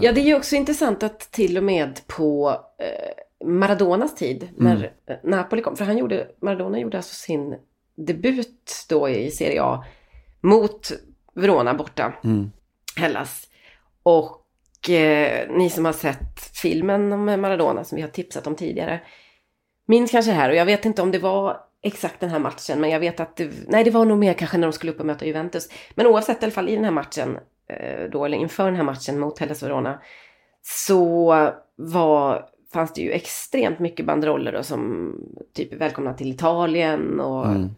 Ja, 0.00 0.12
det 0.12 0.20
är 0.20 0.26
ju 0.26 0.36
också 0.36 0.56
intressant 0.56 1.02
att 1.02 1.20
till 1.30 1.56
och 1.56 1.64
med 1.64 2.00
på 2.06 2.60
eh, 2.78 3.24
Maradonas 3.44 4.14
tid, 4.14 4.48
när 4.56 4.92
eh, 5.06 5.16
Napoli 5.22 5.62
kom, 5.62 5.76
för 5.76 5.84
han 5.84 5.98
gjorde, 5.98 6.28
Maradona 6.42 6.78
gjorde 6.78 6.96
alltså 6.96 7.14
sin 7.14 7.56
debut 7.96 8.86
då 8.88 9.08
i 9.08 9.30
Serie 9.30 9.62
A 9.62 9.84
mot 10.40 10.92
Verona 11.34 11.74
borta, 11.74 12.12
Mm. 12.24 12.50
Hellas. 12.96 13.48
Och 14.02 14.90
eh, 14.90 15.48
ni 15.50 15.70
som 15.70 15.84
har 15.84 15.92
sett 15.92 16.40
filmen 16.54 17.12
om 17.12 17.24
Maradona 17.24 17.84
som 17.84 17.96
vi 17.96 18.02
har 18.02 18.08
tipsat 18.08 18.46
om 18.46 18.54
tidigare, 18.54 19.00
minns 19.86 20.10
kanske 20.10 20.30
det 20.30 20.36
här 20.36 20.50
och 20.50 20.56
jag 20.56 20.66
vet 20.66 20.84
inte 20.84 21.02
om 21.02 21.10
det 21.10 21.18
var 21.18 21.60
exakt 21.82 22.20
den 22.20 22.30
här 22.30 22.38
matchen, 22.38 22.80
men 22.80 22.90
jag 22.90 23.00
vet 23.00 23.20
att 23.20 23.36
det, 23.36 23.50
nej 23.66 23.84
det 23.84 23.90
var 23.90 24.04
nog 24.04 24.18
mer 24.18 24.34
kanske 24.34 24.58
när 24.58 24.66
de 24.66 24.72
skulle 24.72 24.92
upp 24.92 25.00
och 25.00 25.06
möta 25.06 25.26
Juventus. 25.26 25.68
Men 25.94 26.06
oavsett 26.06 26.42
i 26.42 26.44
alla 26.44 26.52
fall 26.52 26.68
i 26.68 26.74
den 26.74 26.84
här 26.84 26.90
matchen, 26.90 27.38
eh, 27.68 28.10
då, 28.10 28.24
eller 28.24 28.38
inför 28.38 28.64
den 28.64 28.76
här 28.76 28.82
matchen 28.82 29.18
mot 29.18 29.38
Hellas 29.38 29.62
Verona, 29.62 30.02
så 30.62 31.32
var, 31.76 32.48
fanns 32.72 32.92
det 32.92 33.00
ju 33.02 33.10
extremt 33.12 33.78
mycket 33.78 34.06
banderoller 34.06 34.52
då, 34.52 34.62
som 34.62 35.14
typ 35.52 35.72
välkomna 35.72 36.14
till 36.14 36.30
Italien 36.30 37.20
och 37.20 37.46
Mm. 37.46 37.68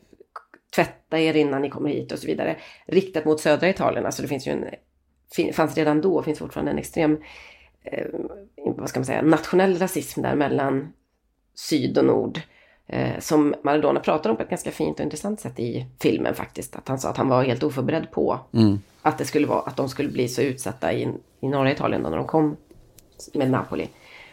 tvätta 0.75 1.19
er 1.19 1.37
innan 1.37 1.63
ni 1.63 1.71
kommer 1.71 1.91
hit 1.91 2.13
och 2.13 2.19
så 2.19 2.27
vidare. 2.27 2.57
Riktat 2.87 3.25
mot 3.25 3.41
södra 3.41 3.69
Italien, 3.69 4.07
alltså 4.07 4.23
det 4.23 4.29
finns 4.29 4.47
ju 4.49 4.53
en, 4.53 4.65
fanns 5.53 5.77
redan 5.77 6.01
då, 6.01 6.23
finns 6.23 6.39
fortfarande 6.39 6.71
en 6.73 6.79
extrem, 6.79 7.19
eh, 7.83 8.07
vad 8.55 8.89
ska 8.89 9.01
man 9.01 9.05
säga, 9.07 9.23
nationell 9.23 9.79
rasism 9.79 10.23
där 10.23 10.35
mellan 10.35 10.93
syd 11.55 11.99
och 11.99 12.05
nord. 12.05 12.41
Eh, 12.87 13.19
som 13.19 13.55
Maradona 13.63 14.01
pratar 14.01 14.31
om 14.31 14.37
på 14.37 14.43
ett 14.43 14.51
ganska 14.51 14.71
fint 14.71 14.99
och 14.99 15.05
intressant 15.05 15.41
sätt 15.41 15.61
i 15.61 15.87
filmen 16.01 16.35
faktiskt. 16.35 16.77
Att 16.77 16.89
han 16.89 16.99
sa 16.99 17.11
att 17.11 17.17
han 17.17 17.29
var 17.29 17.43
helt 17.45 17.63
oförberedd 17.63 18.11
på 18.11 18.39
Mm. 18.55 18.79
att, 19.03 19.19
det 19.19 19.25
skulle 19.25 19.47
vara, 19.47 19.61
att 19.61 19.77
de 19.77 19.89
skulle 19.89 20.09
bli 20.09 20.29
så 20.29 20.43
utsatta 20.43 20.93
i, 20.93 21.09
i 21.41 21.49
norra 21.49 21.73
Italien 21.73 22.03
då 22.03 22.11
när 22.11 22.17
de 22.17 22.27
kom 22.27 22.57
med 23.35 23.51
Napoli 23.51 23.89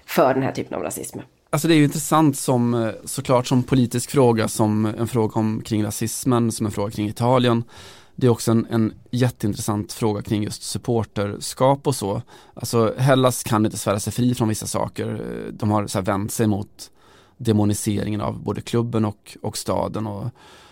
för 0.07 0.33
den 0.33 0.43
här 0.43 0.51
typen 0.51 0.77
av 0.77 0.83
rasism. 0.83 1.19
Alltså 1.49 1.67
det 1.67 1.73
är 1.73 1.77
ju 1.77 1.83
intressant 1.83 2.37
som 2.37 2.73
eh, 2.73 2.91
såklart 3.05 3.47
som 3.47 3.63
politisk 3.63 4.11
fråga, 4.11 4.47
som 4.47 4.85
en 4.85 5.07
fråga 5.07 5.39
om 5.39 5.61
kring 5.65 5.83
rasismen, 5.83 6.51
som 6.51 6.65
en 6.65 6.71
fråga 6.71 6.91
kring 6.91 7.07
Italien. 7.07 7.63
Det 8.15 8.27
är 8.27 8.31
också 8.31 8.51
en, 8.51 8.67
en 8.69 8.93
jätteintressant 9.11 9.93
fråga 9.93 10.21
kring 10.21 10.43
just 10.43 10.63
supporterskap 10.63 11.87
och 11.87 11.95
så. 11.95 12.21
Alltså 12.53 12.93
Hellas 12.97 13.43
kan 13.43 13.65
inte 13.65 13.77
svära 13.77 13.99
sig 13.99 14.13
fri 14.13 14.35
från 14.35 14.47
vissa 14.47 14.67
saker. 14.67 15.21
De 15.51 15.71
har 15.71 15.87
så 15.87 15.97
här 15.97 16.05
vänt 16.05 16.31
sig 16.31 16.47
mot 16.47 16.91
demoniseringen 17.37 18.21
av 18.21 18.43
både 18.43 18.61
klubben 18.61 19.05
och, 19.05 19.37
och 19.41 19.57
staden 19.57 20.07
och, 20.07 20.25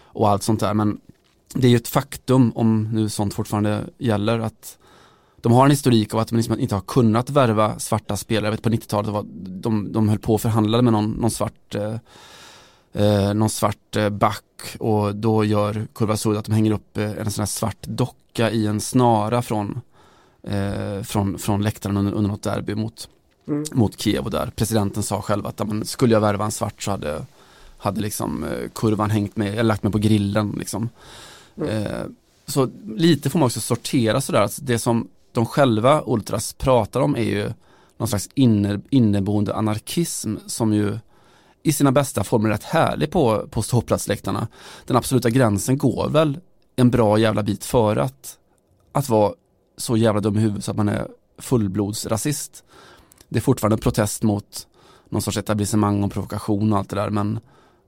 och 0.03 0.29
allt 0.29 0.43
sånt 0.43 0.59
där. 0.59 0.73
Men 0.73 0.99
det 1.53 1.67
är 1.67 1.71
ju 1.71 1.77
ett 1.77 1.87
faktum, 1.87 2.51
om 2.55 2.89
nu 2.91 3.09
sånt 3.09 3.33
fortfarande 3.33 3.83
gäller, 3.97 4.39
att 4.39 4.77
de 5.45 5.53
har 5.53 5.65
en 5.65 5.71
historik 5.71 6.13
av 6.13 6.19
att 6.19 6.27
de 6.27 6.36
liksom 6.36 6.60
inte 6.60 6.75
har 6.75 6.81
kunnat 6.81 7.29
värva 7.29 7.79
svarta 7.79 8.17
spelare. 8.17 8.45
Jag 8.45 8.51
vet 8.51 8.62
på 8.62 8.69
90-talet 8.69 9.12
var 9.12 9.25
de, 9.34 9.91
de 9.91 10.10
höll 10.10 10.19
på 10.19 10.34
och 10.34 10.41
förhandlade 10.41 10.84
med 10.84 10.93
någon, 10.93 11.12
någon 11.12 11.31
svart 11.31 11.75
eh, 11.75 11.95
eh, 12.93 13.34
någon 13.34 13.49
svart 13.49 13.95
eh, 13.95 14.10
back. 14.10 14.75
Och 14.79 15.15
då 15.15 15.43
gör 15.43 15.88
Kurva 15.93 16.13
att 16.13 16.45
de 16.45 16.51
hänger 16.51 16.71
upp 16.71 16.97
eh, 16.97 17.12
en 17.12 17.31
sån 17.31 17.41
här 17.41 17.45
svart 17.45 17.77
docka 17.81 18.51
i 18.51 18.67
en 18.67 18.81
snara 18.81 19.41
från, 19.41 19.81
eh, 20.43 21.01
från, 21.01 21.38
från 21.39 21.62
läktaren 21.62 21.97
under, 21.97 22.13
under 22.13 22.29
något 22.29 22.43
derby 22.43 22.75
mot, 22.75 23.10
mot 23.71 24.01
Kiev. 24.01 24.23
Och 24.23 24.31
där 24.31 24.51
presidenten 24.55 25.03
sa 25.03 25.21
själv 25.21 25.47
att 25.47 25.67
men, 25.67 25.86
skulle 25.86 26.13
jag 26.13 26.21
värva 26.21 26.45
en 26.45 26.51
svart 26.51 26.84
så 26.84 26.91
hade, 26.91 27.25
hade 27.77 28.01
liksom 28.01 28.43
eh, 28.43 28.69
kurvan 28.75 29.10
hängt 29.10 29.36
med, 29.36 29.53
eller 29.53 29.63
lagt 29.63 29.84
mig 29.84 29.91
på 29.91 29.97
grillen 29.97 30.55
liksom. 30.60 30.89
Eh, 31.67 32.05
så 32.47 32.69
lite 32.95 33.29
får 33.29 33.39
man 33.39 33.45
också 33.45 33.62
sortera 33.62 34.21
sådär, 34.21 34.41
alltså 34.41 34.62
det 34.62 34.79
som 34.79 35.08
de 35.35 35.45
själva 35.45 36.03
Ultras 36.05 36.53
pratar 36.53 36.99
om 36.99 37.15
är 37.15 37.23
ju 37.23 37.51
någon 37.97 38.07
slags 38.07 38.29
inner, 38.33 38.81
inneboende 38.89 39.55
anarkism 39.55 40.35
som 40.45 40.73
ju 40.73 40.97
i 41.63 41.73
sina 41.73 41.91
bästa 41.91 42.23
former 42.23 42.49
är 42.49 42.53
rätt 42.53 42.63
härlig 42.63 43.11
på, 43.11 43.47
på 43.47 43.61
ståplatsläktarna. 43.61 44.47
Den 44.86 44.97
absoluta 44.97 45.29
gränsen 45.29 45.77
går 45.77 46.09
väl 46.09 46.39
en 46.75 46.89
bra 46.89 47.17
jävla 47.17 47.43
bit 47.43 47.65
före 47.65 48.03
att, 48.03 48.38
att 48.91 49.09
vara 49.09 49.33
så 49.77 49.97
jävla 49.97 50.21
dum 50.21 50.38
i 50.38 50.41
huvudet 50.41 50.63
så 50.63 50.71
att 50.71 50.77
man 50.77 50.89
är 50.89 51.07
fullblodsrasist. 51.38 52.63
Det 53.29 53.39
är 53.39 53.41
fortfarande 53.41 53.75
en 53.75 53.79
protest 53.79 54.23
mot 54.23 54.67
någon 55.09 55.21
sorts 55.21 55.38
etablissemang 55.38 56.03
och 56.03 56.11
provokation 56.11 56.73
och 56.73 56.79
allt 56.79 56.89
det 56.89 56.95
där 56.95 57.09
men 57.09 57.39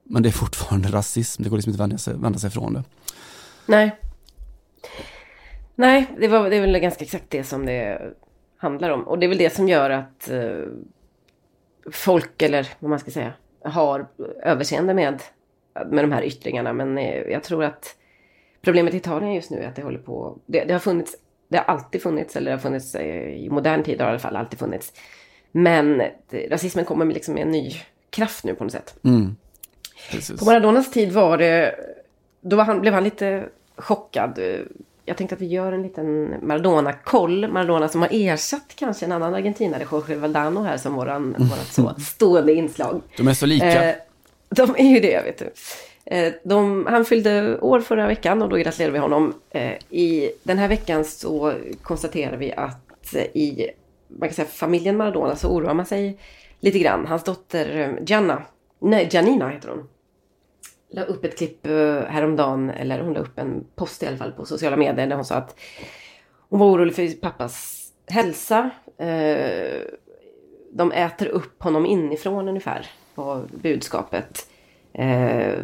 Men 0.09 0.23
det 0.23 0.29
är 0.29 0.33
fortfarande 0.33 0.91
rasism, 0.91 1.43
det 1.43 1.49
går 1.49 1.57
liksom 1.57 1.71
inte 1.71 1.83
att 1.83 1.89
vända 1.89 1.97
sig, 1.97 2.13
vända 2.17 2.39
sig 2.39 2.47
ifrån 2.47 2.73
det. 2.73 2.83
Nej. 3.65 3.99
Nej, 5.79 6.05
det, 6.19 6.27
var, 6.27 6.49
det 6.49 6.55
är 6.55 6.61
väl 6.61 6.79
ganska 6.79 7.03
exakt 7.03 7.29
det 7.29 7.43
som 7.43 7.65
det 7.65 8.01
handlar 8.57 8.89
om. 8.89 9.07
Och 9.07 9.19
det 9.19 9.25
är 9.25 9.27
väl 9.27 9.37
det 9.37 9.49
som 9.53 9.67
gör 9.67 9.89
att 9.89 10.29
eh, 10.29 10.63
folk, 11.91 12.41
eller 12.41 12.67
vad 12.79 12.89
man 12.89 12.99
ska 12.99 13.11
säga, 13.11 13.33
har 13.63 14.07
överseende 14.43 14.93
med, 14.93 15.21
med 15.85 16.03
de 16.03 16.11
här 16.11 16.23
yttringarna. 16.23 16.73
Men 16.73 16.97
eh, 16.97 17.21
jag 17.21 17.43
tror 17.43 17.63
att 17.63 17.95
problemet 18.61 18.93
i 18.93 18.97
Italien 18.97 19.33
just 19.33 19.51
nu 19.51 19.57
är 19.57 19.67
att 19.67 19.75
det 19.75 19.81
håller 19.81 19.99
på... 19.99 20.37
Det, 20.45 20.63
det 20.63 20.73
har 20.73 20.79
funnits, 20.79 21.15
det 21.47 21.57
har 21.57 21.65
alltid 21.65 22.01
funnits, 22.01 22.35
eller 22.35 22.51
det 22.51 22.57
har 22.57 22.61
funnits 22.61 22.95
eh, 22.95 23.29
i 23.33 23.49
modern 23.49 23.83
tid 23.83 24.01
har 24.01 24.07
det 24.07 24.09
i 24.09 24.11
alla 24.11 24.19
fall 24.19 24.35
alltid 24.35 24.59
funnits. 24.59 24.93
Men 25.51 25.97
det, 26.29 26.47
rasismen 26.51 26.85
kommer 26.85 27.05
med 27.05 27.13
liksom 27.13 27.33
med 27.33 27.43
en 27.43 27.51
ny 27.51 27.73
kraft 28.09 28.43
nu 28.43 28.55
på 28.55 28.63
något 28.63 28.73
sätt. 28.73 28.99
Mm. 29.03 29.35
På 30.39 30.45
Maradonas 30.45 30.91
tid 30.91 31.11
var 31.11 31.37
det, 31.37 31.75
då 32.41 32.55
var 32.55 32.63
han, 32.63 32.81
blev 32.81 32.93
han 32.93 33.03
lite 33.03 33.49
chockad. 33.75 34.39
Jag 35.07 35.17
tänkte 35.17 35.35
att 35.35 35.41
vi 35.41 35.45
gör 35.45 35.71
en 35.71 35.83
liten 35.83 36.35
Maradona-koll. 36.41 37.47
Maradona 37.47 37.87
som 37.87 38.01
har 38.01 38.09
ersatt 38.11 38.73
kanske 38.75 39.05
en 39.05 39.11
annan 39.11 39.33
argentinare, 39.33 39.87
Jorge 39.91 40.15
Valdano 40.15 40.61
här 40.61 40.77
som 40.77 40.93
våran, 40.93 41.35
vårat 41.37 41.73
så 41.73 41.95
stående 41.99 42.53
inslag. 42.53 43.01
De 43.17 43.27
är 43.27 43.33
så 43.33 43.45
lika. 43.45 43.89
Eh, 43.89 43.95
de 44.49 44.75
är 44.77 44.89
ju 44.93 44.99
det, 44.99 45.23
vet 45.25 45.37
du. 45.37 45.51
Eh, 46.05 46.33
de, 46.43 46.85
han 46.89 47.05
fyllde 47.05 47.59
år 47.59 47.79
förra 47.79 48.07
veckan 48.07 48.41
och 48.41 48.49
då 48.49 48.55
gratulerar 48.55 48.91
vi 48.91 48.99
honom. 48.99 49.33
Eh, 49.49 49.73
I 49.89 50.31
den 50.43 50.57
här 50.57 50.67
veckan 50.67 51.05
så 51.05 51.53
konstaterar 51.81 52.37
vi 52.37 52.53
att 52.53 53.15
eh, 53.15 53.23
i 53.23 53.69
man 54.07 54.29
kan 54.29 54.35
säga, 54.35 54.47
familjen 54.47 54.97
Maradona 54.97 55.35
så 55.35 55.49
oroar 55.49 55.73
man 55.73 55.85
sig 55.85 56.17
lite 56.59 56.79
grann. 56.79 57.05
Hans 57.05 57.23
dotter 57.23 57.79
eh, 57.79 58.03
Gianna, 58.05 58.41
nej 58.79 59.07
Giannina 59.11 59.49
heter 59.49 59.69
hon. 59.69 59.87
La 60.97 61.03
upp 61.03 61.25
ett 61.25 61.37
klipp 61.37 61.67
eh, 61.67 62.01
häromdagen, 62.01 62.69
eller 62.69 62.99
hon 62.99 63.13
la 63.13 63.19
upp 63.19 63.39
en 63.39 63.63
post 63.75 64.03
i 64.03 64.07
alla 64.07 64.17
fall 64.17 64.31
på 64.31 64.45
sociala 64.45 64.77
medier 64.77 65.07
där 65.07 65.15
hon 65.15 65.25
sa 65.25 65.35
att 65.35 65.55
hon 66.49 66.59
var 66.59 66.67
orolig 66.67 66.95
för 66.95 67.07
pappas 67.21 67.85
hälsa. 68.07 68.69
Eh, 68.97 69.81
de 70.71 70.91
äter 70.91 71.27
upp 71.27 71.63
honom 71.63 71.85
inifrån 71.85 72.47
ungefär, 72.47 72.85
var 73.15 73.43
budskapet. 73.51 74.49
Eh, 74.93 75.59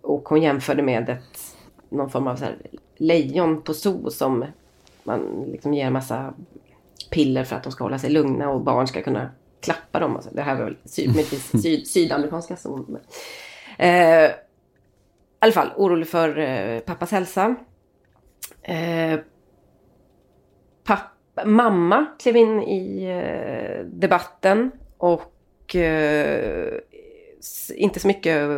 och 0.00 0.28
hon 0.28 0.42
jämförde 0.42 0.82
med 0.82 1.08
ett, 1.08 1.56
någon 1.88 2.10
form 2.10 2.26
av 2.26 2.36
så 2.36 2.46
lejon 2.96 3.62
på 3.62 3.74
zoo 3.74 4.10
som 4.10 4.44
man 5.04 5.44
liksom 5.52 5.74
ger 5.74 5.90
massa 5.90 6.34
piller 7.10 7.44
för 7.44 7.56
att 7.56 7.62
de 7.62 7.72
ska 7.72 7.84
hålla 7.84 7.98
sig 7.98 8.10
lugna 8.10 8.50
och 8.50 8.60
barn 8.60 8.86
ska 8.86 9.02
kunna 9.02 9.30
klappa 9.60 10.00
dem. 10.00 10.16
Alltså, 10.16 10.30
det 10.32 10.42
här 10.42 10.56
var 10.56 10.64
väl 10.64 10.76
syd, 10.84 11.26
syd, 11.62 11.86
sydamerikanska 11.88 12.56
Eh, 13.78 14.30
I 15.40 15.44
alla 15.44 15.52
fall 15.52 15.70
orolig 15.76 16.08
för 16.08 16.38
eh, 16.38 16.80
pappas 16.80 17.12
hälsa. 17.12 17.54
Eh, 18.62 19.20
pappa, 20.84 21.44
mamma 21.44 22.06
klev 22.18 22.36
in 22.36 22.62
i 22.62 23.04
eh, 23.04 23.84
debatten 23.86 24.70
och 24.98 25.76
eh, 25.76 26.72
inte 27.74 28.00
så 28.00 28.08
mycket, 28.08 28.48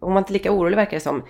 hon 0.00 0.12
var 0.12 0.18
inte 0.18 0.32
lika 0.32 0.52
orolig 0.52 0.76
verkar 0.76 0.96
det 0.96 1.00
som, 1.00 1.22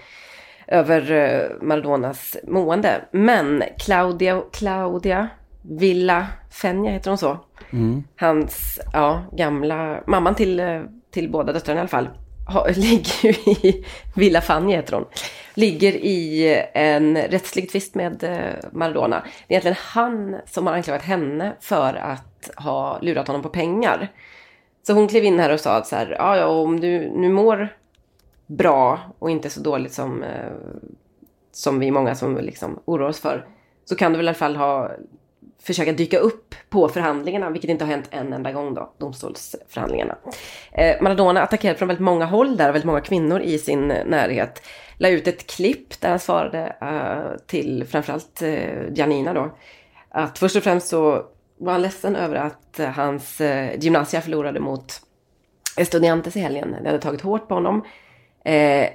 över 0.66 1.12
eh, 1.12 1.62
Maradonas 1.66 2.36
mående. 2.46 3.04
Men 3.10 3.62
Claudia, 3.78 4.42
Claudia 4.52 5.28
Villa 5.62 6.26
Fenja, 6.50 6.90
heter 6.90 7.10
hon 7.10 7.18
så? 7.18 7.38
Hans, 8.16 8.80
ja, 8.92 9.22
gamla, 9.32 10.00
mamman 10.06 10.34
till, 10.34 10.60
eh, 10.60 10.82
till 11.10 11.30
båda 11.30 11.52
döttrarna 11.52 11.78
i 11.78 11.80
alla 11.80 11.88
fall, 11.88 12.08
ha, 12.46 12.66
ligger 12.76 13.24
ju 13.24 13.52
i, 13.52 13.84
Villa 14.14 14.40
Fanny, 14.40 14.72
heter 14.72 14.92
hon, 14.92 15.04
ligger 15.54 15.92
i 15.92 16.52
eh, 16.54 16.82
en 16.82 17.16
rättslig 17.16 17.70
tvist 17.70 17.94
med 17.94 18.24
eh, 18.24 18.70
Maradona. 18.72 19.22
Det 19.48 19.54
är 19.54 19.56
egentligen 19.56 19.76
han 19.80 20.36
som 20.46 20.66
har 20.66 20.74
anklagat 20.74 21.02
henne 21.02 21.52
för 21.60 21.94
att 21.94 22.50
ha 22.56 23.00
lurat 23.00 23.26
honom 23.26 23.42
på 23.42 23.48
pengar. 23.48 24.12
Så 24.82 24.92
hon 24.92 25.08
klev 25.08 25.24
in 25.24 25.38
här 25.38 25.52
och 25.52 25.60
sa 25.60 25.76
att 25.76 25.86
så 25.86 25.96
här, 25.96 26.16
ja, 26.18 26.36
ja, 26.36 26.46
om 26.46 26.80
du 26.80 27.10
nu 27.10 27.28
mår 27.28 27.68
bra 28.46 29.00
och 29.18 29.30
inte 29.30 29.50
så 29.50 29.60
dåligt 29.60 29.92
som, 29.92 30.22
eh, 30.22 30.52
som 31.52 31.78
vi 31.78 31.88
är 31.88 31.92
många 31.92 32.14
som 32.14 32.36
liksom 32.36 32.80
oroar 32.84 33.08
oss 33.08 33.20
för, 33.20 33.46
så 33.84 33.96
kan 33.96 34.12
du 34.12 34.16
väl 34.16 34.26
i 34.26 34.28
alla 34.28 34.34
fall 34.34 34.56
ha 34.56 34.90
försöka 35.66 35.92
dyka 35.92 36.18
upp 36.18 36.54
på 36.68 36.88
förhandlingarna, 36.88 37.50
vilket 37.50 37.70
inte 37.70 37.84
har 37.84 37.92
hänt 37.92 38.08
en 38.10 38.32
enda 38.32 38.52
gång 38.52 38.74
då, 38.74 38.92
domstolsförhandlingarna. 38.98 40.16
Eh, 40.72 41.02
Maradona 41.02 41.42
attackerade 41.42 41.78
från 41.78 41.88
väldigt 41.88 42.04
många 42.04 42.24
håll 42.24 42.56
där, 42.56 42.66
väldigt 42.66 42.84
många 42.84 43.00
kvinnor 43.00 43.40
i 43.40 43.58
sin 43.58 43.88
närhet. 43.88 44.62
La 44.98 45.08
ut 45.08 45.28
ett 45.28 45.46
klipp 45.46 46.00
där 46.00 46.08
han 46.08 46.18
svarade 46.18 46.76
uh, 46.82 47.38
till 47.46 47.84
framförallt 47.88 48.42
uh, 48.42 48.92
Giannina 48.94 49.34
då, 49.34 49.56
att 50.08 50.38
först 50.38 50.56
och 50.56 50.62
främst 50.62 50.88
så 50.88 51.22
var 51.58 51.72
han 51.72 51.82
ledsen 51.82 52.16
över 52.16 52.34
att 52.34 52.76
uh, 52.80 52.86
hans 52.86 53.40
uh, 53.40 53.78
gymnasia 53.78 54.20
förlorade 54.20 54.60
mot 54.60 55.00
Estudiantes 55.76 56.36
i 56.36 56.40
helgen. 56.40 56.76
Det 56.82 56.88
hade 56.88 56.98
tagit 56.98 57.20
hårt 57.20 57.48
på 57.48 57.54
honom. 57.54 57.84
Eh, 58.44 58.88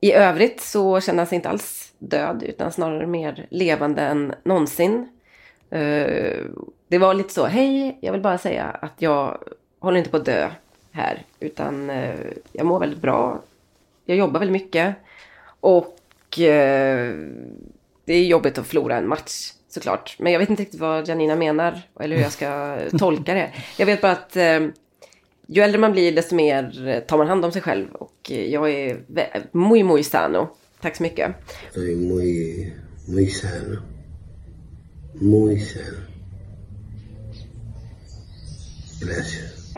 I 0.00 0.12
övrigt 0.12 0.60
så 0.60 1.00
kände 1.00 1.20
han 1.20 1.26
sig 1.26 1.36
inte 1.36 1.48
alls 1.48 1.92
död 1.98 2.42
utan 2.42 2.72
snarare 2.72 3.06
mer 3.06 3.46
levande 3.50 4.02
än 4.02 4.34
någonsin. 4.44 5.08
Eh, 5.70 6.44
det 6.88 6.98
var 6.98 7.14
lite 7.14 7.32
så, 7.32 7.46
hej, 7.46 7.98
jag 8.00 8.12
vill 8.12 8.20
bara 8.20 8.38
säga 8.38 8.64
att 8.64 8.92
jag 8.98 9.38
håller 9.78 9.98
inte 9.98 10.10
på 10.10 10.16
att 10.16 10.24
dö 10.24 10.50
här 10.92 11.22
utan 11.40 11.90
eh, 11.90 12.14
jag 12.52 12.66
mår 12.66 12.80
väldigt 12.80 13.02
bra. 13.02 13.42
Jag 14.04 14.18
jobbar 14.18 14.40
väldigt 14.40 14.62
mycket 14.62 14.94
och 15.60 16.40
eh, 16.40 17.14
det 18.04 18.14
är 18.14 18.24
jobbigt 18.24 18.58
att 18.58 18.66
förlora 18.66 18.96
en 18.96 19.08
match 19.08 19.52
såklart. 19.68 20.16
Men 20.18 20.32
jag 20.32 20.38
vet 20.38 20.50
inte 20.50 20.62
riktigt 20.62 20.80
vad 20.80 21.08
Janina 21.08 21.36
menar 21.36 21.80
eller 22.00 22.16
hur 22.16 22.22
jag 22.22 22.32
ska 22.32 22.78
tolka 22.98 23.34
det. 23.34 23.52
Jag 23.78 23.86
vet 23.86 24.00
bara 24.00 24.12
att 24.12 24.36
ju 25.48 25.62
äldre 25.62 25.80
man 25.80 25.92
blir 25.92 26.12
desto 26.12 26.34
mer 26.34 27.00
tar 27.00 27.18
man 27.18 27.28
hand 27.28 27.44
om 27.44 27.52
sig 27.52 27.62
själv 27.62 27.94
och 27.94 28.30
jag 28.30 28.70
är 28.70 28.98
muy 29.52 29.82
muy 29.82 30.02
sano. 30.02 30.48
Tack 30.80 30.96
så 30.96 31.02
mycket. 31.02 31.34
Estoy 31.68 31.96
muy, 31.96 32.72
muy 33.06 33.26
sano. 33.26 33.95
Muy 35.20 35.60
sano. 35.60 35.96
Gracias. 39.00 39.74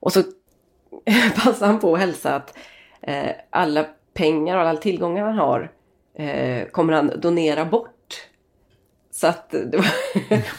Och 0.00 0.12
så 0.12 0.22
passar 1.44 1.66
han 1.66 1.80
på 1.80 1.94
att 1.94 2.00
hälsa 2.00 2.34
att 2.34 2.58
eh, 3.00 3.30
alla 3.50 3.86
pengar 4.14 4.56
och 4.56 4.62
alla 4.62 4.80
tillgångar 4.80 5.24
han 5.24 5.38
har 5.38 5.70
eh, 6.14 6.68
kommer 6.68 6.92
han 6.92 7.12
donera 7.20 7.64
bort. 7.64 7.94
Så 9.10 9.26
att 9.26 9.50
det 9.50 9.76
var, 9.76 9.86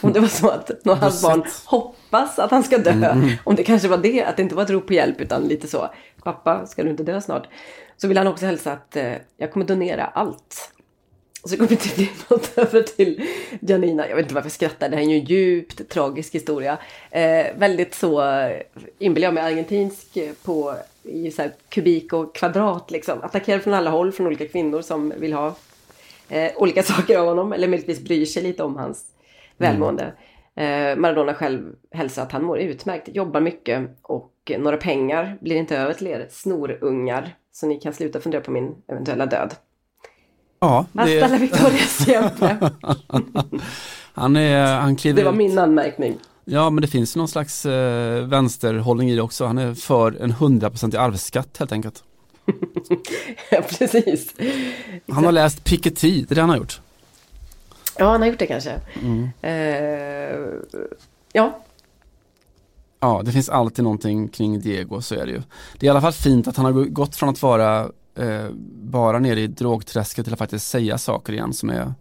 om 0.00 0.12
det 0.12 0.20
var 0.20 0.28
så 0.28 0.48
att 0.48 0.84
någon 0.84 0.96
av 0.96 1.02
hans 1.02 1.22
barn 1.22 1.44
hoppas 1.66 2.38
att 2.38 2.50
han 2.50 2.62
ska 2.62 2.78
dö, 2.78 3.16
om 3.44 3.54
det 3.54 3.64
kanske 3.64 3.88
var 3.88 3.98
det, 3.98 4.24
att 4.24 4.36
det 4.36 4.42
inte 4.42 4.54
var 4.54 4.62
ett 4.62 4.70
rop 4.70 4.86
på 4.86 4.92
hjälp 4.92 5.20
utan 5.20 5.42
lite 5.42 5.68
så, 5.68 5.90
pappa 6.22 6.66
ska 6.66 6.82
du 6.82 6.90
inte 6.90 7.02
dö 7.02 7.20
snart? 7.20 7.48
Så 7.96 8.08
vill 8.08 8.18
han 8.18 8.26
också 8.26 8.46
hälsa 8.46 8.72
att 8.72 8.96
eh, 8.96 9.12
jag 9.36 9.52
kommer 9.52 9.66
donera 9.66 10.06
allt. 10.06 10.72
Och 11.42 11.50
så 11.50 11.56
kommer 11.56 11.68
det 11.68 11.76
till 11.76 12.08
något 12.28 12.58
över 12.58 12.82
till 12.82 13.26
Janina. 13.60 14.08
Jag 14.08 14.16
vet 14.16 14.22
inte 14.22 14.34
varför 14.34 14.46
jag 14.46 14.52
skrattar. 14.52 14.88
Det 14.88 14.96
här 14.96 15.02
är 15.02 15.08
ju 15.08 15.18
en 15.18 15.24
djupt 15.24 15.88
tragisk 15.88 16.34
historia. 16.34 16.78
Eh, 17.10 17.46
väldigt 17.56 17.94
så 17.94 18.22
eh, 18.22 18.60
inbillar 18.98 19.26
jag 19.26 19.34
mig 19.34 19.42
argentinsk 19.42 20.16
eh, 20.16 20.32
på 20.44 20.74
i 21.02 21.30
så 21.30 21.42
kubik 21.68 22.12
och 22.12 22.34
kvadrat 22.34 22.90
liksom. 22.90 23.22
Attackerar 23.22 23.58
från 23.58 23.74
alla 23.74 23.90
håll 23.90 24.12
från 24.12 24.26
olika 24.26 24.48
kvinnor 24.48 24.82
som 24.82 25.12
vill 25.16 25.32
ha 25.32 25.54
eh, 26.28 26.52
olika 26.56 26.82
saker 26.92 27.18
av 27.18 27.26
honom. 27.26 27.52
Eller 27.52 27.68
möjligtvis 27.68 28.00
bryr 28.00 28.26
sig 28.26 28.42
lite 28.42 28.62
om 28.62 28.76
hans 28.76 29.04
välmående. 29.56 30.12
Eh, 30.54 30.96
Maradona 30.96 31.34
själv 31.34 31.74
hälsar 31.90 32.22
att 32.22 32.32
han 32.32 32.44
mår 32.44 32.58
utmärkt, 32.58 33.08
jobbar 33.08 33.40
mycket 33.40 33.90
och 34.02 34.52
några 34.58 34.76
pengar 34.76 35.38
blir 35.40 35.56
inte 35.56 35.78
över 35.78 35.92
till 35.92 36.06
er 36.06 36.26
snorungar. 36.30 37.34
Så 37.52 37.66
ni 37.66 37.80
kan 37.80 37.92
sluta 37.92 38.20
fundera 38.20 38.40
på 38.40 38.50
min 38.50 38.74
eventuella 38.88 39.26
död. 39.26 39.54
Ja, 40.60 40.86
Hasta 40.94 41.20
la 41.20 41.28
det, 41.28 41.38
victoria 41.38 41.86
siempre. 41.86 42.70
han, 44.14 44.36
är, 44.36 44.80
han 44.80 44.96
kliver 44.96 45.16
Det 45.16 45.24
var 45.24 45.32
min 45.32 45.58
anmärkning. 45.58 46.18
Ja, 46.44 46.70
men 46.70 46.82
det 46.82 46.88
finns 46.88 47.16
någon 47.16 47.28
slags 47.28 47.66
eh, 47.66 48.26
vänsterhållning 48.26 49.10
i 49.10 49.16
det 49.16 49.22
också. 49.22 49.46
Han 49.46 49.58
är 49.58 49.74
för 49.74 50.22
en 50.22 50.30
hundraprocentig 50.30 50.98
arvsskatt 50.98 51.56
helt 51.58 51.72
enkelt. 51.72 52.04
Ja, 53.50 53.62
precis. 53.78 54.34
Han 55.08 55.24
har 55.24 55.32
läst 55.32 55.64
Piketty, 55.64 56.24
det 56.24 56.32
är 56.32 56.34
det 56.34 56.40
han 56.40 56.50
har 56.50 56.56
gjort. 56.56 56.80
Ja, 57.98 58.10
han 58.10 58.20
har 58.20 58.28
gjort 58.28 58.38
det 58.38 58.46
kanske. 58.46 58.80
Eh, 59.42 60.36
ja, 61.32 61.60
Ja, 63.00 63.22
det 63.24 63.32
finns 63.32 63.48
alltid 63.48 63.84
någonting 63.84 64.28
kring 64.28 64.60
Diego, 64.60 65.00
så 65.00 65.14
är 65.14 65.26
det 65.26 65.32
ju. 65.32 65.42
Det 65.78 65.86
är 65.86 65.88
i 65.88 65.90
alla 65.90 66.00
fall 66.00 66.12
fint 66.12 66.48
att 66.48 66.56
han 66.56 66.64
har 66.66 66.72
gått 66.72 67.16
från 67.16 67.28
att 67.28 67.42
vara 67.42 67.90
eh, 68.20 68.50
bara 68.82 69.18
nere 69.18 69.40
i 69.40 69.46
drogträsket 69.46 70.24
till 70.24 70.32
att 70.32 70.38
faktiskt 70.38 70.68
säga 70.68 70.98
saker 70.98 71.32
igen 71.32 71.52
som 71.52 71.70
är 71.70 71.94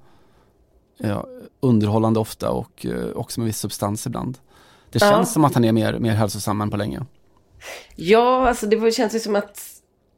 ja, 0.98 1.26
underhållande 1.60 2.20
ofta 2.20 2.52
och 2.52 2.86
eh, 2.86 3.10
också 3.16 3.40
med 3.40 3.48
viss 3.48 3.58
substans 3.58 4.08
ibland. 4.08 4.38
Det 4.92 5.02
Ja. 5.02 5.10
känns 5.12 5.34
som 5.34 5.46
att 5.46 5.54
han 5.54 5.64
är 5.66 5.72
mer, 5.72 6.00
mer 6.00 6.12
hälsosam 6.12 6.62
än 6.62 6.70
på 6.72 6.78
länge. 6.78 7.06
ja 7.96 8.48
alltså 8.48 8.68
det 8.68 8.92
känns 8.92 9.16
ju 9.16 9.20
som 9.20 9.36
att 9.36 9.60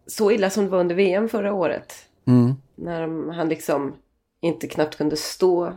så 0.07 0.31
illa 0.31 0.49
som 0.49 0.63
det 0.63 0.69
var 0.69 0.79
under 0.79 0.95
VM 0.95 1.29
förra 1.29 1.53
året. 1.53 1.93
Mm. 2.27 2.55
När 2.75 3.31
han 3.33 3.49
liksom 3.49 3.93
inte 4.41 4.67
knappt 4.67 4.97
kunde 4.97 5.15
stå 5.17 5.73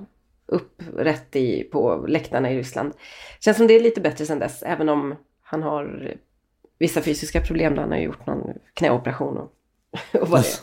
upp 0.47 0.83
rätt 0.97 1.37
i, 1.37 1.63
på 1.63 2.05
läktarna 2.09 2.51
i 2.51 2.59
Ryssland. 2.59 2.93
Känns 3.41 3.57
som 3.57 3.67
det 3.67 3.75
är 3.75 3.81
lite 3.81 4.01
bättre 4.01 4.27
sedan 4.27 4.39
dess, 4.39 4.63
även 4.63 4.89
om 4.89 5.15
han 5.43 5.63
har 5.63 6.15
vissa 6.79 7.01
fysiska 7.03 7.41
problem. 7.41 7.79
Han 7.79 7.91
har 7.91 7.99
gjort 7.99 8.27
någon 8.27 8.43
knäoperation 8.75 9.37
och, 9.39 9.51
och 10.21 10.29
vad 10.29 10.43
det 10.43 10.49
är. 10.49 10.55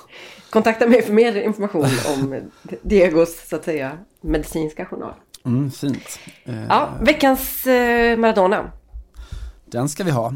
Kontakta 0.49 0.87
mig 0.87 1.01
för 1.01 1.13
mer 1.13 1.35
information 1.41 1.85
om 2.17 2.51
Diegos, 2.81 3.47
så 3.49 3.55
att 3.55 3.65
säga, 3.65 3.97
medicinska 4.21 4.85
journal. 4.85 5.13
Mm, 5.45 5.71
fint. 5.71 6.19
Eh, 6.45 6.65
Ja, 6.69 6.89
veckans 7.01 7.67
eh, 7.67 8.17
Maradona. 8.17 8.71
Den 9.65 9.89
ska 9.89 10.03
vi 10.03 10.11
ha. 10.11 10.33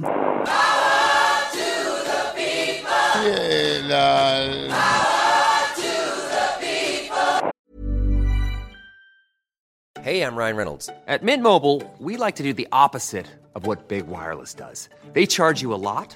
Hey, 10.02 10.22
I'm 10.22 10.36
Ryan 10.36 10.56
Reynolds. 10.56 10.90
At 11.08 11.24
Mint 11.24 11.42
Mobile, 11.42 11.82
we 12.00 12.16
like 12.16 12.36
to 12.36 12.44
do 12.44 12.54
the 12.54 12.68
opposite 12.72 13.26
of 13.56 13.66
what 13.66 13.88
Big 13.88 14.06
Wireless 14.08 14.54
does. 14.54 14.88
They 15.14 15.26
charge 15.26 15.62
you 15.64 15.74
a 15.74 15.82
lot, 15.82 16.16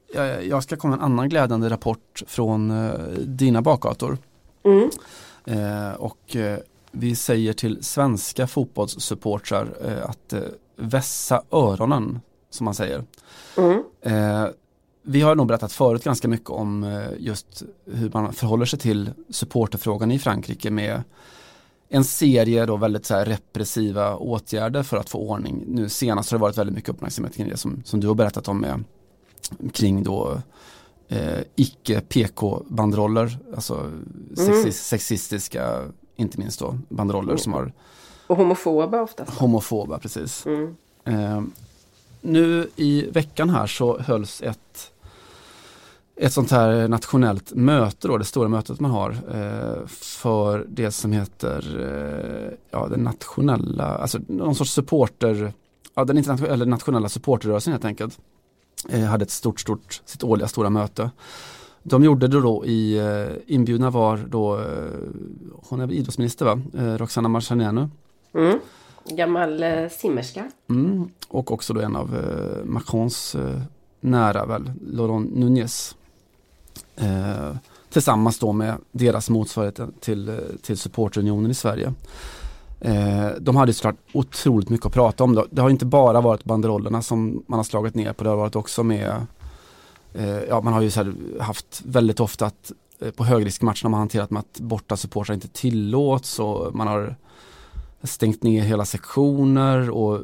jag, 0.49 0.63
ska 0.63 0.75
komma 0.75 0.95
med 0.95 0.99
en 0.99 1.11
annan 1.11 1.29
glädjande 1.29 1.69
rapport 1.69 2.23
från 2.27 2.71
eh, 2.71 2.93
dina 3.17 3.61
bakgator. 3.61 4.17
Eh, 5.45 5.93
och 5.93 6.35
eh, 6.35 6.57
vi 6.91 7.15
säger 7.15 7.53
till 7.53 7.83
svenska 7.83 8.47
fotbollssupportrar 8.47 9.67
att 10.03 10.33
vässa 10.75 11.43
öronen, 11.51 12.19
som 12.49 12.65
man 12.65 12.73
säger. 12.73 13.03
Eh, 14.01 14.45
vi 15.03 15.21
har 15.21 15.35
nog 15.35 15.47
berättat 15.47 15.73
förut 15.73 16.03
ganska 16.03 16.27
mycket 16.27 16.49
om 16.49 17.01
just 17.17 17.63
hur 17.85 18.11
man 18.13 18.33
förhåller 18.33 18.65
sig 18.65 18.79
till 18.79 19.09
supporterfrågan 19.29 20.11
i 20.11 20.19
Frankrike 20.19 20.71
med 20.71 21.03
en 21.89 22.03
serie 22.03 22.65
då 22.65 22.77
väldigt 22.77 23.05
så 23.05 23.15
repressiva 23.15 24.15
åtgärder 24.15 24.83
för 24.83 24.97
att 24.97 25.09
få 25.09 25.19
ordning. 25.19 25.63
Nu 25.67 25.89
senast 25.89 26.31
har 26.31 26.37
det 26.37 26.41
varit 26.41 26.57
väldigt 26.57 26.75
mycket 26.75 26.89
uppmärksamhet 26.89 27.35
kring 27.35 27.49
det 27.49 27.57
som, 27.57 27.81
som 27.85 27.99
du 27.99 28.07
har 28.07 28.15
berättat 28.15 28.47
om 28.47 28.59
med, 28.61 28.83
kring 29.73 30.03
då 30.03 30.37
eh, 31.07 31.39
icke 31.55 32.01
PK-bandroller, 32.01 33.39
alltså 33.55 33.91
sexis, 34.35 34.87
sexistiska, 34.87 35.81
inte 36.15 36.39
minst 36.39 36.59
då, 36.59 36.77
bandroller 36.89 37.37
som 37.37 37.53
har 37.53 37.73
Och 38.27 38.37
homofoba 38.37 39.01
oftast. 39.01 39.39
homofoba, 39.39 39.99
precis. 39.99 40.45
Eh, 41.05 41.41
nu 42.21 42.69
i 42.75 43.09
veckan 43.11 43.49
här 43.49 43.67
så 43.67 43.99
hölls 43.99 44.41
ett 44.41 44.91
ett 46.21 46.33
sånt 46.33 46.51
här 46.51 46.87
nationellt 46.87 47.53
möte 47.53 48.07
då, 48.07 48.17
det 48.17 48.25
stora 48.25 48.47
mötet 48.47 48.79
man 48.79 48.91
har 48.91 49.11
eh, 49.11 49.87
för 49.87 50.65
det 50.69 50.91
som 50.91 51.11
heter 51.11 51.79
eh, 51.79 52.57
ja, 52.71 52.87
den 52.87 52.99
nationella, 52.99 53.83
alltså 53.83 54.19
någon 54.27 54.55
sorts 54.55 54.71
supporter, 54.71 55.53
ja 55.95 56.05
den 56.05 56.17
internationella, 56.17 56.65
nationella 56.65 57.09
supporterrörelsen 57.09 57.73
helt 57.73 57.85
enkelt. 57.85 58.19
Eh, 58.91 59.03
hade 59.03 59.23
ett 59.23 59.31
stort, 59.31 59.59
stort, 59.59 60.01
sitt 60.05 60.23
årliga 60.23 60.47
stora 60.47 60.69
möte. 60.69 61.11
De 61.83 62.03
gjorde 62.03 62.27
det 62.27 62.41
då 62.41 62.65
i, 62.65 62.97
eh, 62.97 63.55
inbjudna 63.55 63.89
var 63.89 64.17
då, 64.17 64.59
eh, 64.59 64.65
hon 65.69 65.81
är 65.81 65.85
väl 65.85 65.95
idrottsminister 65.95 66.45
va, 66.45 66.61
Roxana 66.97 67.29
Marciano. 67.29 67.89
Mm. 68.33 68.59
Gammal 69.05 69.63
simmerska. 69.91 70.51
Mm, 70.69 71.09
och 71.27 71.51
också 71.51 71.73
då 71.73 71.81
en 71.81 71.95
av 71.95 72.15
Macrons 72.65 73.35
nära 73.99 74.45
väl, 74.45 74.71
Laurent 74.87 75.35
Nunez. 75.35 75.95
Eh, 76.95 77.55
tillsammans 77.89 78.39
då 78.39 78.51
med 78.51 78.77
deras 78.91 79.29
motsvarighet 79.29 79.79
till, 79.99 80.39
till 80.61 80.77
supportunionen 80.77 81.51
i 81.51 81.53
Sverige. 81.53 81.93
Eh, 82.81 83.29
de 83.39 83.55
hade 83.55 83.73
såklart 83.73 83.95
otroligt 84.13 84.69
mycket 84.69 84.85
att 84.85 84.93
prata 84.93 85.23
om. 85.23 85.35
Då. 85.35 85.45
Det 85.51 85.61
har 85.61 85.69
inte 85.69 85.85
bara 85.85 86.21
varit 86.21 86.43
banderollerna 86.43 87.01
som 87.01 87.43
man 87.47 87.59
har 87.59 87.63
slagit 87.63 87.95
ner 87.95 88.13
på, 88.13 88.23
det 88.23 88.29
har 88.29 88.37
varit 88.37 88.55
också 88.55 88.83
med 88.83 89.25
eh, 90.13 90.37
Ja 90.49 90.61
man 90.61 90.73
har 90.73 90.81
ju 90.81 90.91
haft 91.39 91.81
väldigt 91.85 92.19
ofta 92.19 92.45
att 92.45 92.71
eh, 92.99 93.11
på 93.11 93.23
högriskmatcherna 93.23 93.79
har 93.83 93.89
man 93.89 93.99
hanterat 93.99 94.31
med 94.31 94.39
att 94.39 94.59
borta 94.59 94.97
supportrar 94.97 95.33
inte 95.33 95.47
tillåts 95.47 96.39
och 96.39 96.75
man 96.75 96.87
har 96.87 97.15
stängt 98.03 98.43
ner 98.43 98.63
hela 98.63 98.85
sektioner 98.85 99.89
och 99.89 100.19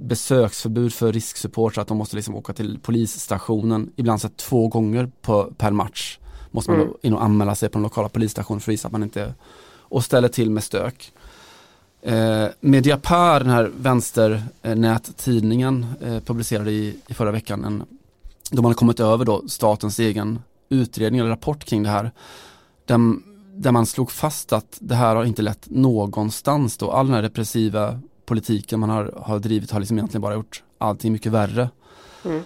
besöksförbud 0.00 0.92
för 0.92 1.12
risksupportrar 1.12 1.82
att 1.82 1.88
de 1.88 1.96
måste 1.96 2.16
liksom 2.16 2.34
åka 2.34 2.52
till 2.52 2.78
polisstationen 2.82 3.92
ibland 3.96 4.20
så 4.20 4.28
två 4.28 4.68
gånger 4.68 5.10
på, 5.22 5.52
per 5.58 5.70
match. 5.70 6.18
Måste 6.50 6.70
man 6.70 6.80
Mm. 6.80 6.94
in 7.02 7.14
och 7.14 7.24
anmäla 7.24 7.54
sig 7.54 7.68
på 7.68 7.78
den 7.78 7.82
lokala 7.82 8.08
polisstationen 8.08 8.60
för 8.60 8.70
att 8.70 8.74
visa 8.74 8.88
att 8.88 8.92
man 8.92 9.02
inte 9.02 9.34
och 9.90 10.04
ställer 10.04 10.28
till 10.28 10.50
med 10.50 10.64
stök. 10.64 11.12
Eh, 12.02 12.46
Mediapart, 12.60 13.42
den 13.42 13.50
här 13.50 13.70
vänsternättidningen, 13.76 15.86
eh, 16.00 16.20
publicerade 16.20 16.70
i, 16.70 16.96
i 17.08 17.14
förra 17.14 17.30
veckan 17.30 17.64
en, 17.64 17.84
de 18.50 18.64
hade 18.64 18.74
kommit 18.74 19.00
över 19.00 19.24
då 19.24 19.48
statens 19.48 19.98
egen 19.98 20.38
utredning 20.68 21.20
eller 21.20 21.30
rapport 21.30 21.64
kring 21.64 21.82
det 21.82 21.88
här. 21.88 22.10
Där, 22.84 22.98
där 23.54 23.72
man 23.72 23.86
slog 23.86 24.10
fast 24.10 24.52
att 24.52 24.78
det 24.80 24.94
här 24.94 25.16
har 25.16 25.24
inte 25.24 25.42
lett 25.42 25.70
någonstans 25.70 26.76
då. 26.76 26.90
All 26.90 27.06
den 27.06 27.14
här 27.14 27.22
repressiva 27.22 28.00
politiken 28.26 28.80
man 28.80 28.90
har, 28.90 29.14
har 29.22 29.38
drivit 29.38 29.70
har 29.70 29.80
liksom 29.80 29.98
egentligen 29.98 30.22
bara 30.22 30.34
gjort 30.34 30.62
allting 30.78 31.12
mycket 31.12 31.32
värre. 31.32 31.70
Mm. 32.24 32.42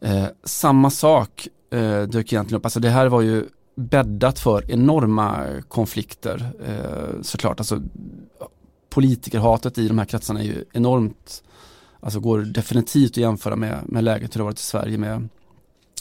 Eh, 0.00 0.26
samma 0.44 0.90
sak 0.90 1.48
eh, 1.70 2.02
dök 2.02 2.32
egentligen 2.32 2.58
upp, 2.58 2.66
alltså 2.66 2.80
det 2.80 2.90
här 2.90 3.06
var 3.06 3.20
ju 3.20 3.44
bäddat 3.76 4.38
för 4.38 4.70
enorma 4.70 5.46
konflikter 5.68 6.52
eh, 6.66 7.22
såklart. 7.22 7.60
Alltså, 7.60 7.82
politikerhatet 8.94 9.78
i 9.78 9.88
de 9.88 9.98
här 9.98 10.04
kretsarna 10.04 10.40
är 10.40 10.44
ju 10.44 10.64
enormt, 10.72 11.42
alltså 12.00 12.20
går 12.20 12.38
definitivt 12.38 13.10
att 13.10 13.16
jämföra 13.16 13.56
med, 13.56 13.78
med 13.86 14.04
läget 14.04 14.34
hur 14.34 14.38
det 14.38 14.42
har 14.42 14.50
varit 14.50 14.58
i 14.58 14.62
Sverige 14.62 14.98
med, 14.98 15.28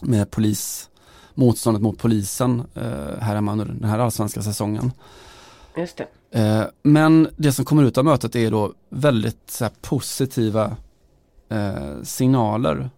med 0.02 0.32
polis, 0.32 0.90
motståndet 1.34 1.82
mot 1.82 1.98
polisen 1.98 2.64
eh, 2.74 3.20
här 3.20 3.36
hemma 3.36 3.52
under 3.52 3.66
den 3.66 3.90
här 3.90 4.00
allsvenska 4.00 4.42
säsongen. 4.42 4.92
Just 5.78 5.98
det. 5.98 6.40
Eh, 6.40 6.64
men 6.84 7.28
det 7.38 7.52
som 7.52 7.66
kommer 7.66 7.84
ut 7.84 7.98
av 7.98 8.06
mötet 8.06 8.36
är 8.36 8.52
då 8.52 8.74
väldigt 8.90 9.58
här, 9.60 9.72
positiva 9.82 10.78
eh, 11.50 12.02
signaler 12.04 12.90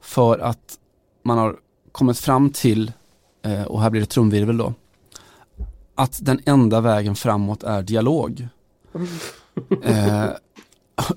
för 0.00 0.38
att 0.38 0.78
man 1.22 1.38
har 1.38 1.56
kommit 1.92 2.18
fram 2.18 2.50
till, 2.50 2.92
eh, 3.42 3.62
och 3.62 3.82
här 3.82 3.90
blir 3.90 4.00
det 4.00 4.06
trumvirvel 4.06 4.56
då, 4.56 4.74
att 5.94 6.18
den 6.22 6.40
enda 6.46 6.80
vägen 6.80 7.14
framåt 7.14 7.62
är 7.62 7.82
dialog 7.82 8.48
eh, 9.82 10.28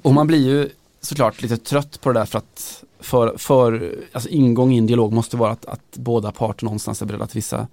och 0.01 0.13
man 0.13 0.27
blir 0.27 0.47
ju 0.47 0.69
såklart 1.01 1.41
lite 1.41 1.57
trött 1.57 2.01
på 2.01 2.13
det 2.13 2.19
där 2.19 2.25
för 2.25 2.37
att 2.37 2.83
för, 2.99 3.37
för 3.37 3.95
alltså 4.11 4.29
ingång 4.29 4.73
i 4.73 4.77
en 4.77 4.85
dialog 4.85 5.13
måste 5.13 5.37
vara 5.37 5.51
att, 5.51 5.65
att 5.65 5.97
båda 5.97 6.31
parter 6.31 6.65
någonstans 6.65 7.01
är 7.01 7.05
beredda 7.05 7.27
till 7.27 7.37
vissa, 7.37 7.67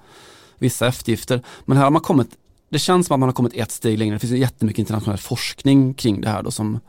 vissa 0.58 0.86
eftergifter. 0.86 1.42
Men 1.64 1.76
här 1.76 1.84
har 1.84 1.90
man 1.90 2.02
kommit, 2.02 2.28
det 2.68 2.78
känns 2.78 3.06
som 3.06 3.14
att 3.14 3.20
man 3.20 3.28
har 3.28 3.34
kommit 3.34 3.54
ett 3.54 3.70
steg 3.70 3.98
längre. 3.98 4.14
Det 4.14 4.18
finns 4.18 4.32
ju 4.32 4.38
jättemycket 4.38 4.78
internationell 4.78 5.18
forskning 5.18 5.94
kring 5.94 6.20
det 6.20 6.28
här 6.28 6.42
då 6.42 6.50
som, 6.50 6.80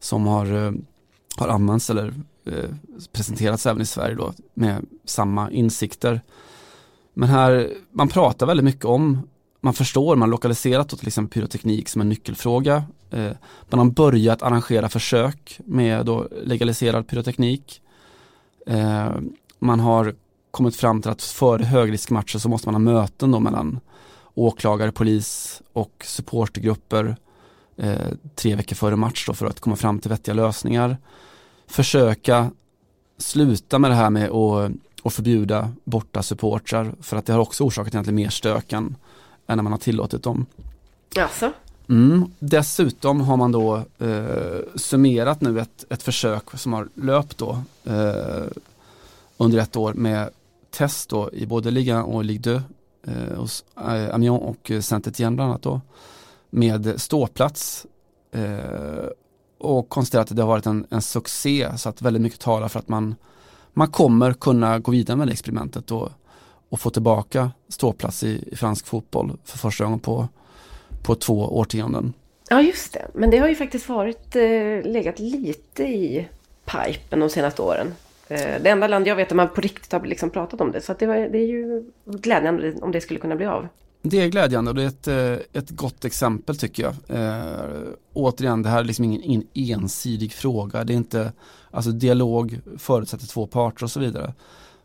som 0.00 0.26
har, 0.26 0.66
eh, 0.66 0.72
har 1.36 1.48
använts 1.48 1.90
eller 1.90 2.14
eh, 2.46 2.70
presenterats 3.12 3.66
även 3.66 3.82
i 3.82 3.86
Sverige 3.86 4.14
då 4.14 4.32
med 4.54 4.86
samma 5.04 5.50
insikter. 5.50 6.20
Men 7.14 7.28
här, 7.28 7.72
man 7.92 8.08
pratar 8.08 8.46
väldigt 8.46 8.64
mycket 8.64 8.84
om, 8.84 9.28
man 9.60 9.74
förstår, 9.74 10.16
man 10.16 10.28
har 10.28 10.32
lokaliserat 10.32 10.88
till 10.88 11.06
exempel 11.06 11.32
pyroteknik 11.32 11.88
som 11.88 12.00
en 12.00 12.08
nyckelfråga. 12.08 12.84
Eh, 13.10 13.32
man 13.68 13.78
har 13.78 13.86
börjat 13.86 14.42
arrangera 14.42 14.88
försök 14.88 15.60
med 15.64 16.06
då 16.06 16.28
legaliserad 16.42 17.08
pyroteknik. 17.08 17.82
Eh, 18.66 19.10
man 19.58 19.80
har 19.80 20.14
kommit 20.50 20.76
fram 20.76 21.02
till 21.02 21.10
att 21.10 21.22
före 21.22 21.64
högriskmatcher 21.64 22.38
så 22.38 22.48
måste 22.48 22.68
man 22.68 22.74
ha 22.74 22.92
möten 22.92 23.30
då 23.30 23.40
mellan 23.40 23.80
åklagare, 24.34 24.92
polis 24.92 25.62
och 25.72 26.04
supportergrupper 26.06 27.16
eh, 27.76 28.08
tre 28.34 28.56
veckor 28.56 28.76
före 28.76 28.96
match 28.96 29.26
då 29.26 29.34
för 29.34 29.46
att 29.46 29.60
komma 29.60 29.76
fram 29.76 29.98
till 29.98 30.10
vettiga 30.10 30.34
lösningar. 30.34 30.96
Försöka 31.66 32.50
sluta 33.18 33.78
med 33.78 33.90
det 33.90 33.94
här 33.94 34.10
med 34.10 34.30
att 34.30 34.72
och 35.02 35.12
förbjuda 35.12 35.72
borta 35.84 36.22
supportrar 36.22 36.94
för 37.00 37.16
att 37.16 37.26
det 37.26 37.32
har 37.32 37.40
också 37.40 37.64
orsakat 37.64 37.94
egentligen 37.94 38.14
mer 38.16 38.28
stök 38.28 38.72
än, 39.48 39.56
när 39.56 39.62
man 39.62 39.72
har 39.72 39.78
tillåtit 39.78 40.22
dem. 40.22 40.46
Alltså, 41.16 41.52
Mm. 41.88 42.24
Dessutom 42.38 43.20
har 43.20 43.36
man 43.36 43.52
då 43.52 43.82
eh, 43.98 44.58
summerat 44.74 45.40
nu 45.40 45.60
ett, 45.60 45.84
ett 45.90 46.02
försök 46.02 46.58
som 46.58 46.72
har 46.72 46.88
löpt 46.94 47.38
då 47.38 47.62
eh, 47.84 48.44
under 49.36 49.58
ett 49.58 49.76
år 49.76 49.94
med 49.94 50.30
test 50.70 51.10
då 51.10 51.30
i 51.32 51.46
både 51.46 51.70
Liga 51.70 52.02
och 52.02 52.24
Ligue 52.24 52.62
2 53.04 53.10
eh, 53.12 53.38
hos 53.38 53.64
eh, 53.76 54.14
Amiens 54.14 54.42
och 54.42 54.70
Saint-Étienne 54.80 55.36
bland 55.36 55.50
annat 55.50 55.62
då 55.62 55.80
med 56.50 57.00
ståplats 57.00 57.86
eh, 58.32 59.06
och 59.58 59.88
konstaterat 59.88 60.30
att 60.30 60.36
det 60.36 60.42
har 60.42 60.48
varit 60.48 60.66
en, 60.66 60.86
en 60.90 61.02
succé 61.02 61.68
så 61.76 61.88
att 61.88 62.02
väldigt 62.02 62.22
mycket 62.22 62.40
talar 62.40 62.68
för 62.68 62.78
att 62.78 62.88
man, 62.88 63.14
man 63.72 63.88
kommer 63.88 64.32
kunna 64.32 64.78
gå 64.78 64.92
vidare 64.92 65.16
med 65.16 65.26
det 65.28 65.32
experimentet 65.32 65.90
och, 65.90 66.10
och 66.68 66.80
få 66.80 66.90
tillbaka 66.90 67.50
ståplats 67.68 68.22
i, 68.22 68.48
i 68.52 68.56
fransk 68.56 68.86
fotboll 68.86 69.32
för 69.44 69.58
första 69.58 69.84
gången 69.84 70.00
på, 70.00 70.28
på 71.02 71.14
två 71.14 71.58
årtionden. 71.58 72.12
ja 72.50 72.62
just 72.62 72.92
det. 72.92 73.06
Men 73.14 73.30
det 73.30 73.38
har 73.38 73.48
ju 73.48 73.54
faktiskt 73.54 73.88
varit, 73.88 74.36
eh, 74.36 74.42
legat 74.84 75.18
lite 75.18 75.82
i 75.82 76.28
pipen 76.64 77.20
de 77.20 77.30
senaste 77.30 77.62
åren. 77.62 77.94
Eh, 78.28 78.62
det 78.62 78.70
enda 78.70 78.86
land 78.86 79.06
jag 79.06 79.16
vet 79.16 79.28
där 79.28 79.36
man 79.36 79.48
på 79.48 79.60
riktigt 79.60 79.92
har 79.92 80.00
liksom 80.06 80.30
pratat 80.30 80.60
om 80.60 80.72
det. 80.72 80.80
Så 80.80 80.94
det, 80.98 81.06
var, 81.06 81.16
det 81.16 81.38
är 81.38 81.46
ju 81.46 81.84
glädjande 82.04 82.74
om 82.80 82.92
det 82.92 83.00
skulle 83.00 83.20
kunna 83.20 83.36
bli 83.36 83.46
av. 83.46 83.68
Det 84.02 84.20
är 84.20 84.28
glädjande 84.28 84.70
och 84.70 84.74
det 84.74 84.82
är 84.82 84.86
ett, 84.86 85.08
eh, 85.08 85.60
ett 85.60 85.70
gott 85.70 86.04
exempel 86.04 86.56
tycker 86.56 86.82
jag. 86.82 86.94
Eh, 87.18 87.92
återigen, 88.12 88.62
det 88.62 88.68
här 88.68 88.80
är 88.80 88.84
liksom 88.84 89.04
ingen, 89.04 89.22
ingen 89.52 89.80
ensidig 89.80 90.32
fråga. 90.32 90.84
Det 90.84 90.92
är 90.92 90.96
inte, 90.96 91.32
alltså 91.70 91.90
dialog 91.90 92.60
förutsätter 92.78 93.26
två 93.26 93.46
parter 93.46 93.84
och 93.84 93.90
så 93.90 94.00
vidare. 94.00 94.34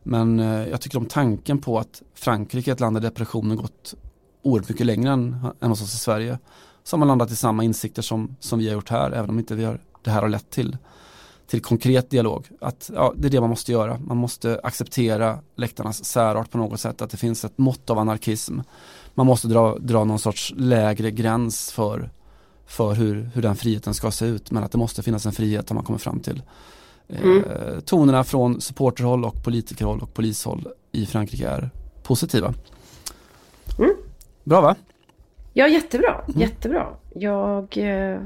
Men 0.03 0.39
eh, 0.39 0.69
jag 0.69 0.81
tycker 0.81 0.97
om 0.97 1.05
tanken 1.05 1.59
på 1.59 1.79
att 1.79 2.01
Frankrike 2.13 2.71
är 2.71 2.73
ett 2.73 2.79
land 2.79 2.95
där 2.95 3.01
depressionen 3.01 3.57
gått 3.57 3.95
oerhört 4.41 4.69
mycket 4.69 4.85
längre 4.85 5.11
än, 5.11 5.45
än 5.61 5.69
hos 5.69 5.81
oss 5.81 5.93
i 5.93 5.97
Sverige. 5.97 6.37
Så 6.83 6.95
har 6.95 6.99
man 6.99 7.07
landat 7.07 7.31
i 7.31 7.35
samma 7.35 7.63
insikter 7.63 8.01
som, 8.01 8.35
som 8.39 8.59
vi 8.59 8.67
har 8.67 8.73
gjort 8.73 8.89
här, 8.89 9.11
även 9.11 9.29
om 9.29 9.39
inte 9.39 9.55
vi 9.55 9.63
har, 9.63 9.79
det 10.01 10.11
här 10.11 10.21
har 10.21 10.29
lett 10.29 10.49
till, 10.49 10.77
till 11.47 11.61
konkret 11.61 12.09
dialog. 12.09 12.47
Att 12.61 12.91
ja, 12.93 13.13
det 13.17 13.27
är 13.27 13.31
det 13.31 13.41
man 13.41 13.49
måste 13.49 13.71
göra. 13.71 13.99
Man 13.99 14.17
måste 14.17 14.59
acceptera 14.63 15.39
läktarnas 15.55 16.05
särart 16.05 16.51
på 16.51 16.57
något 16.57 16.79
sätt, 16.79 17.01
att 17.01 17.09
det 17.09 17.17
finns 17.17 17.45
ett 17.45 17.57
mått 17.57 17.89
av 17.89 17.99
anarkism. 17.99 18.59
Man 19.13 19.25
måste 19.25 19.47
dra, 19.47 19.77
dra 19.77 20.03
någon 20.03 20.19
sorts 20.19 20.53
lägre 20.57 21.11
gräns 21.11 21.71
för, 21.71 22.09
för 22.65 22.93
hur, 22.93 23.29
hur 23.33 23.41
den 23.41 23.55
friheten 23.55 23.93
ska 23.93 24.11
se 24.11 24.25
ut, 24.25 24.51
men 24.51 24.63
att 24.63 24.71
det 24.71 24.77
måste 24.77 25.03
finnas 25.03 25.25
en 25.25 25.31
frihet 25.31 25.71
om 25.71 25.75
man 25.75 25.85
kommer 25.85 25.99
fram 25.99 26.19
till. 26.19 26.41
Eh, 27.07 27.79
tonerna 27.85 28.23
från 28.23 28.61
supporterhåll 28.61 29.25
och 29.25 29.43
politikerhåll 29.43 29.99
och 30.01 30.13
polishåll 30.13 30.67
i 30.91 31.05
Frankrike 31.05 31.47
är 31.47 31.69
positiva. 32.03 32.53
Mm. 33.79 33.95
Bra 34.43 34.61
va? 34.61 34.75
Ja, 35.53 35.67
jättebra. 35.67 36.23
Jättebra. 36.35 36.87
Jag 37.15 37.77
eh, 37.77 38.19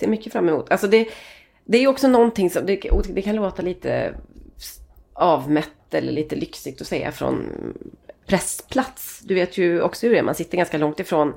ser 0.00 0.08
mycket 0.08 0.32
fram 0.32 0.48
emot. 0.48 0.70
Alltså 0.70 0.86
det, 0.86 1.08
det 1.64 1.78
är 1.78 1.86
också 1.86 2.08
någonting 2.08 2.50
som, 2.50 2.66
det, 2.66 2.90
det 3.08 3.22
kan 3.22 3.36
låta 3.36 3.62
lite 3.62 4.14
avmätt 5.12 5.94
eller 5.94 6.12
lite 6.12 6.36
lyxigt 6.36 6.80
att 6.80 6.86
säga 6.86 7.12
från 7.12 7.46
pressplats. 8.26 9.20
Du 9.20 9.34
vet 9.34 9.58
ju 9.58 9.80
också 9.80 10.06
hur 10.06 10.12
det 10.12 10.18
är, 10.18 10.22
man 10.22 10.34
sitter 10.34 10.56
ganska 10.56 10.78
långt 10.78 11.00
ifrån 11.00 11.34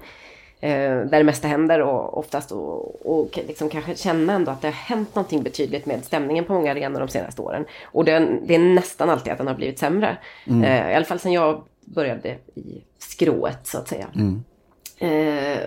där 0.70 1.18
det 1.18 1.24
mesta 1.24 1.48
händer 1.48 1.82
och 1.82 2.18
oftast 2.18 2.52
och, 2.52 3.06
och 3.06 3.40
liksom 3.48 3.70
kanske 3.70 3.96
känna 3.96 4.34
ändå 4.34 4.52
att 4.52 4.62
det 4.62 4.68
har 4.68 4.74
hänt 4.74 5.16
någonting 5.16 5.44
betydligt 5.44 5.86
med 5.86 6.06
stämningen 6.06 6.46
på 6.46 6.54
många 6.54 6.72
arenor 6.72 7.00
de 7.00 7.08
senaste 7.08 7.42
åren. 7.42 7.66
Och 7.84 8.06
det, 8.06 8.40
det 8.46 8.56
är 8.56 8.60
nästan 8.60 9.10
alltid 9.10 9.34
att 9.34 9.38
den 9.38 9.48
har 9.48 9.56
blivit 9.56 9.80
sämre. 9.80 10.18
Eh, 10.64 10.92
I 10.92 10.96
alla 10.96 11.06
fall 11.06 11.20
sen 11.20 11.32
jag 11.32 11.64
började 11.86 12.38
i 12.56 12.84
skrået 12.98 13.68
så 13.68 13.78
att 13.78 13.88
säga. 13.88 14.08
Eh, 14.98 15.58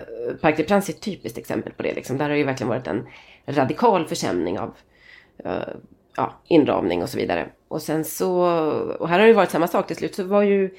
Parc 0.41 0.57
des 0.57 0.67
Princes 0.67 0.89
är 0.89 0.93
ett 0.93 1.01
typiskt 1.01 1.37
exempel 1.37 1.73
på 1.73 1.83
det. 1.83 1.93
Liksom. 1.93 2.17
Där 2.17 2.25
har 2.25 2.31
det 2.31 2.37
ju 2.37 2.43
verkligen 2.43 2.69
varit 2.69 2.87
en 2.87 3.07
radikal 3.45 4.07
försämring 4.07 4.59
av 4.59 4.73
eh, 5.45 5.73
ja, 6.15 6.33
inramning 6.47 7.03
och 7.03 7.09
så 7.09 7.17
vidare. 7.17 7.49
Och 7.67 7.81
sen 7.81 8.05
så, 8.05 8.41
och 8.99 9.09
här 9.09 9.19
har 9.19 9.27
det 9.27 9.33
varit 9.33 9.51
samma 9.51 9.67
sak 9.67 9.87
till 9.87 9.95
slut, 9.95 10.15
så 10.15 10.23
var 10.23 10.41
ju 10.41 10.69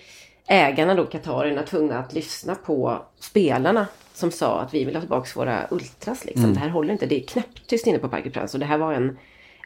ägarna 0.46 0.94
då, 0.94 1.06
katarerna, 1.06 1.62
tvungna 1.62 1.98
att 1.98 2.12
lyssna 2.12 2.54
på 2.54 3.02
spelarna 3.18 3.86
som 4.18 4.30
sa 4.30 4.60
att 4.60 4.74
vi 4.74 4.84
vill 4.84 4.94
ha 4.94 5.00
tillbaka 5.00 5.28
våra 5.36 5.66
ultras. 5.70 6.24
Liksom. 6.24 6.54
Det 6.54 6.60
här 6.60 6.68
håller 6.68 6.92
inte, 6.92 7.06
det 7.06 7.22
är 7.22 7.26
knäpptyst 7.26 7.86
inne 7.86 7.98
på 7.98 8.08
Parc 8.08 8.24
des 8.24 8.32
Princes. 8.32 8.54
Och 8.54 8.60
det 8.60 8.66
här 8.66 8.78
var 8.78 8.92
en 8.92 9.18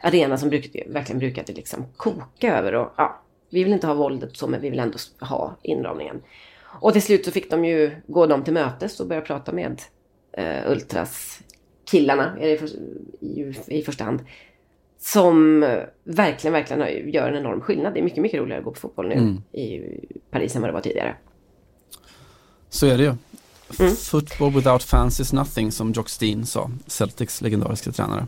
arena 0.03 0.37
som 0.37 0.49
brukade, 0.49 0.83
verkligen 0.87 1.19
brukade 1.19 1.53
liksom 1.53 1.85
koka 1.97 2.57
över. 2.57 2.75
Och, 2.75 2.93
ja, 2.97 3.21
vi 3.49 3.63
vill 3.63 3.73
inte 3.73 3.87
ha 3.87 3.93
våldet 3.93 4.37
så, 4.37 4.47
men 4.47 4.61
vi 4.61 4.69
vill 4.69 4.79
ändå 4.79 4.97
ha 5.19 5.55
inramningen. 5.61 6.21
Och 6.63 6.93
till 6.93 7.01
slut 7.01 7.25
så 7.25 7.31
fick 7.31 7.51
de 7.51 7.65
ju 7.65 7.91
gå 8.07 8.25
dem 8.25 8.43
till 8.43 8.53
mötes 8.53 8.99
och 8.99 9.07
börja 9.07 9.21
prata 9.21 9.51
med 9.51 9.81
eh, 10.31 10.71
ultras 10.71 11.39
killarna 11.91 12.41
i, 12.41 12.59
i, 13.19 13.53
i 13.67 13.81
första 13.81 14.03
hand. 14.03 14.19
Som 14.99 15.63
eh, 15.63 15.79
verkligen, 16.03 16.53
verkligen 16.53 17.09
gör 17.09 17.29
en 17.29 17.37
enorm 17.37 17.61
skillnad. 17.61 17.93
Det 17.93 17.99
är 17.99 18.03
mycket, 18.03 18.21
mycket 18.21 18.39
roligare 18.39 18.59
att 18.59 18.65
gå 18.65 18.71
på 18.71 18.79
fotboll 18.79 19.07
nu 19.07 19.37
i 19.51 19.81
Paris 20.31 20.55
än 20.55 20.61
vad 20.61 20.69
det 20.69 20.73
var 20.73 20.81
tidigare. 20.81 21.15
Så 22.69 22.87
är 22.87 22.97
det 22.97 23.03
ju. 23.03 23.13
Football 23.97 24.53
without 24.53 24.83
fans 24.83 25.19
is 25.19 25.33
nothing 25.33 25.71
som 25.71 25.91
Jock 25.91 26.09
Steen 26.09 26.45
sa, 26.45 26.71
Celtics 26.87 27.41
legendariska 27.41 27.91
tränare. 27.91 28.27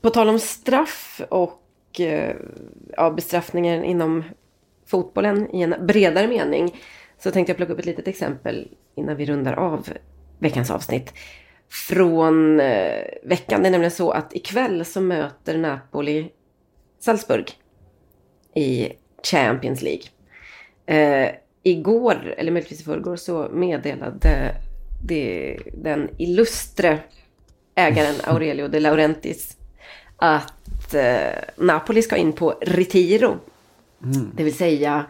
På 0.00 0.10
tal 0.10 0.28
om 0.28 0.38
straff 0.38 1.20
och 1.28 2.00
eh, 2.00 2.36
ja, 2.96 3.10
bestraffningen 3.10 3.84
inom 3.84 4.24
fotbollen 4.86 5.54
i 5.54 5.62
en 5.62 5.74
bredare 5.86 6.28
mening 6.28 6.80
så 7.18 7.30
tänkte 7.30 7.50
jag 7.50 7.56
plocka 7.56 7.72
upp 7.72 7.78
ett 7.78 7.86
litet 7.86 8.08
exempel 8.08 8.68
innan 8.94 9.16
vi 9.16 9.26
rundar 9.26 9.52
av 9.52 9.88
veckans 10.38 10.70
avsnitt. 10.70 11.12
Från 11.88 12.60
eh, 12.60 13.04
veckan. 13.22 13.62
Det 13.62 13.68
är 13.68 13.70
nämligen 13.70 13.90
så 13.90 14.10
att 14.10 14.34
ikväll 14.34 14.84
så 14.84 15.00
möter 15.00 15.58
Napoli 15.58 16.30
Salzburg 17.00 17.50
i 18.54 18.92
Champions 19.22 19.82
League. 19.82 20.02
Igår, 21.66 22.34
eller 22.36 22.52
möjligtvis 22.52 22.80
i 22.80 22.84
förrgår, 22.84 23.16
så 23.16 23.48
meddelade 23.52 24.54
det, 25.06 25.58
den 25.74 26.10
illustre 26.16 26.98
ägaren 27.74 28.14
Aurelio 28.24 28.68
de 28.68 28.80
Laurentiis 28.80 29.56
att 30.16 30.94
eh, 30.94 31.38
Napoli 31.56 32.02
ska 32.02 32.16
in 32.16 32.32
på 32.32 32.54
Retiro. 32.60 33.36
Det 34.34 34.44
vill 34.44 34.56
säga 34.56 35.04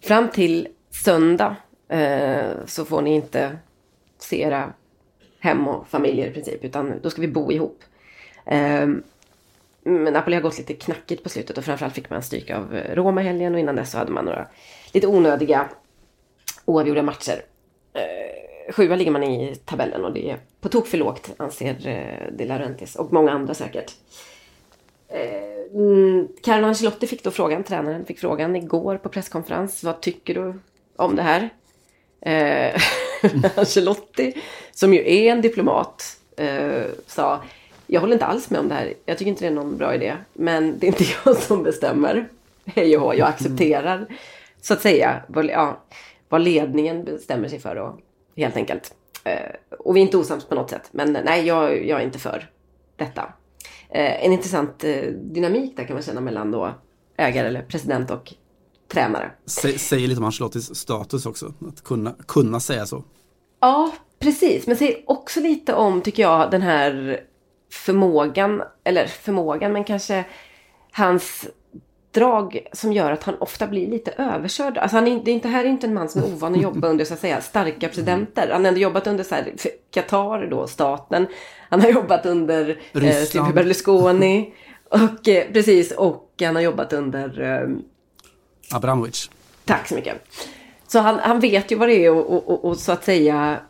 fram 0.00 0.28
till 0.28 0.68
söndag 0.90 1.56
eh, 1.88 2.50
så 2.66 2.84
får 2.84 3.02
ni 3.02 3.14
inte 3.14 3.58
se 4.18 4.42
era 4.42 4.72
hem 5.38 5.68
och 5.68 5.88
familjer 5.88 6.26
i 6.26 6.32
princip, 6.32 6.64
utan 6.64 7.00
då 7.02 7.10
ska 7.10 7.20
vi 7.20 7.28
bo 7.28 7.52
ihop. 7.52 7.82
Eh, 8.46 8.88
men 9.82 10.12
Napoli 10.12 10.36
har 10.36 10.42
gått 10.42 10.58
lite 10.58 10.74
knackigt 10.74 11.22
på 11.22 11.28
slutet 11.28 11.58
och 11.58 11.64
framförallt 11.64 11.94
fick 11.94 12.10
man 12.10 12.22
stryk 12.22 12.50
av 12.50 12.76
eh, 12.76 12.94
Roma 12.94 13.20
helgen 13.20 13.54
och 13.54 13.60
innan 13.60 13.76
dess 13.76 13.90
så 13.90 13.98
hade 13.98 14.12
man 14.12 14.24
några 14.24 14.46
lite 14.92 15.06
onödiga 15.06 15.68
oavgjorda 16.70 17.02
matcher. 17.02 17.42
Eh, 17.92 18.72
sjua 18.72 18.96
ligger 18.96 19.10
man 19.10 19.22
i 19.22 19.54
tabellen 19.64 20.04
och 20.04 20.12
det 20.12 20.30
är 20.30 20.38
på 20.60 20.68
tok 20.68 20.86
för 20.86 20.98
lågt 20.98 21.30
anser 21.36 21.88
eh, 21.88 22.32
De 22.32 22.44
Laurentiis 22.44 22.96
och 22.96 23.12
många 23.12 23.30
andra 23.30 23.54
säkert. 23.54 23.92
Karin 25.70 26.28
Carlo 26.42 26.66
Ancelotti 26.66 27.06
fick 27.06 27.24
då 27.24 27.30
frågan, 27.30 27.64
tränaren 27.64 28.04
fick 28.04 28.18
frågan 28.18 28.56
igår 28.56 28.96
på 28.96 29.08
presskonferens. 29.08 29.84
Vad 29.84 30.00
tycker 30.00 30.34
du 30.34 30.54
om 30.96 31.16
det 31.16 31.22
här? 31.22 31.50
Eh, 32.20 32.82
Ancelotti, 33.58 34.42
som 34.72 34.94
ju 34.94 35.12
är 35.12 35.32
en 35.32 35.40
diplomat, 35.40 36.16
eh, 36.36 36.84
sa 37.06 37.40
jag 37.86 38.00
håller 38.00 38.12
inte 38.12 38.26
alls 38.26 38.50
med 38.50 38.60
om 38.60 38.68
det 38.68 38.74
här. 38.74 38.94
Jag 39.06 39.18
tycker 39.18 39.28
inte 39.28 39.44
det 39.44 39.48
är 39.48 39.54
någon 39.54 39.76
bra 39.76 39.94
idé. 39.94 40.16
Men 40.32 40.78
det 40.78 40.86
är 40.86 40.88
inte 40.88 41.04
jag 41.24 41.36
som 41.36 41.62
bestämmer. 41.62 42.28
Hej 42.64 42.96
och 42.96 43.02
hå, 43.02 43.14
jag 43.14 43.28
accepterar 43.28 44.06
så 44.60 44.72
att 44.72 44.80
säga 44.80 45.22
ja, 45.34 45.80
vad 46.30 46.40
ledningen 46.40 47.04
bestämmer 47.04 47.48
sig 47.48 47.58
för. 47.58 47.76
Och, 47.76 48.00
helt 48.36 48.56
enkelt. 48.56 48.94
Eh, 49.24 49.76
och 49.78 49.96
vi 49.96 50.00
är 50.00 50.02
inte 50.02 50.16
osams 50.16 50.44
på 50.44 50.54
något 50.54 50.70
sätt. 50.70 50.88
Men 50.90 51.12
nej, 51.12 51.46
jag, 51.46 51.86
jag 51.86 52.00
är 52.00 52.04
inte 52.04 52.18
för 52.18 52.50
detta. 52.96 53.32
Eh, 53.88 54.24
en 54.24 54.32
intressant 54.32 54.84
eh, 54.84 55.02
dynamik 55.12 55.76
där 55.76 55.84
kan 55.84 55.94
man 55.94 56.02
känna 56.02 56.20
mellan 56.20 56.50
då 56.50 56.74
ägare 57.16 57.48
eller 57.48 57.62
president 57.62 58.10
och 58.10 58.34
tränare. 58.88 59.30
Sä, 59.46 59.78
säger 59.78 60.08
lite 60.08 60.18
om 60.18 60.24
Ancelottis 60.24 60.74
status 60.74 61.26
också, 61.26 61.54
att 61.68 61.84
kunna, 61.84 62.14
kunna 62.26 62.60
säga 62.60 62.86
så. 62.86 63.04
Ja, 63.60 63.92
precis. 64.18 64.66
Men 64.66 64.76
säger 64.76 64.96
också 65.06 65.40
lite 65.40 65.74
om, 65.74 66.02
tycker 66.02 66.22
jag, 66.22 66.50
den 66.50 66.62
här 66.62 67.20
förmågan, 67.72 68.62
eller 68.84 69.06
förmågan, 69.06 69.72
men 69.72 69.84
kanske 69.84 70.24
hans 70.92 71.46
drag 72.10 72.66
som 72.72 72.92
gör 72.92 73.12
att 73.12 73.22
han 73.22 73.34
ofta 73.38 73.66
blir 73.66 73.88
lite 73.88 74.10
överkörd. 74.10 74.78
Alltså 74.78 74.96
han 74.96 75.08
är, 75.08 75.24
det 75.24 75.30
är 75.30 75.32
inte, 75.32 75.48
här 75.48 75.64
är 75.64 75.68
inte 75.68 75.86
en 75.86 75.94
man 75.94 76.08
som 76.08 76.22
är 76.22 76.26
ovan 76.26 76.54
att 76.54 76.62
jobba 76.62 76.88
under 76.88 77.04
så 77.04 77.14
att 77.14 77.20
säga 77.20 77.40
starka 77.40 77.88
presidenter. 77.88 78.48
Han 78.52 78.64
har 78.64 78.68
ändå 78.68 78.80
jobbat 78.80 79.06
under 79.06 79.24
så 79.24 79.34
här, 79.34 79.52
Qatar 79.90 80.46
då, 80.46 80.66
staten. 80.66 81.26
Han 81.68 81.80
har 81.80 81.88
jobbat 81.88 82.26
under 82.26 82.80
eh. 82.94 83.12
Silvio 83.12 83.52
Berlusconi. 83.52 84.54
Och 84.88 85.28
eh, 85.28 85.52
precis, 85.52 85.92
och 85.92 86.34
han 86.42 86.54
har 86.54 86.62
jobbat 86.62 86.92
under 86.92 87.40
eh, 87.40 88.76
Abramovic. 88.76 89.30
Tack 89.64 89.88
så 89.88 89.94
mycket. 89.94 90.14
Så 90.86 90.98
han, 90.98 91.18
han 91.18 91.40
vet 91.40 91.72
ju 91.72 91.76
vad 91.76 91.88
det 91.88 92.04
är 92.04 92.10
och, 92.10 92.30
och, 92.30 92.50
och, 92.50 92.64
och 92.64 92.76
så 92.76 92.92
att 92.92 93.04
säga 93.04 93.60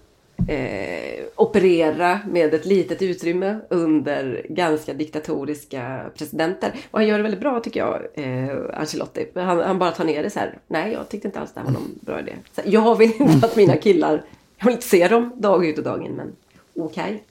eh, 0.49 1.25
operera 1.37 2.21
med 2.29 2.55
ett 2.55 2.65
litet 2.65 3.03
utrymme 3.03 3.61
under 3.69 4.47
ganska 4.49 4.95
diktatoriska 4.95 6.11
presidenter. 6.19 6.73
Och 6.91 6.99
han 6.99 7.09
gör 7.09 7.17
det 7.17 7.23
väldigt 7.23 7.41
bra 7.41 7.61
tycker 7.61 7.81
jag, 7.81 8.03
eh, 8.15 8.81
Ancelotti. 8.81 9.27
Han, 9.35 9.61
han 9.61 9.79
bara 9.79 9.91
tar 9.91 10.05
ner 10.05 10.23
det 10.23 10.31
så 10.31 10.39
här. 10.39 10.59
Nej, 10.67 10.93
jag 10.93 11.09
tyckte 11.09 11.29
inte 11.29 11.41
alls 11.41 11.53
det 11.55 11.61
här 11.61 11.67
var 11.67 11.73
någon 11.73 11.99
bra 12.01 12.21
idé. 12.21 12.33
Så, 12.53 12.63
jag 12.65 12.99
vill 12.99 13.13
inte 13.21 13.47
att 13.47 13.57
mina 13.57 13.77
killar, 13.77 14.25
jag 14.59 14.67
vill 14.67 14.75
inte 14.75 14.87
se 14.87 15.09
dem 15.09 15.33
dag 15.37 15.67
ut 15.67 15.79
och 15.79 15.85
dag 15.85 16.05
in, 16.07 16.13
men 16.13 16.33
okej. 16.77 17.23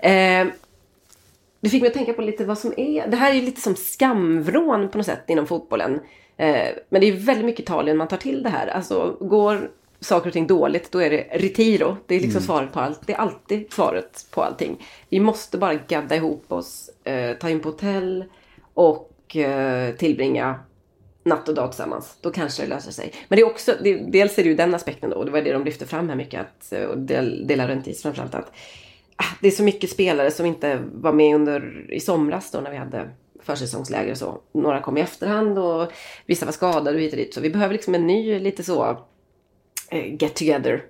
Eh, 0.00 0.46
det 1.60 1.68
fick 1.68 1.82
mig 1.82 1.88
att 1.88 1.94
tänka 1.94 2.12
på 2.12 2.22
lite 2.22 2.44
vad 2.44 2.58
som 2.58 2.74
är, 2.76 3.06
det 3.06 3.16
här 3.16 3.30
är 3.30 3.34
ju 3.34 3.42
lite 3.42 3.60
som 3.60 3.76
skamvrån 3.76 4.88
på 4.88 4.98
något 4.98 5.06
sätt 5.06 5.24
inom 5.26 5.46
fotbollen. 5.46 6.00
Eh, 6.36 6.68
men 6.88 7.00
det 7.00 7.06
är 7.08 7.12
väldigt 7.12 7.46
mycket 7.46 7.62
Italien 7.62 7.96
man 7.96 8.08
tar 8.08 8.16
till 8.16 8.42
det 8.42 8.48
här. 8.48 8.66
Alltså 8.66 9.16
går 9.20 9.70
saker 10.02 10.26
och 10.26 10.32
ting 10.32 10.46
dåligt, 10.46 10.92
då 10.92 10.98
är 10.98 11.10
det 11.10 11.26
retiro. 11.32 11.96
Det 12.06 12.14
är 12.14 12.20
liksom 12.20 12.40
svaret 12.40 12.72
på 12.72 12.80
allt. 12.80 13.06
Det 13.06 13.12
är 13.12 13.18
alltid 13.18 13.72
svaret 13.72 14.26
på 14.30 14.42
allting. 14.42 14.86
Vi 15.08 15.20
måste 15.20 15.58
bara 15.58 15.74
gadda 15.74 16.16
ihop 16.16 16.52
oss, 16.52 16.90
eh, 17.04 17.36
ta 17.36 17.50
in 17.50 17.60
på 17.60 17.68
hotell 17.68 18.24
och 18.74 19.36
eh, 19.36 19.94
tillbringa 19.94 20.58
natt 21.24 21.48
och 21.48 21.54
dag 21.54 21.70
tillsammans. 21.70 22.16
Då 22.20 22.30
kanske 22.30 22.62
det 22.62 22.68
löser 22.68 22.92
sig. 22.92 23.12
Men 23.28 23.36
det 23.36 23.42
är 23.42 23.46
också, 23.46 23.74
det, 23.82 23.96
dels 23.96 24.38
är 24.38 24.42
det 24.42 24.48
ju 24.48 24.54
den 24.54 24.74
aspekten 24.74 25.10
då, 25.10 25.16
och 25.16 25.24
det 25.24 25.30
var 25.30 25.40
det 25.40 25.52
de 25.52 25.64
lyfte 25.64 25.86
fram 25.86 26.08
här 26.08 26.16
mycket, 26.16 26.40
att, 26.40 26.72
eh, 26.72 26.84
och 26.84 26.98
Del, 26.98 27.46
De 27.46 27.56
Laurentiis 27.56 28.02
framförallt, 28.02 28.34
att 28.34 28.52
ah, 29.16 29.36
det 29.40 29.46
är 29.46 29.52
så 29.52 29.62
mycket 29.62 29.90
spelare 29.90 30.30
som 30.30 30.46
inte 30.46 30.82
var 30.92 31.12
med 31.12 31.34
under 31.34 31.86
i 31.92 32.00
somras 32.00 32.50
då 32.50 32.60
när 32.60 32.70
vi 32.70 32.76
hade 32.76 33.08
försäsongsläger 33.42 34.10
och 34.10 34.18
så. 34.18 34.40
Några 34.52 34.80
kom 34.80 34.98
i 34.98 35.00
efterhand 35.00 35.58
och 35.58 35.92
vissa 36.26 36.46
var 36.46 36.52
skadade 36.52 36.96
och 36.96 37.02
hit 37.02 37.12
och 37.12 37.18
dit. 37.18 37.34
Så 37.34 37.40
vi 37.40 37.50
behöver 37.50 37.72
liksom 37.72 37.94
en 37.94 38.06
ny 38.06 38.38
lite 38.38 38.62
så 38.62 38.82
Eh, 39.92 40.14
get 40.18 40.34
together. 40.34 40.84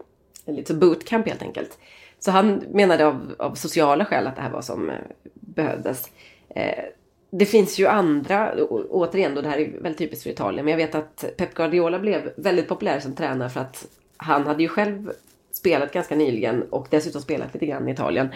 Lite 0.47 0.73
så 0.73 0.79
bootcamp 0.79 1.29
helt 1.29 1.43
enkelt. 1.43 1.79
Så 2.19 2.31
han 2.31 2.65
menade 2.71 3.07
av, 3.07 3.35
av 3.39 3.55
sociala 3.55 4.05
skäl 4.05 4.27
att 4.27 4.37
det 4.37 4.43
här 4.43 4.51
var 4.51 4.63
som 4.63 4.91
eh, 4.91 4.97
behövdes. 5.35 6.11
Eh, 6.49 6.85
det 7.31 7.47
finns 7.47 7.79
ju 7.79 7.87
andra, 7.87 8.55
återigen 8.91 9.35
då 9.35 9.41
det 9.41 9.49
här 9.49 9.59
är 9.59 9.71
väldigt 9.81 9.99
typiskt 9.99 10.23
för 10.23 10.31
Italien, 10.31 10.65
men 10.65 10.73
jag 10.73 10.87
vet 10.87 10.95
att 10.95 11.25
Pep 11.37 11.55
Guardiola 11.55 11.99
blev 11.99 12.33
väldigt 12.37 12.69
populär 12.69 13.01
som 13.01 13.15
tränare 13.15 13.51
för 13.51 13.61
att 13.61 13.87
han 14.17 14.47
hade 14.47 14.63
ju 14.63 14.69
själv 14.69 15.13
spelat 15.53 15.93
ganska 15.93 16.17
nyligen 16.17 16.63
och 16.63 16.87
dessutom 16.91 17.23
spelat 17.23 17.55
lite 17.55 17.67
grann 17.67 17.89
i 17.89 17.93
Italien. 17.93 18.29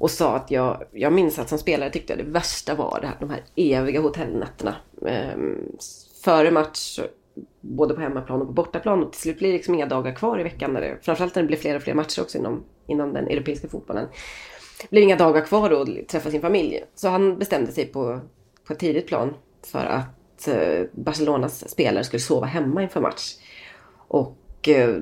Och 0.00 0.10
sa 0.10 0.36
att 0.36 0.50
jag, 0.50 0.82
jag 0.90 1.12
minns 1.12 1.38
att 1.38 1.48
som 1.48 1.58
spelare 1.58 1.90
tyckte 1.90 2.12
jag 2.12 2.26
det 2.26 2.30
värsta 2.30 2.74
var 2.74 2.98
det 3.00 3.06
här, 3.06 3.16
de 3.20 3.30
här 3.30 3.40
eviga 3.56 4.00
hotellnätterna. 4.00 4.74
Ehm, 5.06 5.58
före 6.24 6.50
match, 6.50 7.00
både 7.60 7.94
på 7.94 8.00
hemmaplan 8.00 8.40
och 8.40 8.46
på 8.46 8.52
bortaplan. 8.52 9.02
Och 9.02 9.12
till 9.12 9.20
slut 9.20 9.38
blir 9.38 9.48
det 9.48 9.54
liksom 9.54 9.74
inga 9.74 9.86
dagar 9.86 10.14
kvar 10.14 10.40
i 10.40 10.42
veckan. 10.42 10.72
När 10.72 10.80
det, 10.80 10.98
framförallt 11.02 11.34
när 11.34 11.42
det 11.42 11.46
blir 11.46 11.56
fler 11.56 11.76
och 11.76 11.82
fler 11.82 11.94
matcher 11.94 12.22
också 12.22 12.38
inom, 12.38 12.64
inom 12.86 13.12
den 13.12 13.28
europeiska 13.28 13.68
fotbollen. 13.68 14.08
Det 14.80 14.90
blir 14.90 15.02
inga 15.02 15.16
dagar 15.16 15.40
kvar 15.40 15.70
att 15.70 16.08
träffa 16.08 16.30
sin 16.30 16.40
familj. 16.40 16.84
Så 16.94 17.08
han 17.08 17.38
bestämde 17.38 17.72
sig 17.72 17.86
på, 17.86 18.20
på 18.66 18.72
ett 18.72 18.78
tidigt 18.78 19.06
plan 19.06 19.34
för 19.66 19.84
att 19.84 20.48
eh, 20.48 20.86
Barcelonas 20.92 21.70
spelare 21.70 22.04
skulle 22.04 22.20
sova 22.20 22.46
hemma 22.46 22.82
inför 22.82 23.00
match. 23.00 23.34
Och 24.08 24.68
eh, 24.68 24.96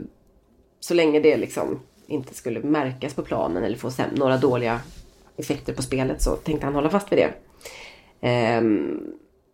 så 0.81 0.95
länge 0.95 1.20
det 1.20 1.37
liksom 1.37 1.81
inte 2.07 2.35
skulle 2.35 2.61
märkas 2.61 3.14
på 3.14 3.22
planen 3.22 3.64
eller 3.64 3.76
få 3.76 3.91
några 4.14 4.37
dåliga 4.37 4.81
effekter 5.37 5.72
på 5.72 5.83
spelet 5.83 6.22
så 6.22 6.37
tänkte 6.37 6.66
han 6.66 6.74
hålla 6.74 6.91
fast 6.91 7.12
vid 7.12 7.18
det. 7.18 7.33
Ehm, 8.20 9.01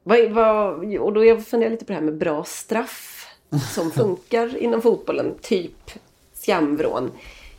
vad, 0.09 0.30
vad, 0.30 0.96
och 0.96 1.12
då 1.12 1.24
jag 1.24 1.46
funderar 1.46 1.70
lite 1.70 1.84
på 1.84 1.92
det 1.92 1.98
här 1.98 2.04
med 2.04 2.16
bra 2.16 2.44
straff 2.44 3.26
som 3.74 3.90
funkar 3.94 4.57
inom 4.57 4.82
fotbollen, 4.82 5.34
typ 5.42 5.90
skamvrån. 6.34 7.11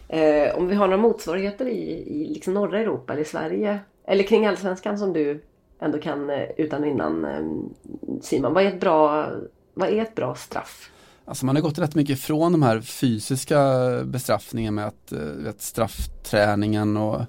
Eh, 0.08 0.58
om 0.58 0.68
vi 0.68 0.76
har 0.76 0.88
några 0.88 1.02
motsvarigheter 1.02 1.66
i, 1.66 2.04
i 2.08 2.34
liksom 2.34 2.54
norra 2.54 2.80
Europa 2.80 3.14
eller 3.14 3.22
i 3.22 3.26
Sverige 3.26 3.80
eller 4.06 4.24
kring 4.24 4.46
allsvenskan 4.46 4.98
som 4.98 5.14
du 5.14 5.44
ändå 5.80 5.98
kan 5.98 6.30
eh, 6.30 6.44
utan 6.58 6.82
och 6.82 6.90
innan 6.90 7.26
eh, 7.26 8.20
Simon. 8.22 8.54
Vad 8.54 8.64
är 8.64 8.68
ett 8.68 8.80
bra, 8.80 9.30
vad 9.74 9.90
är 9.90 10.02
ett 10.02 10.16
bra 10.16 10.36
straff? 10.36 10.92
Alltså 11.26 11.46
man 11.46 11.56
har 11.56 11.64
gått 11.64 11.80
rätt 11.80 11.96
mycket 11.96 12.18
ifrån 12.18 12.52
de 12.52 12.64
här 12.64 12.82
fysiska 12.82 13.60
bestraffningarna 14.04 14.76
med 14.76 14.88
att, 14.88 15.12
eh, 15.12 15.20
vet, 15.20 15.62
straffträningen 15.62 16.98
och, 16.98 17.22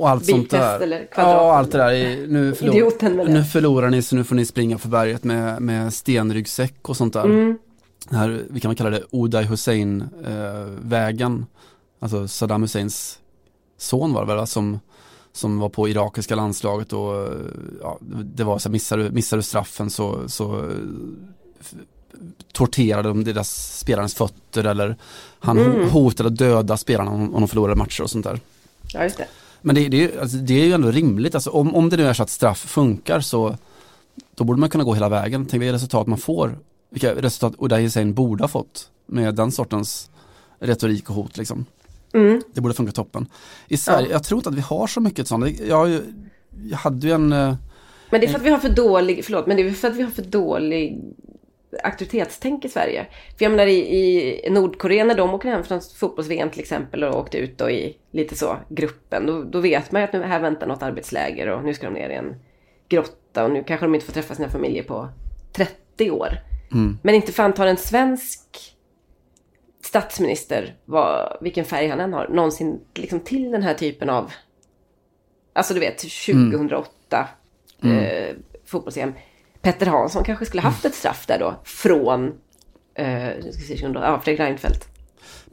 och 0.00 0.08
allt 0.08 0.26
sånt 0.26 0.36
Biltest 0.36 0.50
där. 0.62 0.80
eller 0.80 1.06
kvadraten. 1.06 1.46
Ja, 1.46 1.56
allt 1.56 1.72
det 1.72 1.78
där. 1.78 2.26
Nu, 2.28 2.54
förlor, 2.54 2.74
Idioten 2.74 3.16
med 3.16 3.26
det. 3.26 3.32
nu 3.32 3.44
förlorar 3.44 3.90
ni 3.90 4.02
så 4.02 4.16
nu 4.16 4.24
får 4.24 4.34
ni 4.34 4.44
springa 4.46 4.78
för 4.78 4.88
berget 4.88 5.24
med, 5.24 5.62
med 5.62 5.94
stenryggsäck 5.94 6.88
och 6.88 6.96
sånt 6.96 7.12
där. 7.12 7.24
Mm. 7.24 7.58
Det 8.10 8.16
här, 8.16 8.42
vi 8.50 8.60
kan 8.60 8.74
kalla 8.74 8.90
det 8.90 9.02
Uday 9.12 9.44
Hussein-vägen. 9.44 11.46
alltså 12.00 12.28
Saddam 12.28 12.62
Husseins 12.62 13.18
son 13.78 14.12
var 14.12 14.26
det 14.26 14.34
väl, 14.34 14.46
som, 14.46 14.80
som 15.32 15.58
var 15.58 15.68
på 15.68 15.88
irakiska 15.88 16.34
landslaget 16.34 16.92
och 16.92 17.14
eh, 17.26 17.32
ja, 17.82 17.98
det 18.34 18.44
var 18.44 18.58
så 18.58 18.68
här, 18.68 18.72
missar 18.72 18.96
du, 18.98 19.10
missar 19.10 19.36
du 19.36 19.42
straffen 19.42 19.90
så, 19.90 20.28
så 20.28 20.56
eh, 20.58 20.64
torterade 22.52 23.08
de 23.08 23.24
deras 23.24 23.78
spelarens 23.78 24.14
fötter 24.14 24.64
eller 24.64 24.96
han 25.40 25.58
Mm. 25.58 25.72
ho- 25.72 25.88
hotade 25.88 26.26
att 26.28 26.36
döda 26.36 26.76
spelarna 26.76 27.10
om, 27.10 27.34
om 27.34 27.40
de 27.40 27.48
förlorade 27.48 27.76
matcher 27.78 28.02
och 28.02 28.10
sånt 28.10 28.24
där. 28.24 28.40
Ja, 28.92 29.02
just 29.02 29.16
det. 29.18 29.26
Men 29.68 29.74
det, 29.74 29.88
det, 29.88 29.96
är 29.96 30.12
ju- 30.12 30.20
alltså, 30.20 30.36
det 30.36 30.60
är 30.60 30.64
ju 30.64 30.72
ändå 30.72 30.90
rimligt, 30.90 31.34
alltså, 31.34 31.50
om, 31.50 31.74
om 31.74 31.88
det 31.88 31.96
nu 31.96 32.06
är 32.06 32.12
så 32.12 32.22
att 32.22 32.30
straff 32.30 32.58
funkar 32.58 33.20
så 33.20 33.56
då 34.34 34.44
borde 34.44 34.60
man 34.60 34.70
kunna 34.70 34.84
gå 34.84 34.94
hela 34.94 35.08
vägen. 35.08 35.46
Tänk 35.46 35.62
vilka 35.62 35.72
resultat 35.72 36.06
man 36.06 36.18
får, 36.18 36.58
vilka 36.90 37.14
resultat 37.14 37.54
Uday 37.58 37.82
Hussein 37.82 38.14
borde 38.14 38.44
ha 38.44 38.48
fått 38.48 38.90
med 39.06 39.34
den 39.34 39.52
sortens 39.52 40.10
retorik 40.58 41.10
och 41.10 41.14
hot 41.16 41.36
liksom. 41.36 41.64
Mm. 42.14 42.42
Det 42.54 42.60
borde 42.60 42.74
funka 42.74 42.92
toppen. 42.92 43.26
I 43.68 43.76
Sverige, 43.76 44.10
jag 44.10 44.24
tror 44.24 44.38
inte 44.38 44.48
att 44.48 44.54
vi 44.54 44.60
har 44.60 44.86
så 44.86 45.00
mycket 45.00 45.28
sånt. 45.28 45.60
Jag, 45.60 46.00
jag 46.70 46.78
hade 46.78 47.06
ju 47.06 47.12
en, 47.12 47.32
eh, 47.32 47.54
Men 48.10 48.20
det 48.20 48.26
är 48.26 48.30
för 48.30 48.38
att 48.38 48.44
vi 48.44 48.50
har 48.50 48.58
för 48.58 48.68
dålig, 48.68 49.24
förlåt, 49.24 49.46
men 49.46 49.56
det 49.56 49.62
är 49.62 49.72
för 49.72 49.88
att 49.88 49.96
vi 49.96 50.02
har 50.02 50.10
för 50.10 50.22
dålig 50.22 51.00
aktivitetstänk 51.82 52.64
i 52.64 52.68
Sverige. 52.68 53.06
För 53.38 53.44
jag 53.44 53.50
menar 53.50 53.66
i, 53.66 53.78
i 54.46 54.50
Nordkorea 54.50 55.04
när 55.04 55.14
de 55.14 55.34
åker 55.34 55.48
hem 55.48 55.64
från 55.64 55.80
fotbolls-VM 55.80 56.50
till 56.50 56.60
exempel 56.60 57.04
och 57.04 57.18
åkte 57.18 57.38
ut 57.38 57.58
då 57.58 57.70
i 57.70 57.96
lite 58.10 58.36
så 58.36 58.56
gruppen. 58.68 59.26
Då, 59.26 59.42
då 59.42 59.60
vet 59.60 59.92
man 59.92 60.02
ju 60.02 60.04
att 60.04 60.12
nu 60.12 60.22
här 60.22 60.40
väntar 60.40 60.66
något 60.66 60.82
arbetsläger 60.82 61.48
och 61.48 61.64
nu 61.64 61.74
ska 61.74 61.86
de 61.86 61.94
ner 61.94 62.10
i 62.10 62.14
en 62.14 62.36
grotta 62.88 63.44
och 63.44 63.50
nu 63.50 63.64
kanske 63.64 63.86
de 63.86 63.94
inte 63.94 64.06
får 64.06 64.12
träffa 64.12 64.34
sina 64.34 64.48
familjer 64.48 64.82
på 64.82 65.08
30 65.52 66.10
år. 66.10 66.28
Men 67.02 67.14
inte 67.14 67.32
fan 67.32 67.52
tar 67.52 67.66
en 67.66 67.76
svensk 67.76 68.40
statsminister, 69.84 70.76
vad, 70.84 71.38
vilken 71.40 71.64
färg 71.64 71.88
han 71.88 72.00
än 72.00 72.12
har, 72.12 72.28
någonsin 72.28 72.80
liksom 72.94 73.20
till 73.20 73.50
den 73.50 73.62
här 73.62 73.74
typen 73.74 74.10
av, 74.10 74.32
alltså 75.52 75.74
du 75.74 75.80
vet 75.80 75.98
2008 75.98 77.28
eh, 77.82 78.36
fotbolls 78.64 78.96
Petter 79.62 79.86
Hansson 79.86 80.24
kanske 80.24 80.46
skulle 80.46 80.62
haft 80.62 80.84
ett 80.84 80.94
straff 80.94 81.26
där 81.26 81.38
då 81.38 81.54
från 81.64 82.26
eh, 82.94 83.06
nu 83.06 83.40
ska 83.52 83.60
vi 83.60 83.66
se, 83.66 83.74
2008, 83.76 84.06
ja, 84.06 84.20
Fredrik 84.20 84.40
Reinfeldt. 84.40 84.88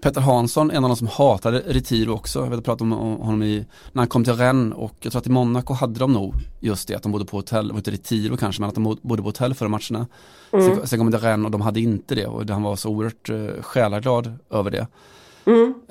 Petter 0.01 0.21
Hansson, 0.21 0.71
en 0.71 0.83
av 0.83 0.89
de 0.89 0.95
som 0.97 1.07
hatade 1.07 1.59
Retiro 1.67 2.11
också. 2.13 2.39
Jag 2.39 2.49
vet 2.49 2.65
prata 2.65 2.83
om 2.83 2.93
om 2.93 3.17
honom 3.17 3.43
i, 3.43 3.65
när 3.91 4.01
han 4.01 4.07
kom 4.07 4.23
till 4.23 4.33
Rennes 4.33 4.77
och 4.77 4.93
jag 4.99 5.11
tror 5.11 5.19
att 5.19 5.27
i 5.27 5.29
Monaco 5.29 5.73
hade 5.73 5.99
de 5.99 6.13
nog 6.13 6.33
just 6.59 6.87
det 6.87 6.95
att 6.95 7.03
de 7.03 7.11
bodde 7.11 7.25
på 7.25 7.37
hotell, 7.37 7.67
det 7.67 7.73
var 7.73 7.79
inte 7.79 7.91
Retiro 7.91 8.37
kanske, 8.37 8.61
men 8.61 8.67
att 8.69 8.75
de 8.75 8.83
bod- 8.83 8.99
bodde 9.01 9.21
på 9.21 9.27
hotell 9.27 9.53
före 9.53 9.69
matcherna. 9.69 10.07
Sen, 10.51 10.87
sen 10.87 10.99
kom 10.99 11.11
de 11.11 11.17
till 11.17 11.27
Rennes 11.27 11.45
och 11.45 11.51
de 11.51 11.61
hade 11.61 11.79
inte 11.79 12.15
det 12.15 12.25
och 12.25 12.49
han 12.49 12.63
var 12.63 12.75
så 12.75 12.89
oerhört 12.89 13.29
uh, 13.29 13.61
själaglad 13.61 14.33
över 14.49 14.71
det. 14.71 14.87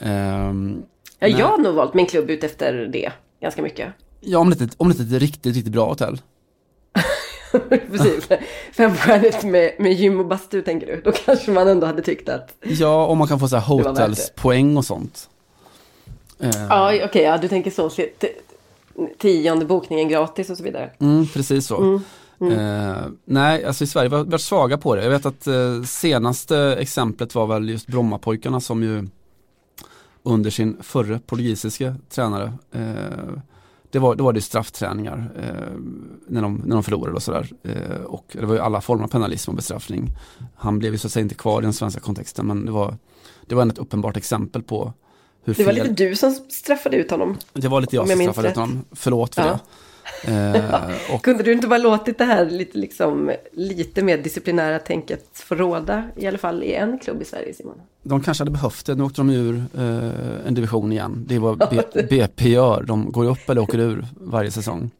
Ehm, 0.00 0.82
Ja, 1.18 1.28
jag 1.28 1.46
har 1.46 1.58
nog 1.58 1.74
valt 1.74 1.94
min 1.94 2.06
klubb 2.06 2.30
ut 2.30 2.44
efter 2.44 2.72
det 2.92 3.12
ganska 3.40 3.62
mycket. 3.62 3.92
ja, 4.20 4.38
om 4.38 4.50
det, 4.50 4.60
ett- 4.64 4.74
om 4.76 4.88
det 4.88 5.00
är 5.00 5.16
ett 5.16 5.22
riktigt, 5.22 5.54
riktigt 5.56 5.72
bra 5.72 5.88
hotell. 5.88 6.20
Precis. 7.90 8.28
Femstjärnigt 8.72 9.44
med, 9.44 9.72
med 9.78 9.92
gym 9.92 10.20
och 10.20 10.26
bastu 10.26 10.62
tänker 10.62 10.86
du. 10.86 11.00
Då 11.04 11.12
kanske 11.12 11.50
man 11.50 11.68
ändå 11.68 11.86
hade 11.86 12.02
tyckt 12.02 12.28
att 12.28 12.54
Ja, 12.62 13.06
om 13.06 13.18
man 13.18 13.28
kan 13.28 13.40
få 13.40 13.48
så 13.48 13.56
här 13.56 13.76
var 13.76 13.84
hotelspoäng 13.90 14.76
och 14.76 14.84
sånt. 14.84 15.28
Ehm, 16.40 16.50
Ja, 16.68 17.04
okej, 17.04 17.22
ja, 17.22 17.38
du 17.38 17.48
tänker 17.48 17.70
så. 17.70 17.90
Tionde 19.18 19.64
bokningen 19.64 20.08
gratis 20.08 20.50
och 20.50 20.56
så 20.56 20.62
vidare. 20.62 20.90
Mm, 21.00 21.26
precis 21.26 21.66
så. 21.66 22.00
Eh, 22.40 22.96
nej, 23.24 23.64
alltså 23.64 23.84
i 23.84 23.86
Sverige 23.86 24.10
har 24.10 24.24
vi 24.24 24.30
varit 24.30 24.40
svaga 24.40 24.78
på 24.78 24.94
det. 24.94 25.02
Jag 25.02 25.10
vet 25.10 25.26
att 25.26 25.46
eh, 25.46 25.82
senaste 25.82 26.58
exemplet 26.58 27.34
var 27.34 27.46
väl 27.46 27.68
just 27.70 27.86
Brommapojkarna 27.86 28.60
som 28.60 28.82
ju 28.82 29.08
under 30.22 30.50
sin 30.50 30.76
förre 30.82 31.20
portugisiska 31.26 31.94
tränare 32.10 32.52
eh, 32.72 32.82
det 33.94 34.00
var, 34.00 34.14
då 34.14 34.24
var 34.24 34.32
det 34.32 34.40
straffträningar 34.40 35.30
eh, 35.38 35.78
när, 36.28 36.42
de, 36.42 36.62
när 36.64 36.76
de 36.76 36.82
förlorade 36.82 37.16
och 37.16 37.22
sådär. 37.22 37.50
Eh, 37.62 38.00
och 38.04 38.24
det 38.32 38.46
var 38.46 38.54
ju 38.54 38.60
alla 38.60 38.80
former 38.80 39.04
av 39.04 39.08
penalism 39.08 39.50
och 39.50 39.56
bestraffning. 39.56 40.10
Han 40.56 40.78
blev 40.78 40.92
ju 40.92 40.98
så 40.98 41.06
att 41.06 41.12
säga 41.12 41.22
inte 41.22 41.34
kvar 41.34 41.60
i 41.62 41.64
den 41.64 41.72
svenska 41.72 42.00
kontexten 42.00 42.46
men 42.46 42.66
det 42.66 42.72
var, 42.72 42.96
det 43.46 43.54
var 43.54 43.62
ändå 43.62 43.72
ett 43.72 43.78
uppenbart 43.78 44.16
exempel 44.16 44.62
på 44.62 44.92
hur 45.44 45.54
Det 45.54 45.64
var 45.64 45.72
fel 45.72 45.88
lite 45.88 46.04
du 46.04 46.16
som 46.16 46.34
straffade 46.34 46.96
ut 46.96 47.10
honom. 47.10 47.36
det 47.52 47.68
var 47.68 47.80
lite 47.80 47.96
jag 47.96 48.02
Om 48.02 48.08
som 48.08 48.20
straffade 48.20 48.48
ut 48.48 48.56
honom. 48.56 48.84
Förlåt 48.92 49.34
för 49.34 49.42
Ja. 49.42 49.48
det. 49.48 49.58
Eh, 50.24 50.90
Kunde 51.22 51.42
du 51.42 51.52
inte 51.52 51.68
bara 51.68 51.78
låtit 51.78 52.18
det 52.18 52.24
här 52.24 52.44
lite, 52.50 52.78
liksom, 52.78 53.32
lite 53.52 54.02
mer 54.02 54.18
disciplinära 54.18 54.78
tänket 54.78 55.26
få 55.32 55.54
råda 55.54 56.04
i 56.16 56.26
alla 56.26 56.38
fall 56.38 56.62
i 56.62 56.74
en 56.74 56.98
klubb 56.98 57.22
i 57.22 57.24
Sverige 57.24 57.54
Simon? 57.54 57.80
de 58.02 58.22
kanske 58.22 58.40
hade 58.40 58.50
behövt 58.50 58.86
det, 58.86 58.94
nu 58.94 59.02
åkte 59.04 59.20
de 59.20 59.30
ur 59.30 59.56
eh, 59.78 60.46
en 60.46 60.54
division 60.54 60.92
igen. 60.92 61.24
Det 61.28 61.34
är 61.34 61.38
vad 61.38 61.58
B- 61.70 62.02
BP 62.10 62.48
gör, 62.48 62.82
de 62.82 63.12
går 63.12 63.24
upp 63.24 63.48
eller 63.50 63.60
åker 63.60 63.78
ur 63.78 64.06
varje 64.20 64.50
säsong. 64.50 64.90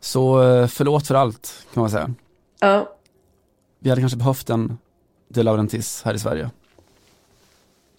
Så 0.00 0.42
eh, 0.42 0.66
förlåt 0.66 1.06
för 1.06 1.14
allt 1.14 1.66
kan 1.74 1.80
man 1.80 1.90
säga. 1.90 2.14
Ja, 2.60 2.96
Vi 3.78 3.90
hade 3.90 4.02
kanske 4.02 4.18
behövt 4.18 4.50
en 4.50 4.78
De 5.28 5.42
Laurentiis 5.42 6.02
här 6.04 6.14
i 6.14 6.18
Sverige. 6.18 6.50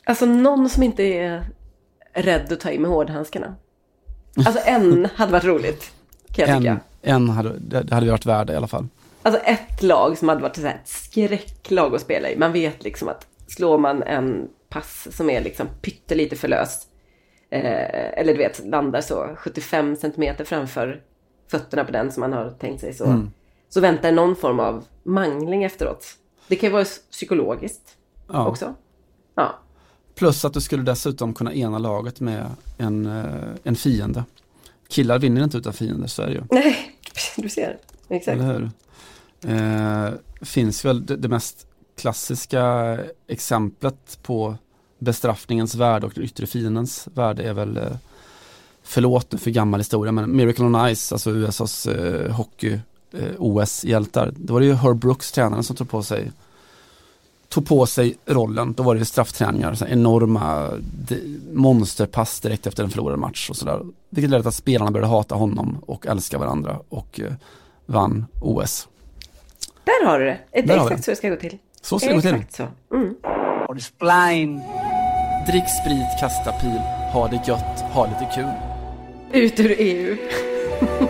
alltså 0.06 0.26
någon 0.26 0.70
som 0.70 0.84
inte 0.84 1.04
är 1.04 1.44
rädd 2.14 2.54
att 2.54 2.60
ta 2.60 2.72
i 2.72 2.80
med 2.80 2.92
hårdhandskarna. 2.92 3.56
Alltså 4.36 4.60
en 4.66 5.08
hade 5.16 5.32
varit 5.32 5.44
roligt, 5.44 5.92
kan 6.32 6.48
jag 6.48 6.56
En, 6.56 6.62
tycka. 6.62 6.80
en 7.02 7.30
hade, 7.30 7.60
det 7.84 7.94
hade 7.94 8.12
varit 8.12 8.26
värda 8.26 8.54
i 8.54 8.56
alla 8.56 8.68
fall. 8.68 8.88
Alltså 9.22 9.42
ett 9.42 9.84
lag 9.84 10.18
som 10.18 10.30
hade 10.30 10.42
varit 10.42 10.56
så 10.56 10.68
ett 10.68 10.88
skräcklag 10.88 11.96
att 11.96 12.02
spela 12.02 12.30
i. 12.30 12.38
Man 12.38 12.52
vet 12.54 12.84
liksom 12.84 13.08
att 13.08 13.28
slår 13.48 13.78
man 13.78 14.04
en 14.04 14.48
pass 14.70 15.08
som 15.12 15.30
är 15.30 15.42
liksom 15.42 15.68
pyttelite 15.82 16.36
för 16.36 16.48
lös. 16.48 16.88
Eh, 17.50 18.20
eller 18.20 18.34
du 18.34 18.38
vet, 18.38 18.66
landar 18.66 19.02
så 19.02 19.30
75 19.38 19.96
centimeter 19.96 20.44
framför 20.46 21.02
fötterna 21.52 21.84
på 21.86 21.92
den 21.92 22.12
som 22.12 22.22
man 22.22 22.34
har 22.34 22.50
tänkt 22.52 22.82
sig 22.82 22.94
så. 22.94 23.28
Så 23.70 23.82
väntar 23.82 24.12
någon 24.12 24.36
form 24.36 24.60
av 24.60 24.84
mangling 25.04 25.64
efteråt. 25.64 26.06
Det 26.48 26.56
kan 26.56 26.68
ju 26.70 26.74
vara 26.74 26.86
psykologiskt 27.12 27.82
Ja. 28.32 28.48
också. 28.48 28.74
Ja. 29.36 29.56
Plus 30.16 30.46
att 30.46 30.54
du 30.54 30.62
skulle 30.62 30.84
dessutom 30.84 31.34
kunna 31.34 31.54
ena 31.54 31.78
laget 31.78 32.20
med 32.20 32.46
en, 32.78 33.06
eh, 33.06 33.50
en 33.64 33.76
fiende. 33.76 34.24
Killar 34.88 35.20
vinner 35.20 35.44
inte 35.44 35.58
utan 35.58 35.74
fiender, 35.74 36.08
så 36.08 36.22
är 36.22 36.28
det 36.28 36.34
ju. 36.34 36.44
Nej, 36.52 36.98
du 37.38 37.50
ser. 37.50 37.78
Exakt. 38.10 38.40
Eller 38.40 38.54
hur? 38.54 38.72
Eh, 39.48 40.14
finns 40.42 40.86
väl 40.86 41.06
det, 41.06 41.16
det 41.16 41.28
mest 41.28 41.68
klassiska 41.98 42.98
exemplet 43.28 44.20
på 44.22 44.58
bestraffningens 45.00 45.76
värde 45.76 46.06
och 46.06 46.14
den 46.16 46.24
yttre 46.24 46.48
fiendens 46.48 47.08
värde 47.14 47.44
är 47.44 47.54
väl 47.54 47.78
eh, 47.78 47.98
Förlåt 48.88 49.32
nu 49.32 49.38
för 49.38 49.52
gammal 49.52 49.80
historia 49.80 50.12
men 50.12 50.36
Miracle 50.36 50.66
on 50.66 50.96
Ice, 50.96 51.12
alltså 51.12 51.32
USAs 51.32 51.88
eh, 51.88 52.32
hockey 52.32 52.80
eh. 53.12 53.32
Då 54.36 54.54
var 54.54 54.60
det 54.60 54.66
ju 54.66 54.74
Herb 54.74 54.98
Brooks, 54.98 55.32
tränaren, 55.32 55.64
som 55.64 55.76
tog 55.76 55.90
på 55.90 56.04
sig 56.04 56.32
tog 57.50 57.68
på 57.68 57.86
sig 57.86 58.16
rollen. 58.26 58.74
Då 58.74 58.84
var 58.84 58.96
det 58.96 59.06
straffträningar, 59.06 59.74
så 59.74 59.86
enorma 59.86 60.70
monsterpass 61.54 62.40
direkt 62.40 62.68
efter 62.68 62.84
en 62.84 62.90
förlorad 62.90 63.20
match 63.20 63.50
och 63.50 63.56
sådär. 63.56 63.82
Vilket 64.10 64.30
ledde 64.30 64.44
till 64.44 64.48
att 64.48 64.56
spelarna 64.56 64.92
började 64.92 65.12
hata 65.12 65.36
honom 65.36 65.78
och 65.86 66.08
älska 66.08 66.38
varandra 66.38 66.80
och 66.90 67.20
eh, 67.20 67.34
vann 67.86 68.26
OS. 68.42 68.88
Där 69.84 70.06
har 70.06 70.20
du 70.20 70.26
det. 70.26 70.40
Det 70.52 70.60
är 70.74 70.84
exakt 70.84 71.04
så 71.04 71.12
det 71.12 71.18
ska 71.18 71.30
gå 71.30 71.36
till. 71.36 71.58
Så 71.82 72.00
ska 72.00 72.10
det 72.10 72.16
gå 72.16 72.22
till. 72.22 72.36
Exakt 72.36 72.56
så. 72.56 72.96
Mm. 72.96 73.16
Drick 75.48 75.70
sprit, 75.70 76.20
kasta 76.20 76.52
pil, 76.52 76.80
ha 77.14 77.28
det 77.28 77.48
gött, 77.48 77.82
ha 77.82 78.06
lite 78.06 78.36
kul. 78.36 78.52
Ut 79.32 79.60
ur 79.60 79.76
EU. 79.78 80.18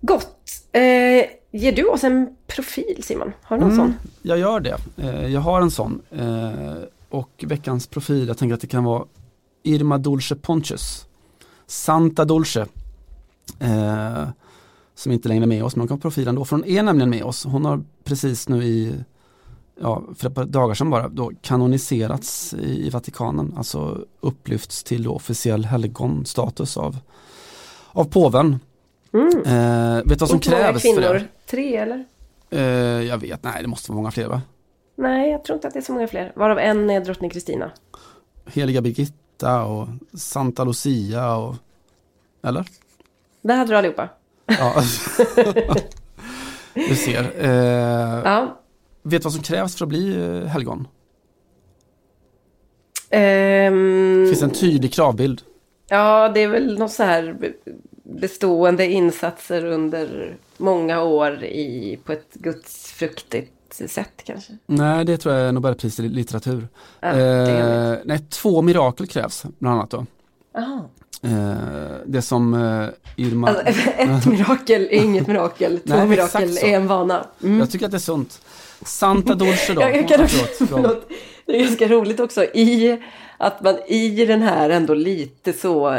Gott. 0.00 0.59
Eh, 0.72 1.24
ger 1.50 1.72
du 1.72 1.84
oss 1.88 2.04
en 2.04 2.36
profil 2.46 3.02
Simon? 3.02 3.32
Har 3.42 3.56
du 3.56 3.60
någon 3.64 3.72
Mm, 3.72 3.86
sån? 3.86 3.94
jag 4.22 4.38
gör 4.38 4.60
det. 4.60 4.76
Eh, 4.96 5.26
jag 5.26 5.40
har 5.40 5.60
en 5.60 5.70
sån. 5.70 6.02
Eh, 6.10 6.76
och 7.08 7.44
veckans 7.48 7.86
profil, 7.86 8.28
jag 8.28 8.38
tänker 8.38 8.54
att 8.54 8.60
det 8.60 8.66
kan 8.66 8.84
vara 8.84 9.04
Irma 9.62 9.98
Dulce 9.98 10.36
Pontius. 10.36 11.06
Santa 11.66 12.24
Dulce. 12.24 12.66
Eh, 13.60 14.28
som 14.94 15.12
inte 15.12 15.28
längre 15.28 15.44
är 15.44 15.46
med 15.46 15.64
oss, 15.64 15.76
men 15.76 15.80
hon 15.80 15.88
kan 15.88 15.96
ha 15.96 16.02
profilen 16.02 16.34
då. 16.34 16.44
För 16.44 16.56
hon 16.56 16.64
är 16.64 16.82
nämligen 16.82 17.10
med 17.10 17.22
oss. 17.24 17.44
Hon 17.44 17.64
har 17.64 17.82
precis 18.04 18.48
nu 18.48 18.64
i, 18.64 18.94
ja, 19.80 20.02
för 20.16 20.28
ett 20.28 20.34
par 20.34 20.44
dagar 20.44 20.74
sedan 20.74 20.90
bara, 20.90 21.08
då 21.08 21.32
kanoniserats 21.42 22.54
i, 22.54 22.86
i 22.86 22.90
Vatikanen. 22.90 23.54
Alltså 23.56 24.04
upplyfts 24.20 24.84
till 24.84 25.08
officiell 25.08 25.64
helgonstatus 25.64 26.76
av, 26.76 26.98
av 27.92 28.04
påven. 28.04 28.58
Eh, 29.14 29.96
vet 29.96 30.08
du 30.08 30.14
vad 30.14 30.28
som 30.28 30.36
Inte 30.36 30.50
många 30.50 30.62
krävs 30.62 30.82
för 30.82 31.00
det? 31.14 31.24
Tre 31.46 31.76
eller? 31.76 32.04
Eh, 32.50 32.60
jag 33.08 33.18
vet, 33.18 33.42
nej 33.44 33.62
det 33.62 33.68
måste 33.68 33.90
vara 33.90 33.96
många 33.96 34.10
fler 34.10 34.26
va? 34.28 34.42
Nej, 34.96 35.30
jag 35.30 35.44
tror 35.44 35.56
inte 35.56 35.68
att 35.68 35.74
det 35.74 35.80
är 35.80 35.84
så 35.84 35.92
många 35.92 36.08
fler. 36.08 36.32
Varav 36.36 36.58
en 36.58 36.90
är 36.90 37.00
drottning 37.00 37.30
Kristina. 37.30 37.70
Heliga 38.46 38.80
Birgitta 38.80 39.64
och 39.64 39.88
Santa 40.14 40.64
Lucia 40.64 41.36
och 41.36 41.54
Eller? 42.42 42.64
Där 43.42 43.56
hade 43.56 43.72
du 43.72 43.76
allihopa. 43.76 44.08
Ja. 44.46 44.82
du 46.74 46.94
ser. 46.96 47.32
Eh, 47.44 48.22
Ja. 48.24 48.56
Vet 49.02 49.22
du 49.22 49.24
vad 49.26 49.32
som 49.32 49.42
krävs 49.42 49.76
för 49.76 49.84
att 49.84 49.88
bli 49.88 50.16
eh, 50.16 50.46
helgon? 50.46 50.88
Det 53.10 54.26
finns 54.28 54.42
en 54.42 54.50
tydlig 54.50 54.92
kravbild. 54.92 55.42
Ja, 55.88 56.28
det 56.34 56.40
är 56.40 56.48
väl 56.48 56.78
något 56.78 56.92
så 56.92 57.02
här 57.02 57.52
bestående 58.10 58.86
insatser 58.86 59.64
under 59.64 60.36
många 60.56 61.02
år 61.02 61.44
i, 61.44 61.98
på 62.04 62.12
ett 62.12 62.34
gudsfruktigt 62.34 63.52
sätt 63.90 64.22
kanske. 64.24 64.52
Nej, 64.66 65.04
det 65.04 65.16
tror 65.16 65.34
jag 65.34 65.48
är 65.48 65.52
Nobelpris 65.52 66.00
i 66.00 66.02
litteratur. 66.02 66.68
Ja, 67.00 67.08
eh, 67.08 67.98
nej, 68.04 68.18
två 68.18 68.62
mirakel 68.62 69.06
krävs 69.06 69.44
bland 69.58 69.76
annat 69.76 69.90
då. 69.90 70.06
Eh, 71.22 71.54
det 72.06 72.22
som 72.22 72.54
eh, 72.54 72.88
Irma... 73.16 73.48
Alltså, 73.48 73.90
ett 73.90 74.26
mirakel 74.26 74.82
är 74.82 75.02
inget 75.02 75.26
mirakel, 75.26 75.78
två 75.78 75.94
Nej, 75.96 76.06
mirakel 76.06 76.58
är 76.58 76.76
en 76.76 76.86
vana. 76.86 77.26
Mm. 77.42 77.58
Jag 77.58 77.70
tycker 77.70 77.86
att 77.86 77.92
det 77.92 77.96
är 77.96 77.98
sunt. 77.98 78.40
Santa 78.82 79.34
Dolce 79.34 79.74
då. 79.74 79.80
Jag, 79.82 80.08
kan 80.08 80.20
också, 80.20 80.36
förlåt, 80.36 80.56
förlåt. 80.58 80.82
förlåt. 80.82 81.08
Det 81.46 81.56
är 81.56 81.64
ganska 81.64 81.88
roligt 81.88 82.20
också 82.20 82.44
i 82.44 83.02
att 83.36 83.62
man 83.62 83.78
i 83.86 84.26
den 84.26 84.42
här 84.42 84.70
ändå 84.70 84.94
lite 84.94 85.52
så 85.52 85.98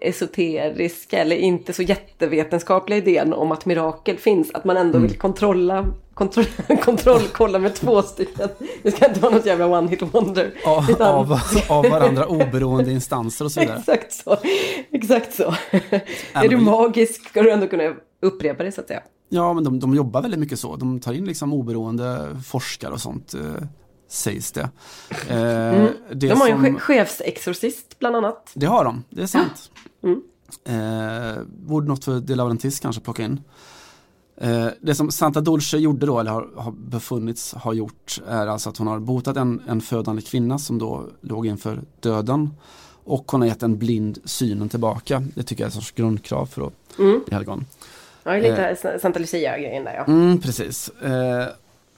esoteriska 0.00 1.18
eller 1.18 1.36
inte 1.36 1.72
så 1.72 1.82
jättevetenskapliga 1.82 2.98
idén 2.98 3.32
om 3.32 3.52
att 3.52 3.66
mirakel 3.66 4.16
finns. 4.18 4.50
Att 4.54 4.64
man 4.64 4.76
ändå 4.76 4.98
Mm. 4.98 5.08
vill 5.08 5.18
kontrolla, 5.18 5.86
kontroll, 6.14 6.44
kontrollkolla 6.84 7.58
med 7.58 7.74
två 7.74 8.02
stycken. 8.02 8.48
Det 8.82 8.90
ska 8.90 9.06
inte 9.08 9.20
vara 9.20 9.32
något 9.32 9.46
jävla 9.46 9.66
one 9.66 9.90
hit 9.90 10.02
wonder. 10.02 10.52
Av, 10.66 10.90
utan- 10.90 11.14
av, 11.14 11.38
av 11.68 11.84
varandra 11.90 12.26
oberoende 12.26 12.92
instanser 12.92 13.44
och 13.44 13.52
så 13.52 13.60
vidare. 13.60 13.76
Exakt 13.86 14.12
så. 14.12 14.36
Exakt 14.92 15.34
så. 15.34 15.54
är 16.32 16.48
du 16.48 16.56
magisk 16.56 17.28
ska 17.28 17.42
du 17.42 17.50
ändå 17.50 17.66
kunna 17.66 17.94
upprepa 18.22 18.62
det 18.62 18.72
så 18.72 18.80
att 18.80 18.88
säga. 18.88 19.02
Ja, 19.28 19.52
men 19.52 19.64
de, 19.64 19.80
de 19.80 19.94
jobbar 19.94 20.22
väldigt 20.22 20.40
mycket 20.40 20.58
så. 20.58 20.76
De 20.76 21.00
tar 21.00 21.12
in 21.12 21.24
liksom 21.24 21.52
oberoende 21.52 22.36
forskare 22.46 22.92
och 22.92 23.00
sånt, 23.00 23.34
eh, 23.34 23.40
sägs 24.10 24.52
det. 24.52 24.60
Eh, 24.60 24.68
det 25.28 25.34
Mm. 25.34 25.94
De 26.20 26.28
har 26.40 26.48
ju 26.48 26.52
en 26.54 26.78
chefsexorcist 26.80 27.98
bland 27.98 28.16
annat. 28.16 28.50
Det 28.54 28.66
har 28.66 28.84
de, 28.84 29.04
det 29.10 29.22
är 29.22 29.26
sant. 29.26 29.70
Mm. 30.02 30.22
Eh, 30.64 31.42
borde 31.46 31.88
något 31.88 32.04
för 32.04 32.20
De 32.20 32.34
Laurentiis 32.34 32.80
kanske 32.80 33.02
plocka 33.02 33.22
in. 33.22 33.40
Eh, 34.36 34.66
det 34.80 34.94
som 34.94 35.10
Santa 35.10 35.40
Dolce 35.40 35.76
gjorde 35.78 36.06
då, 36.06 36.20
eller 36.20 36.30
har, 36.30 36.48
har 36.56 36.72
befunnits 36.72 37.54
ha 37.54 37.72
gjort, 37.72 38.20
är 38.28 38.46
alltså 38.46 38.70
att 38.70 38.76
hon 38.76 38.86
har 38.86 38.98
botat 38.98 39.36
en, 39.36 39.62
en 39.68 39.80
födande 39.80 40.22
kvinna 40.22 40.58
som 40.58 40.78
då 40.78 41.06
låg 41.20 41.46
inför 41.46 41.82
döden. 42.00 42.50
Och 43.04 43.32
hon 43.32 43.40
har 43.40 43.48
gett 43.48 43.62
en 43.62 43.78
blind 43.78 44.18
synen 44.24 44.68
tillbaka. 44.68 45.22
Det 45.34 45.42
tycker 45.42 45.62
jag 45.62 45.66
är 45.66 45.70
ett 45.70 45.74
sorts 45.74 45.92
grundkrav 45.92 46.46
för 46.46 46.66
att 46.66 46.72
Mm. 46.98 47.20
bli 47.26 47.34
helgon. 47.34 47.66
Ja, 48.22 48.32
lite 48.32 48.98
Santa 49.02 49.18
Lucia-grejen 49.18 49.84
där 49.84 49.94
ja. 49.94 50.04
Mm, 50.04 50.38
precis. 50.40 50.88
Eh, 50.88 51.46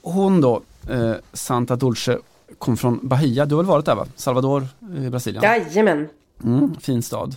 hon 0.01 0.41
då, 0.41 0.61
eh, 0.89 1.13
Santa 1.33 1.75
Dolce, 1.75 2.17
kom 2.57 2.77
från 2.77 2.99
Bahia. 3.07 3.45
Du 3.45 3.55
har 3.55 3.63
väl 3.63 3.69
varit 3.69 3.85
där 3.85 3.95
va? 3.95 4.07
Salvador 4.15 4.67
i 4.97 5.09
Brasilien? 5.09 5.43
Jajamän. 5.43 6.09
Mm, 6.43 6.75
fin 6.79 7.03
stad. 7.03 7.35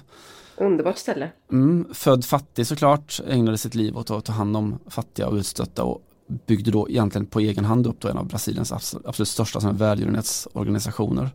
Underbart 0.57 0.99
ställe. 0.99 1.31
Mm, 1.53 1.87
född 1.95 2.25
fattig 2.25 2.67
såklart, 2.67 3.21
ägnade 3.29 3.59
sitt 3.59 3.75
liv 3.75 3.97
åt 3.99 4.11
att 4.11 4.25
ta 4.25 4.33
hand 4.33 4.57
om 4.57 4.79
fattiga 4.87 5.29
och 5.29 5.35
utstötta 5.35 5.85
och 5.85 6.03
byggde 6.47 6.71
då 6.71 6.89
egentligen 6.89 7.27
på 7.27 7.41
egen 7.41 7.65
hand 7.65 7.87
upp 7.87 8.01
då 8.01 8.09
en 8.09 8.19
av 8.19 8.27
Brasiliens 8.27 8.73
abs- 8.73 9.01
absolut 9.05 9.29
största 9.29 9.59
välgörenhetsorganisationer. 9.73 11.31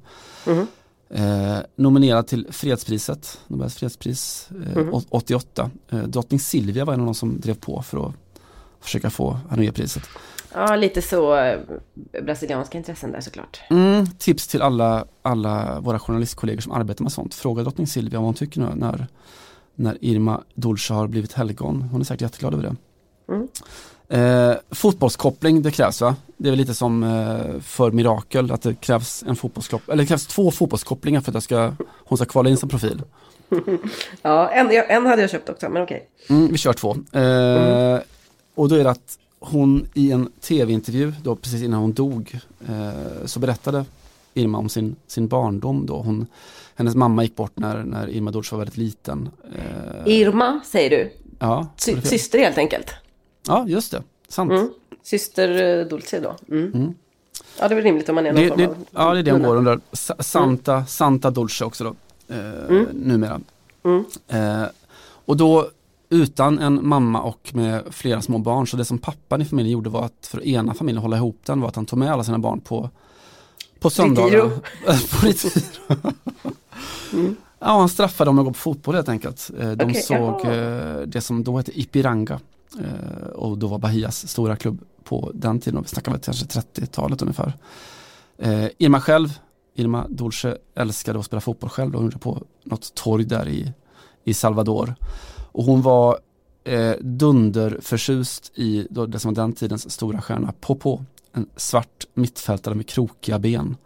Mhm. 0.48 0.68
Eh, 1.10 1.58
nominerad 1.76 2.28
till 2.28 2.48
fredspriset, 2.52 3.40
Nobels 3.48 3.76
fredspris 3.76 4.50
eh, 4.52 4.78
Mhm. 4.78 4.94
å- 4.94 5.04
88. 5.10 5.70
Eh, 5.90 6.00
drottning 6.00 6.40
Silvia 6.40 6.86
var 6.86 6.94
en 6.94 7.00
av 7.00 7.06
de 7.06 7.16
som 7.16 7.40
drev 7.40 7.54
på 7.54 7.82
för 7.82 8.08
att 8.08 8.14
försöka 8.82 9.10
få 9.10 9.40
Hanoi-priset. 9.50 10.04
Ja, 10.54 10.76
lite 10.76 11.02
så 11.02 11.36
eh, 11.36 11.60
brasilianska 12.24 12.78
intressen 12.78 13.12
där 13.12 13.22
såklart. 13.22 13.62
Mm, 13.70 14.08
tips 14.08 14.48
till 14.48 14.62
alla, 14.62 15.06
alla 15.22 15.80
våra 15.80 16.00
journalistkollegor 16.00 16.62
som 16.62 16.72
arbetar 16.72 17.04
med 17.04 17.12
sånt. 17.12 17.34
Fråga 17.34 17.64
drottning 17.64 17.88
Silvia 17.88 18.20
vad 18.20 18.26
hon 18.28 18.34
tycker 18.34 18.60
nu 18.60 18.68
när, 18.76 19.08
när 19.76 19.98
Irma 20.02 20.42
Dulce 20.56 20.94
har 20.94 21.08
blivit 21.08 21.34
helgon. 21.34 21.82
Hon 21.82 22.02
är 22.02 22.06
säkert 22.06 22.22
jätteglad 22.22 22.54
över 22.54 22.64
det. 22.64 22.76
Mm. 23.34 23.48
Eh, 24.10 24.56
fotbollskoppling, 24.72 25.62
det 25.62 25.72
krävs 25.72 26.02
va? 26.02 26.16
Det 26.38 26.50
är 26.50 26.52
väl 26.52 26.60
lite 26.60 26.74
som 26.74 27.04
eh, 27.04 27.60
för 27.62 27.92
mirakel 27.92 28.52
att 28.52 28.62
det 28.62 28.74
krävs 28.74 29.24
en 29.28 29.36
fotbollskoppling, 29.36 29.94
eller 29.94 30.04
det 30.04 30.08
krävs 30.08 30.28
två 30.28 30.52
fotbollskopplingar 30.52 31.22
för 31.22 31.32
att 31.32 31.36
jag 31.36 31.44
ska 31.44 31.74
hon 32.06 32.18
ska 32.18 32.26
kvala 32.26 32.50
in 32.50 32.58
som 32.58 32.70
profil. 32.70 33.02
Ja, 34.22 34.50
en, 34.50 34.72
en 34.72 35.06
hade 35.06 35.22
jag 35.22 35.32
köpt 35.32 35.50
också, 35.50 35.70
men 35.70 35.84
okej. 35.84 36.08
Mm, 36.30 36.48
vi 36.52 36.58
kör 36.58 36.74
två. 36.74 36.92
Eh, 37.20 38.00
Och 38.56 38.70
då 38.70 38.76
är 38.76 38.84
det 38.84 38.90
att 38.90 39.18
hon 39.44 39.88
i 39.94 40.12
en 40.12 40.32
tv-intervju 40.42 41.14
då 41.24 41.36
precis 41.36 41.62
innan 41.64 41.80
hon 41.82 41.94
dog 41.94 42.40
eh, 42.70 43.26
så 43.26 43.40
berättade 43.40 43.86
Irma 44.34 44.58
om 44.58 44.70
sin, 44.70 44.96
sin 45.08 45.28
barndom 45.28 45.86
då. 45.86 45.96
Hon, 46.02 46.28
hennes 46.76 46.96
mamma 46.96 47.24
gick 47.24 47.36
bort 47.36 47.52
när, 47.56 47.84
när 47.84 48.10
Irma 48.10 48.32
Dulce 48.32 48.56
var 48.56 48.60
väldigt 48.60 48.78
liten. 48.78 49.30
Eh, 49.56 50.14
Irma, 50.14 50.60
säger 50.66 50.90
du. 50.90 51.14
ja, 51.40 51.68
Sy- 51.78 52.02
syster 52.02 52.40
helt 52.40 52.58
enkelt. 52.58 52.92
ja, 53.48 53.66
just 53.68 53.92
det. 53.92 54.04
Sant. 54.28 54.52
Mm. 54.52 54.70
Syster 55.04 55.80
eh, 55.80 55.86
Dulce 55.88 56.20
då. 56.20 56.36
Mm. 56.50 56.74
Mm. 56.74 56.94
Ja, 57.60 57.68
det 57.68 57.74
är 57.74 57.76
väl 57.76 57.84
rimligt 57.84 58.10
om 58.10 58.16
man 58.16 58.26
är 58.26 58.34
någon 58.34 58.42
Det, 58.42 58.48
form 58.50 58.62
av 58.70 58.76
ja, 58.92 59.14
det 59.14 59.20
är 59.20 59.24
det 59.24 59.32
hon 59.32 59.44
går 59.44 59.56
under. 59.56 59.80
Sa- 59.92 60.16
Santa, 60.20 60.86
Santa 60.86 61.32
Dulce 61.32 61.66
också 61.66 61.84
då. 61.84 61.96
Eh, 62.36 62.82
Numera. 62.94 63.42
Mm. 63.84 64.04
Eh, 64.28 64.68
och 65.26 65.38
då 65.38 65.70
utan 66.12 66.60
en 66.60 66.88
mamma 66.88 67.22
och 67.22 67.52
med 67.54 67.84
flera 67.90 68.22
små 68.22 68.38
barn. 68.38 68.68
Så 68.68 68.78
det 68.78 68.86
som 68.86 68.98
pappan 68.98 69.42
i 69.42 69.46
familjen 69.46 69.72
gjorde 69.74 69.90
var 69.90 70.04
att 70.06 70.28
för 70.28 70.38
att 70.38 70.44
ena 70.44 70.74
familjen 70.74 70.98
och 70.98 71.02
hålla 71.04 71.18
ihop 71.18 71.40
den 71.46 71.62
var 71.62 71.68
att 71.68 71.76
han 71.76 71.86
tog 71.86 72.00
med 72.00 72.12
alla 72.12 72.24
sina 72.24 72.40
barn 72.40 72.60
på, 72.62 72.90
på 73.80 73.90
söndagar. 73.90 74.50
På 75.20 75.26
retiro. 75.28 75.62
Ja, 77.60 77.80
han 77.80 77.90
straffade 77.90 78.30
dem 78.30 78.40
att 78.40 78.46
gå 78.46 78.52
på 78.52 78.60
fotboll 78.60 78.96
helt 78.96 79.10
enkelt. 79.10 79.52
Eh, 79.60 79.72
De 79.72 79.86
Okej, 79.86 80.02
såg 80.02 80.18
jaha. 80.44 80.56
eh, 80.56 81.02
det 81.08 81.22
som 81.22 81.44
då 81.44 81.58
hette 81.58 81.80
Ipiranga. 81.82 82.40
Eh, 82.80 83.28
Och 83.28 83.58
då 83.58 83.68
var 83.68 83.78
Bahias 83.80 84.28
stora 84.28 84.56
klubb 84.56 84.82
på 85.04 85.32
den 85.34 85.60
tiden. 85.60 85.82
Vi 85.82 85.88
snackar 85.88 86.12
väl 86.12 86.22
kanske 86.22 86.46
30-talet 86.46 87.22
ungefär. 87.22 87.54
Irma 88.78 89.02
själv, 89.02 89.40
Irma 89.76 90.08
Dulce 90.10 90.58
älskade 90.76 91.20
att 91.20 91.26
spela 91.26 91.42
fotboll 91.42 91.70
själv 91.70 91.92
och 91.92 91.96
hon 92.02 92.06
gjorde 92.06 92.18
på 92.20 92.44
något 92.64 92.94
torg 92.96 93.26
där 93.26 93.48
i, 93.50 93.74
i 94.24 94.34
Salvador. 94.34 94.96
Och 95.52 95.64
hon 95.64 95.82
var 95.82 96.20
eh, 96.64 96.94
dunderförtjust 97.00 98.52
i 98.56 98.88
då, 98.90 99.06
det 99.06 99.20
som 99.20 99.34
var 99.34 99.44
den 99.44 99.54
tidens 99.54 99.92
stora 99.92 100.22
stjärna 100.22 100.54
Popo. 100.60 101.06
En 101.34 101.50
svart 101.56 102.06
mittfältare 102.14 102.76
med 102.76 102.88
krokiga 102.88 103.40
ben. 103.40 103.78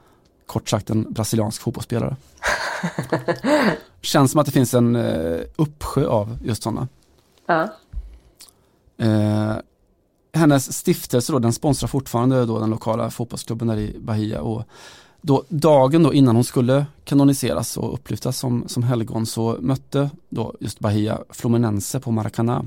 Kort 0.45 0.69
sagt 0.69 0.89
en 0.89 1.13
brasiliansk 1.13 1.61
fotbollsspelare. 1.61 2.15
Känns 4.01 4.31
som 4.31 4.39
att 4.39 4.45
det 4.45 4.51
finns 4.51 4.73
en 4.73 4.95
eh, 4.95 5.41
uppsjö 5.55 6.07
av 6.07 6.37
just 6.43 6.63
sådana. 6.63 6.87
Ja. 7.45 7.69
Eh, 8.97 9.55
hennes 10.33 10.77
stiftelse 10.77 11.31
då, 11.31 11.39
den 11.39 11.53
sponsrar 11.53 11.87
fortfarande 11.87 12.45
då 12.45 12.59
den 12.59 12.69
lokala 12.69 13.09
fotbollsklubben 13.09 13.67
där 13.67 13.77
i 13.77 13.97
Bahia 13.99 14.41
och 14.41 14.63
då, 15.25 15.43
dagen 15.49 16.03
då 16.03 16.13
innan 16.13 16.35
hon 16.35 16.43
skulle 16.43 16.85
kanoniseras 17.03 17.77
och 17.77 17.93
upplyftas 17.93 18.37
som, 18.37 18.63
som 18.67 18.83
helgon 18.83 19.25
så 19.25 19.57
mötte 19.59 20.09
då 20.29 20.55
just 20.59 20.79
Bahia 20.79 21.19
Fluminense 21.29 21.99
på 21.99 22.11
Maracanã. 22.11 22.65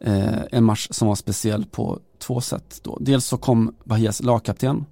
Eh, 0.00 0.42
en 0.50 0.64
match 0.64 0.88
som 0.90 1.08
var 1.08 1.14
speciell 1.14 1.64
på 1.64 1.98
två 2.18 2.40
sätt. 2.40 2.80
Då. 2.82 2.98
Dels 3.00 3.26
så 3.26 3.36
kom 3.36 3.74
Bahias 3.84 4.22
lagkapten 4.22 4.86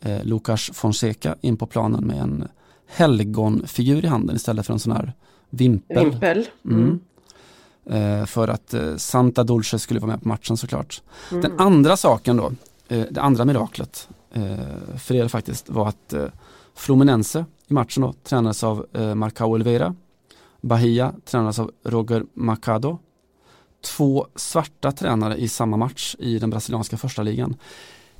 eh, 0.00 0.24
Lucas 0.24 0.70
Fonseca 0.74 1.36
in 1.40 1.56
på 1.56 1.66
planen 1.66 2.04
med 2.04 2.16
en 2.16 2.48
helgonfigur 2.86 4.04
i 4.04 4.08
handen 4.08 4.36
istället 4.36 4.66
för 4.66 4.72
en 4.72 4.78
sån 4.78 4.92
här 4.92 5.12
vimpel. 5.50 6.10
Vimpel. 6.10 6.46
Mm. 6.64 7.00
Eh, 7.90 8.26
för 8.26 8.48
att 8.48 8.74
eh, 8.74 8.96
Santa 8.96 9.44
Dulce 9.44 9.78
skulle 9.78 10.00
vara 10.00 10.10
med 10.10 10.22
på 10.22 10.28
matchen 10.28 10.56
såklart. 10.56 11.02
Mm. 11.30 11.42
Den 11.42 11.60
andra 11.60 11.96
saken 11.96 12.36
då, 12.36 12.52
eh, 12.88 13.04
det 13.10 13.20
andra 13.20 13.44
miraklet 13.44 14.08
eh, 14.34 14.96
för 14.98 15.14
er 15.14 15.28
faktiskt 15.28 15.70
var 15.70 15.88
att 15.88 16.12
eh, 16.12 16.26
Fluminense 16.74 17.44
i 17.66 17.72
matchen 17.72 18.02
då 18.02 18.12
tränades 18.12 18.64
av 18.64 18.86
eh, 18.92 19.14
Marcao 19.14 19.48
Oliveira. 19.48 19.94
Bahia 20.60 21.14
tränades 21.24 21.58
av 21.58 21.70
Roger 21.84 22.24
Macado. 22.34 22.98
Två 23.84 24.26
svarta 24.34 24.92
tränare 24.92 25.36
i 25.36 25.48
samma 25.48 25.76
match 25.76 26.16
i 26.18 26.38
den 26.38 26.50
brasilianska 26.50 26.96
första 26.96 27.22
ligan. 27.22 27.56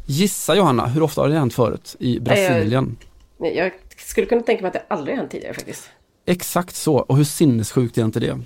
Gissa 0.07 0.57
Johanna, 0.57 0.87
hur 0.87 1.03
ofta 1.03 1.21
har 1.21 1.29
det 1.29 1.35
hänt 1.35 1.55
förut 1.55 1.97
i 1.99 2.21
Brasilien? 2.21 2.97
Jag 3.39 3.73
skulle 3.97 4.27
kunna 4.27 4.43
tänka 4.43 4.63
mig 4.63 4.69
att 4.69 4.75
det 4.75 4.85
aldrig 4.89 5.17
hänt 5.17 5.31
tidigare 5.31 5.55
faktiskt. 5.55 5.91
Exakt 6.27 6.75
så, 6.75 6.97
och 6.97 7.17
hur 7.17 7.25
sinnessjukt 7.25 7.99
är 7.99 8.05
inte 8.05 8.21
det? 8.21 8.41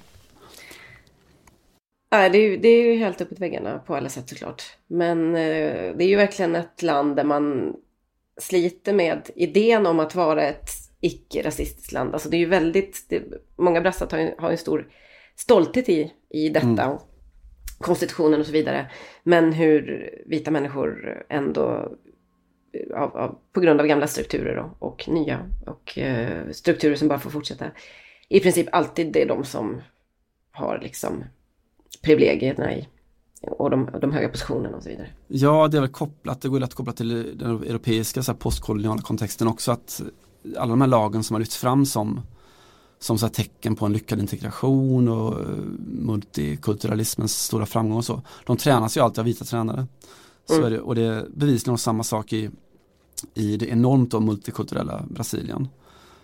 Nej, 2.11 2.31
det 2.31 2.39
är, 2.39 2.51
ju, 2.51 2.57
det 2.57 2.69
är 2.69 2.85
ju 2.85 2.99
helt 2.99 3.21
uppåt 3.21 3.39
väggarna 3.39 3.79
på 3.79 3.97
alla 3.97 4.09
sätt 4.09 4.29
såklart. 4.29 4.63
Men 4.87 5.35
eh, 5.35 5.97
det 5.97 6.05
är 6.05 6.09
ju 6.09 6.17
verkligen 6.17 6.57
ett 6.57 6.83
land 6.83 7.17
där 7.17 7.25
man 7.25 7.77
sliter 8.41 8.93
med 8.93 9.31
idén 9.35 9.87
om 9.87 10.01
att 10.01 10.15
vara 10.15 10.43
ett 10.43 10.71
icke-rasistiskt 11.01 11.93
land. 11.93 12.13
Alltså 12.13 12.29
det 12.29 12.37
är 12.37 12.39
ju 12.39 12.47
väldigt, 12.47 13.05
det, 13.09 13.23
många 13.57 13.81
brassar 13.81 14.09
har 14.11 14.19
ju, 14.19 14.35
har 14.39 14.51
en 14.51 14.59
stor 14.59 14.89
stolthet 15.37 15.89
i, 15.89 16.13
i 16.31 16.49
detta. 16.49 16.89
Och 16.89 17.09
konstitutionen 17.79 18.41
och 18.41 18.47
så 18.47 18.53
vidare. 18.53 18.91
Men 19.23 19.53
hur 19.53 20.11
vita 20.27 20.51
människor 20.51 21.23
ändå 21.29 21.93
av, 22.95 23.17
av, 23.17 23.39
på 23.53 23.61
grund 23.61 23.81
av 23.81 23.87
gamla 23.87 24.07
strukturer 24.07 24.57
och, 24.57 24.83
och 24.83 25.09
nya 25.09 25.47
och 25.67 25.99
eh, 25.99 26.51
strukturer 26.51 26.95
som 26.95 27.09
bara 27.09 27.19
får 27.19 27.31
fortsätta. 27.31 27.65
I 28.29 28.41
princip 28.41 28.69
alltid 28.73 29.13
det 29.13 29.23
är 29.23 29.27
de 29.27 29.45
som 29.45 29.83
har 30.51 30.79
liksom 30.83 31.25
privilegierna 32.03 32.75
i 32.75 32.89
och 33.43 33.71
de, 33.71 33.91
de 34.01 34.13
höga 34.13 34.29
positionerna 34.29 34.77
och 34.77 34.83
så 34.83 34.89
vidare. 34.89 35.07
Ja, 35.29 35.69
det 35.69 35.77
är 35.77 35.81
väl 35.81 35.91
kopplat, 35.91 36.41
det 36.41 36.49
går 36.49 36.61
lätt 36.61 36.69
att 36.69 36.75
koppla 36.75 36.93
till 36.93 37.39
den 37.39 37.51
europeiska 37.63 38.23
så 38.23 38.33
här, 38.33 38.39
postkoloniala 38.39 39.03
kontexten 39.03 39.49
också 39.49 39.73
att 39.73 40.03
alla 40.57 40.71
de 40.71 40.81
här 40.81 40.89
lagen 40.89 41.25
som 41.25 41.35
har 41.35 41.41
lyfts 41.41 41.57
fram 41.57 41.87
som, 41.87 42.21
som 42.99 43.19
så 43.19 43.27
här, 43.27 43.33
tecken 43.33 43.77
på 43.77 43.87
en 43.87 43.93
lyckad 43.93 44.21
integration 44.21 45.09
och 45.09 45.41
eh, 45.41 45.47
multikulturalismens 45.87 47.45
stora 47.45 47.67
framgång 47.67 47.99
och 47.99 48.05
så. 48.05 48.23
De 48.47 48.57
tränas 48.57 48.97
ju 48.97 49.01
alltid 49.01 49.19
av 49.19 49.25
vita 49.25 49.45
tränare. 49.45 49.87
Så 50.47 50.55
Mm. 50.55 50.67
är 50.67 50.71
det, 50.71 50.81
och 50.81 50.95
det 50.95 51.03
är 51.03 51.27
bevisligen 51.35 51.79
samma 51.79 52.03
sak 52.05 52.33
i, 52.33 52.51
i 53.35 53.57
det 53.57 53.67
enormt 53.67 54.13
multikulturella 54.13 55.05
Brasilien. 55.11 55.69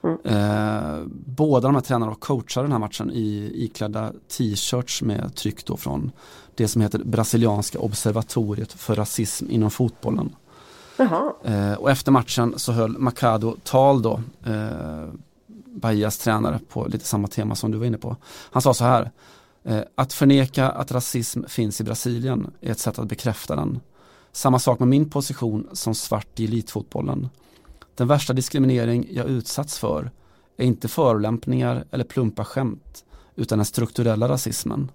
Mm. 0.05 0.19
Eh, 0.25 1.07
båda 1.27 1.69
de 1.69 1.75
här 1.75 1.83
tränarna 1.83 2.13
och 2.13 2.21
coachar 2.21 2.63
den 2.63 2.73
här 2.73 2.79
matchen 2.79 3.11
i 3.11 3.51
iklädda 3.55 4.13
t-shirts 4.29 5.03
med 5.03 5.35
tryck 5.35 5.65
då 5.65 5.77
från 5.77 6.13
det 6.55 6.69
som 6.69 6.83
heter 6.83 6.99
Brasilianska 6.99 7.79
observatoriet 7.79 8.73
för 8.73 8.95
rasism 8.95 9.51
inom 9.51 9.71
fotbollen. 9.71 10.37
Eh, 11.45 11.73
och 11.73 11.91
efter 11.91 12.13
matchen 12.13 12.55
så 12.57 12.73
höll 12.73 12.99
Macado 12.99 13.57
tal 13.63 14.03
då, 14.03 14.21
eh, 14.47 15.09
Bahias 15.67 16.19
tränare 16.19 16.61
på 16.69 16.87
lite 16.87 17.05
samma 17.05 17.29
tema 17.29 17.55
som 17.55 17.71
du 17.71 17.79
var 17.79 17.87
inne 17.87 17.99
på. 17.99 18.17
Han 18.51 18.63
sa 18.63 18.75
så 18.75 18.85
här, 18.85 19.11
eh, 19.65 19.81
att 19.95 20.13
förneka 20.13 20.71
att 20.71 20.93
rasism 20.93 21.43
finns 21.49 21.81
i 21.81 21.85
Brasilien 21.85 22.51
är 22.61 22.71
ett 22.71 22.79
sätt 22.79 22.99
att 22.99 23.09
bekräfta 23.09 23.57
den. 23.57 23.81
Samma 24.33 24.59
sak 24.59 24.79
med 24.79 24.89
min 24.89 25.11
position 25.11 25.69
som 25.73 25.95
svart 25.95 26.41
i 26.41 26.45
elitfotbollen. 26.45 27.29
Den 27.95 28.09
värsta 28.09 28.33
diskriminering 28.33 29.09
jag 29.11 29.27
utsatts 29.27 29.79
för 29.79 30.11
är 30.57 30.65
inte 30.65 30.89
förolämpningar 30.89 31.85
eller 31.91 32.05
plumpa 32.05 32.45
skämt 32.45 33.05
utan 33.37 33.59
den 33.59 33.65
strukturella 33.65 34.29
rasismen. 34.29 34.91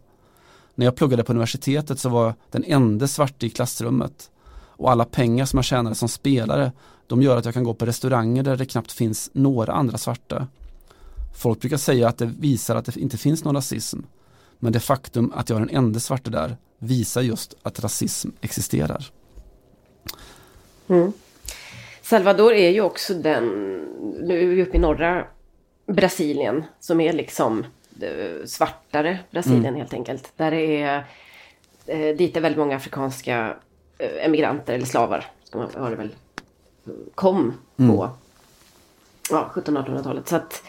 När 0.75 0.85
jag 0.85 0.95
pluggade 0.95 1.23
på 1.23 1.31
universitetet 1.31 1.99
så 1.99 2.09
var 2.09 2.25
jag 2.25 2.33
den 2.51 2.63
enda 2.63 3.07
svarte 3.07 3.45
i 3.45 3.49
klassrummet 3.49 4.31
och 4.51 4.91
alla 4.91 5.05
pengar 5.05 5.45
som 5.45 5.57
jag 5.57 5.65
tjänade 5.65 5.95
som 5.95 6.09
spelare 6.09 6.71
de 7.07 7.21
gör 7.21 7.37
att 7.37 7.45
jag 7.45 7.53
kan 7.53 7.63
gå 7.63 7.73
på 7.73 7.85
restauranger 7.85 8.43
där 8.43 8.57
det 8.57 8.65
knappt 8.65 8.91
finns 8.91 9.29
några 9.33 9.73
andra 9.73 9.97
svarta. 9.97 10.47
Folk 11.35 11.61
brukar 11.61 11.77
säga 11.77 12.07
att 12.07 12.17
det 12.17 12.25
visar 12.25 12.75
att 12.75 12.85
det 12.85 12.97
inte 12.97 13.17
finns 13.17 13.43
någon 13.43 13.55
rasism. 13.55 13.99
Men 14.59 14.73
det 14.73 14.79
faktum 14.79 15.33
att 15.35 15.49
jag 15.49 15.55
är 15.55 15.65
den 15.65 15.75
enda 15.75 15.99
svarte 15.99 16.29
där 16.29 16.57
visar 16.79 17.21
just 17.21 17.55
att 17.63 17.79
rasism 17.79 18.29
existerar. 18.41 19.11
Mm. 20.87 21.13
Salvador 22.09 22.53
är 22.53 22.69
ju 22.69 22.81
också 22.81 23.13
den, 23.13 23.45
nu 24.21 24.41
är 24.43 24.47
vi 24.47 24.63
uppe 24.63 24.77
i 24.77 24.79
norra 24.79 25.25
Brasilien, 25.85 26.63
som 26.79 27.01
är 27.01 27.13
liksom 27.13 27.65
eh, 28.01 28.45
svartare 28.45 29.19
Brasilien 29.31 29.75
helt 29.75 29.93
enkelt. 29.93 30.33
Där 30.37 30.51
det 30.51 30.81
är, 30.81 31.03
eh, 31.85 32.15
dit 32.15 32.37
är 32.37 32.41
väldigt 32.41 32.59
många 32.59 32.75
afrikanska 32.75 33.55
eh, 33.97 34.25
emigranter 34.25 34.73
eller 34.73 34.85
slavar, 34.85 35.25
var 35.51 35.89
det 35.89 35.95
väl, 35.95 36.15
kom 37.15 37.53
på 37.75 38.09
ja, 39.29 39.51
1700-1800-talet. 39.53 40.27
Så 40.27 40.35
att 40.35 40.63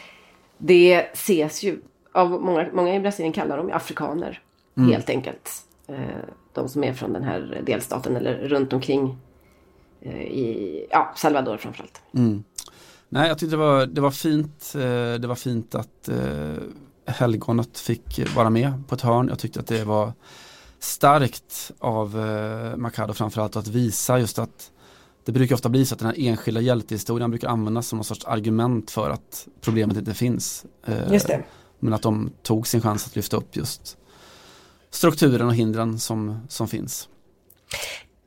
det 0.58 0.94
ses 1.12 1.62
ju, 1.62 1.80
av 2.12 2.30
många, 2.30 2.68
många 2.72 2.94
i 2.94 3.00
Brasilien 3.00 3.32
kallar 3.32 3.56
dem 3.56 3.70
afrikaner 3.72 4.40
helt 4.76 5.10
enkelt. 5.10 5.50
De 6.52 6.68
som 6.68 6.84
är 6.84 6.92
från 6.92 7.12
den 7.12 7.22
här 7.22 7.60
delstaten 7.66 8.16
eller 8.16 8.34
runt 8.34 8.72
omkring 8.72 9.16
i 10.08 10.86
ja, 10.90 11.12
Salvador 11.16 11.56
framförallt. 11.56 12.00
Nej, 13.08 13.28
jag 13.28 13.38
tyckte 13.38 13.56
det 13.56 13.60
var, 13.62 13.86
det 13.86 14.00
var 14.00 14.10
fint. 14.10 14.72
eh, 14.74 14.80
Det 15.20 15.26
var 15.26 15.34
fint 15.34 15.74
att 15.74 16.08
eh, 16.08 16.54
helgonet 17.06 17.78
fick 17.78 18.20
vara 18.36 18.50
med 18.50 18.72
på 18.88 18.94
ett 18.94 19.00
hörn. 19.00 19.28
Jag 19.28 19.38
tyckte 19.38 19.60
att 19.60 19.66
det 19.66 19.84
var 19.84 20.12
starkt 20.78 21.70
av 21.78 22.20
eh, 22.20 22.76
Macado 22.76 23.12
framförallt 23.12 23.56
att 23.56 23.68
visa 23.68 24.18
just 24.18 24.38
att 24.38 24.70
det 25.24 25.32
brukar 25.32 25.54
ofta 25.54 25.68
bli 25.68 25.84
så 25.86 25.94
att 25.94 25.98
den 25.98 26.08
här 26.08 26.14
enskilda 26.18 26.60
hjältehistorien 26.60 27.30
brukar 27.30 27.48
användas 27.48 27.86
som 27.88 27.96
någon 27.96 28.04
sorts 28.04 28.24
argument 28.24 28.90
för 28.90 29.10
att 29.10 29.48
problemet 29.60 29.96
inte 29.96 30.14
finns. 30.14 30.64
Eh, 30.86 31.12
Just 31.12 31.26
det. 31.26 31.44
Men 31.78 31.92
att 31.92 32.02
de 32.02 32.30
tog 32.42 32.66
sin 32.66 32.80
chans 32.80 33.06
att 33.06 33.16
lyfta 33.16 33.36
upp 33.36 33.56
just 33.56 33.96
strukturen 34.90 35.46
och 35.46 35.54
hindren 35.54 35.98
som, 35.98 36.40
som 36.48 36.68
finns. 36.68 37.08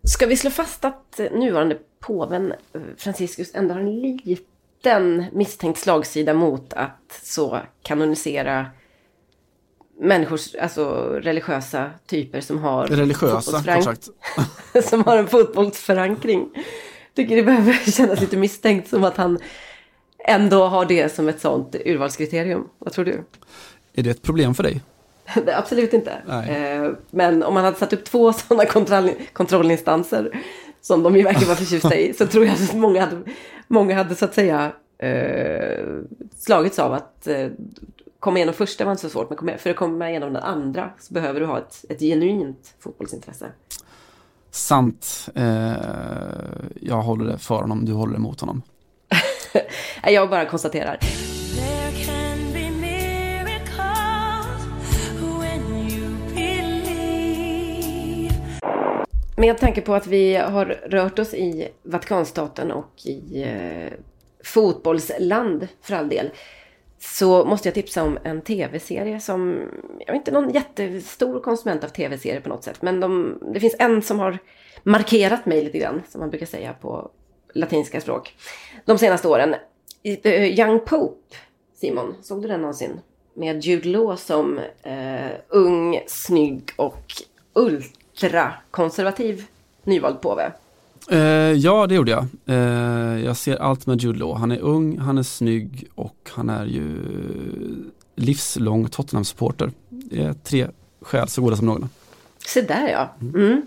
Ska 0.08 0.26
vi 0.26 0.38
slå 0.38 0.50
fast 0.50 0.86
att 0.86 1.20
nuvarande 1.32 1.78
påven 2.00 2.52
eh, 2.52 2.82
Franciscus 2.98 3.52
ändå 3.54 3.74
har 3.74 3.82
en 3.82 4.00
liten 4.02 5.26
misstänkt 5.32 5.80
slagsida 5.80 6.34
mot 6.34 6.74
att 6.74 7.20
så 7.24 7.60
kanonisera 7.84 8.66
människors, 10.00 10.56
alltså 10.56 10.86
religiösa 11.22 11.92
typer 12.06 12.42
som 12.42 12.60
har 12.60 12.88
Religiösa, 12.88 13.82
sagt. 13.84 14.10
som 14.90 15.04
har 15.04 15.18
en 15.18 15.28
fotbollsförankring. 15.28 16.50
Tycker 17.14 17.36
det 17.36 17.44
behöver 17.44 17.74
kännas 17.92 18.22
lite 18.22 18.38
misstänkt 18.38 18.90
som 18.90 19.04
att 19.04 19.18
han 19.18 19.40
ändå 20.28 20.68
har 20.68 20.86
det 20.86 21.16
som 21.16 21.30
ett 21.30 21.42
sånt 21.42 21.76
urvalskriterium. 21.86 22.70
Vad 22.80 22.94
tror 22.94 23.06
du? 23.06 23.24
Är 23.94 24.04
det 24.04 24.10
ett 24.10 24.22
problem 24.22 24.56
för 24.56 24.64
dig? 24.64 24.82
Absolut 25.56 25.94
inte. 25.94 26.12
Eh, 26.48 26.92
Men 27.12 27.44
om 27.44 27.54
man 27.54 27.64
hade 27.64 27.78
satt 27.78 27.94
upp 27.94 28.04
två 28.06 28.34
sådana 28.34 28.66
kontroll, 28.66 29.10
kontrollinstanser 29.34 30.44
som 30.82 31.04
de 31.04 31.16
ju 31.16 31.24
verkar 31.24 31.46
vara 31.46 31.56
förtjusta 31.56 31.96
i 31.96 32.14
så 32.14 32.28
tror 32.28 32.46
jag 32.46 32.54
att 32.54 32.74
många 32.76 33.00
hade, 33.06 33.18
många 33.68 33.96
hade 33.96 34.16
så 34.16 34.26
att 34.26 34.34
säga 34.34 34.72
eh, 34.98 35.86
slagits 36.38 36.80
av 36.80 36.94
att 36.94 37.28
eh, 37.28 37.48
komma 38.20 38.38
igenom 38.38 38.54
första 38.54 38.86
var 38.86 38.92
inte 38.92 39.02
så 39.02 39.10
svårt 39.10 39.42
men 39.42 39.58
för 39.58 39.70
att 39.70 39.76
komma 39.76 40.10
igenom 40.10 40.34
den 40.34 40.44
andra 40.44 40.90
så 41.00 41.14
behöver 41.14 41.40
du 41.40 41.46
ha 41.46 41.58
ett, 41.58 41.86
ett 41.90 42.00
genuint 42.00 42.74
fotbollsintresse. 42.80 43.52
Sant. 44.52 45.30
Eh, 45.36 45.74
jag 46.82 47.02
håller 47.02 47.26
det 47.26 47.38
för 47.38 47.56
honom, 47.56 47.86
du 47.86 47.94
håller 47.94 48.14
det 48.14 48.20
mot 48.20 48.40
honom. 48.40 48.62
Jag 50.04 50.30
bara 50.30 50.46
konstaterar. 50.46 51.00
Med 59.38 59.58
tanke 59.58 59.82
på 59.82 59.96
att 59.96 60.08
vi 60.08 60.36
har 60.36 60.66
rört 60.66 61.20
oss 61.20 61.34
i 61.34 61.68
Vatikanstaten 61.84 62.72
och 62.72 63.06
i 63.06 63.44
eh, 63.44 63.94
fotbollsland 64.44 65.68
för 65.82 65.96
all 65.96 66.10
del. 66.10 66.30
Så 67.00 67.46
måste 67.46 67.68
jag 67.68 67.74
tipsa 67.74 68.04
om 68.04 68.18
en 68.24 68.42
tv-serie 68.42 69.20
som, 69.20 69.62
jag 70.00 70.10
är 70.10 70.14
inte 70.14 70.32
någon 70.32 70.50
jättestor 70.50 71.40
konsument 71.40 71.84
av 71.84 71.88
tv-serier 71.88 72.40
på 72.40 72.50
något 72.50 72.64
sätt. 72.64 72.82
Men 72.82 73.00
de, 73.00 73.40
det 73.54 73.60
finns 73.60 73.76
en 73.80 74.02
som 74.02 74.20
har 74.20 74.38
markerat 74.84 75.46
mig 75.46 75.64
lite 75.64 75.78
grann, 75.78 76.02
som 76.10 76.20
man 76.20 76.30
brukar 76.30 76.46
säga 76.46 76.74
på 76.74 77.12
latinska 77.54 78.02
språk. 78.02 78.36
De 78.86 78.98
senaste 78.98 79.28
åren. 79.28 79.56
Eh, 80.04 80.60
Young 80.60 80.80
Pope, 80.80 81.36
Simon, 81.76 82.16
såg 82.22 82.42
du 82.42 82.48
den 82.48 82.62
någonsin? 82.62 83.00
Med 83.34 83.64
Jude 83.64 83.90
Law 83.90 84.16
som 84.16 84.60
eh, 84.84 85.32
ung, 85.50 86.04
snygg 86.08 86.70
och 86.76 87.14
ultrakonservativ 88.14 89.46
nyvald 89.84 90.22
påve. 90.22 90.52
Eh, 91.10 91.18
ja, 91.52 91.88
det 91.88 91.96
gjorde 91.96 92.12
jag. 92.12 92.26
Eh, 92.46 93.26
jag 93.26 93.38
ser 93.38 93.56
allt 93.56 93.86
med 93.86 94.02
Jude 94.02 94.20
Law. 94.20 94.38
Han 94.38 94.52
är 94.52 94.60
ung, 94.60 94.98
han 94.98 95.18
är 95.18 95.24
snygg 95.24 95.88
och 95.96 96.30
han 96.34 96.50
är 96.50 96.66
ju 96.66 96.98
livslång 98.16 98.88
Tottenham-supporter. 98.90 99.72
Det 99.90 100.24
är 100.24 100.34
tre 100.34 100.68
skäl 101.02 101.28
så 101.28 101.42
goda 101.42 101.56
som 101.56 101.66
någon. 101.66 101.90
Se 102.46 102.62
där 102.62 102.88
ja. 102.88 103.14
Mm. 103.22 103.62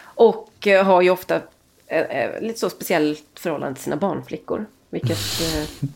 Och 0.00 0.66
eh, 0.66 0.84
har 0.84 1.02
ju 1.02 1.10
ofta 1.10 1.40
eh, 1.86 2.00
eh, 2.02 2.40
lite 2.40 2.58
så 2.58 2.70
speciellt 2.70 3.24
förhållande 3.34 3.74
till 3.74 3.84
sina 3.84 3.96
barnflickor. 3.96 4.66
Vilket 4.90 5.40
eh, 5.40 5.88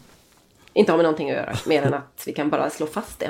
inte 0.73 0.93
har 0.93 0.97
med 0.97 1.05
någonting 1.05 1.31
att 1.31 1.37
göra, 1.37 1.57
mer 1.67 1.83
än 1.83 1.95
att 1.95 2.23
vi 2.27 2.33
kan 2.33 2.51
bara 2.51 2.71
slå 2.71 2.87
fast 2.87 3.23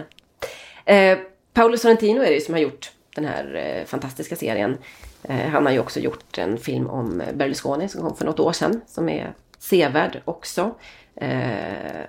det. 0.84 1.16
Paolo 1.52 1.78
Sorrentino 1.78 2.20
är 2.20 2.26
det 2.26 2.34
ju 2.34 2.40
som 2.40 2.54
har 2.54 2.60
gjort 2.60 2.92
den 3.14 3.24
här 3.24 3.54
eh, 3.54 3.84
fantastiska 3.84 4.36
serien. 4.36 4.78
Eh, 5.22 5.48
han 5.48 5.66
har 5.66 5.72
ju 5.72 5.78
också 5.78 6.00
gjort 6.00 6.38
en 6.38 6.58
film 6.58 6.86
om 6.86 7.22
Berlusconi 7.34 7.88
som 7.88 8.02
kom 8.02 8.16
för 8.16 8.24
något 8.24 8.40
år 8.40 8.52
sedan, 8.52 8.80
som 8.86 9.08
är 9.08 9.34
sevärd 9.58 10.22
också. 10.24 10.74
Eh, 11.14 12.02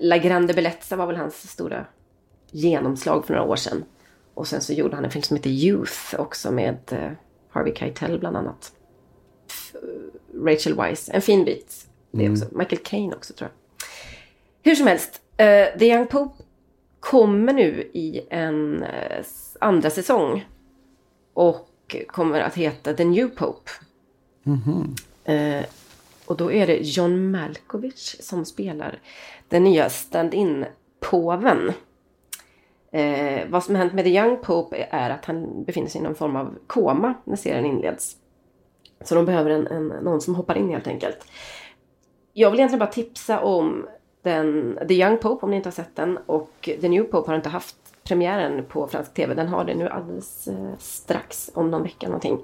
La 0.00 0.18
Grande 0.18 0.54
Bellezza 0.54 0.96
var 0.96 1.06
väl 1.06 1.16
hans 1.16 1.50
stora 1.50 1.86
genomslag 2.50 3.26
för 3.26 3.34
några 3.34 3.48
år 3.48 3.56
sedan. 3.56 3.84
Och 4.34 4.46
sen 4.46 4.60
så 4.60 4.72
gjorde 4.72 4.96
han 4.96 5.04
en 5.04 5.10
film 5.10 5.22
som 5.22 5.36
heter 5.36 5.50
Youth 5.50 6.14
också 6.18 6.50
med 6.50 7.08
Harvey 7.50 7.74
Keitel 7.74 8.18
bland 8.18 8.36
annat. 8.36 8.72
Rachel 10.44 10.74
Weisz, 10.74 11.10
en 11.12 11.22
fin 11.22 11.44
bit. 11.44 11.86
Det 12.10 12.30
också. 12.30 12.44
Michael 12.52 12.82
Caine 12.82 13.14
också 13.14 13.34
tror 13.34 13.50
jag. 13.50 13.86
Hur 14.70 14.74
som 14.74 14.86
helst, 14.86 15.20
The 15.78 15.86
Young 15.86 16.06
Pope 16.06 16.42
kommer 17.00 17.52
nu 17.52 17.90
i 17.92 18.26
en 18.30 18.84
andra 19.58 19.90
säsong. 19.90 20.46
Och 21.34 21.96
kommer 22.06 22.40
att 22.40 22.54
heta 22.54 22.94
The 22.94 23.04
New 23.04 23.28
Pope. 23.28 23.70
Eh, 25.24 25.64
och 26.26 26.36
då 26.36 26.52
är 26.52 26.66
det 26.66 26.76
John 26.76 27.30
Malkovich 27.30 28.16
som 28.20 28.44
spelar 28.44 28.98
den 29.48 29.64
nya 29.64 29.90
stand-in-påven. 29.90 31.72
Eh, 32.90 33.48
vad 33.48 33.64
som 33.64 33.74
hänt 33.74 33.92
med 33.92 34.04
The 34.04 34.10
Young 34.10 34.36
Pope 34.42 34.88
är 34.90 35.10
att 35.10 35.24
han 35.24 35.64
befinner 35.64 35.88
sig 35.88 36.00
i 36.00 36.04
någon 36.04 36.14
form 36.14 36.36
av 36.36 36.58
koma 36.66 37.14
när 37.24 37.36
serien 37.36 37.66
inleds. 37.66 38.16
Så 39.00 39.14
de 39.14 39.24
behöver 39.24 39.50
en, 39.50 39.66
en, 39.66 39.88
någon 39.88 40.20
som 40.20 40.34
hoppar 40.34 40.58
in 40.58 40.68
helt 40.68 40.86
enkelt. 40.86 41.26
Jag 42.32 42.50
vill 42.50 42.60
egentligen 42.60 42.78
bara 42.78 42.92
tipsa 42.92 43.40
om 43.40 43.86
den, 44.22 44.78
The 44.88 44.94
Young 44.94 45.18
Pope 45.18 45.46
om 45.46 45.50
ni 45.50 45.56
inte 45.56 45.66
har 45.66 45.74
sett 45.74 45.96
den. 45.96 46.18
Och 46.26 46.50
The 46.80 46.88
New 46.88 47.04
Pope 47.04 47.30
har 47.30 47.36
inte 47.36 47.48
haft 47.48 47.76
premiären 48.08 48.64
på 48.64 48.88
fransk 48.88 49.14
tv. 49.14 49.34
Den 49.34 49.48
har 49.48 49.64
det 49.64 49.74
nu 49.74 49.88
alldeles 49.88 50.48
eh, 50.48 50.78
strax, 50.78 51.50
om 51.54 51.70
någon 51.70 51.82
vecka 51.82 52.06
någonting. 52.06 52.38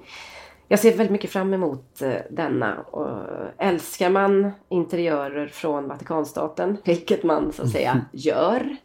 Jag 0.67 0.79
ser 0.79 0.89
väldigt 0.89 1.11
mycket 1.11 1.31
fram 1.31 1.53
emot 1.53 2.01
eh, 2.01 2.13
denna. 2.29 2.79
Och 2.79 3.09
älskar 3.57 4.09
man 4.09 4.51
interiörer 4.69 5.47
från 5.47 5.87
Vatikanstaten, 5.87 6.77
vilket 6.83 7.23
man 7.23 7.53
så 7.53 7.63
att 7.63 7.71
säga 7.71 8.01
gör, 8.11 8.75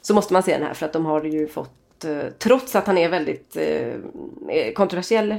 så 0.00 0.14
måste 0.14 0.32
man 0.32 0.42
se 0.42 0.52
den 0.52 0.66
här 0.66 0.74
för 0.74 0.86
att 0.86 0.92
de 0.92 1.06
har 1.06 1.24
ju 1.24 1.48
fått, 1.48 2.04
eh, 2.04 2.32
trots 2.38 2.76
att 2.76 2.86
han 2.86 2.98
är 2.98 3.08
väldigt 3.08 3.56
eh, 3.56 4.72
kontroversiell, 4.74 5.34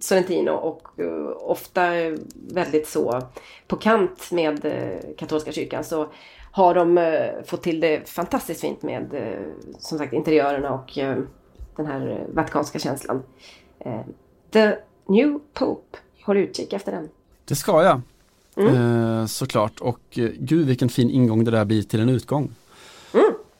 Sorrentino 0.00 0.50
och 0.50 1.00
eh, 1.00 1.36
ofta 1.36 1.94
eh, 1.96 2.14
väldigt 2.34 2.88
så 2.88 3.22
på 3.66 3.76
kant 3.76 4.32
med 4.32 4.64
eh, 4.64 5.14
katolska 5.16 5.52
kyrkan 5.52 5.84
så 5.84 6.08
har 6.56 6.74
de 6.74 6.98
eh, 6.98 7.44
fått 7.44 7.62
till 7.62 7.80
det 7.80 8.08
fantastiskt 8.08 8.60
fint 8.60 8.82
med 8.82 9.14
eh, 9.14 9.46
som 9.78 9.98
sagt 9.98 10.12
interiörerna 10.12 10.70
och 10.70 10.98
eh, 10.98 11.18
den 11.76 11.86
här 11.86 12.26
vatikanska 12.34 12.78
känslan. 12.78 13.22
The 14.52 14.76
New 15.08 15.38
Pope, 15.54 15.98
håll 16.24 16.36
utkik 16.36 16.72
efter 16.72 16.92
den. 16.92 17.08
Det 17.44 17.54
ska 17.54 17.82
jag. 17.82 18.00
Eh, 18.74 19.26
såklart. 19.26 19.80
Och 19.80 20.00
gud 20.38 20.66
vilken 20.66 20.88
fin 20.88 21.10
ingång 21.10 21.44
det 21.44 21.50
där 21.50 21.64
blir 21.64 21.82
till 21.82 22.00
en 22.00 22.08
utgång. 22.08 22.50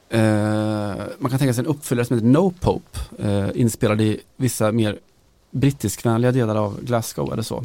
Eh, 0.08 0.20
man 1.18 1.30
kan 1.30 1.38
tänka 1.38 1.54
sig 1.54 1.64
en 1.64 1.70
uppföljare 1.70 2.06
som 2.06 2.16
heter 2.16 2.28
No 2.28 2.52
Pope. 2.60 2.98
Inspelad 3.54 4.00
i 4.00 4.20
vissa 4.36 4.72
mer 4.72 4.98
brittiskvänliga 5.50 6.32
delar 6.32 6.56
av 6.56 6.80
Glasgow 6.84 7.32
eller 7.32 7.42
så. 7.42 7.62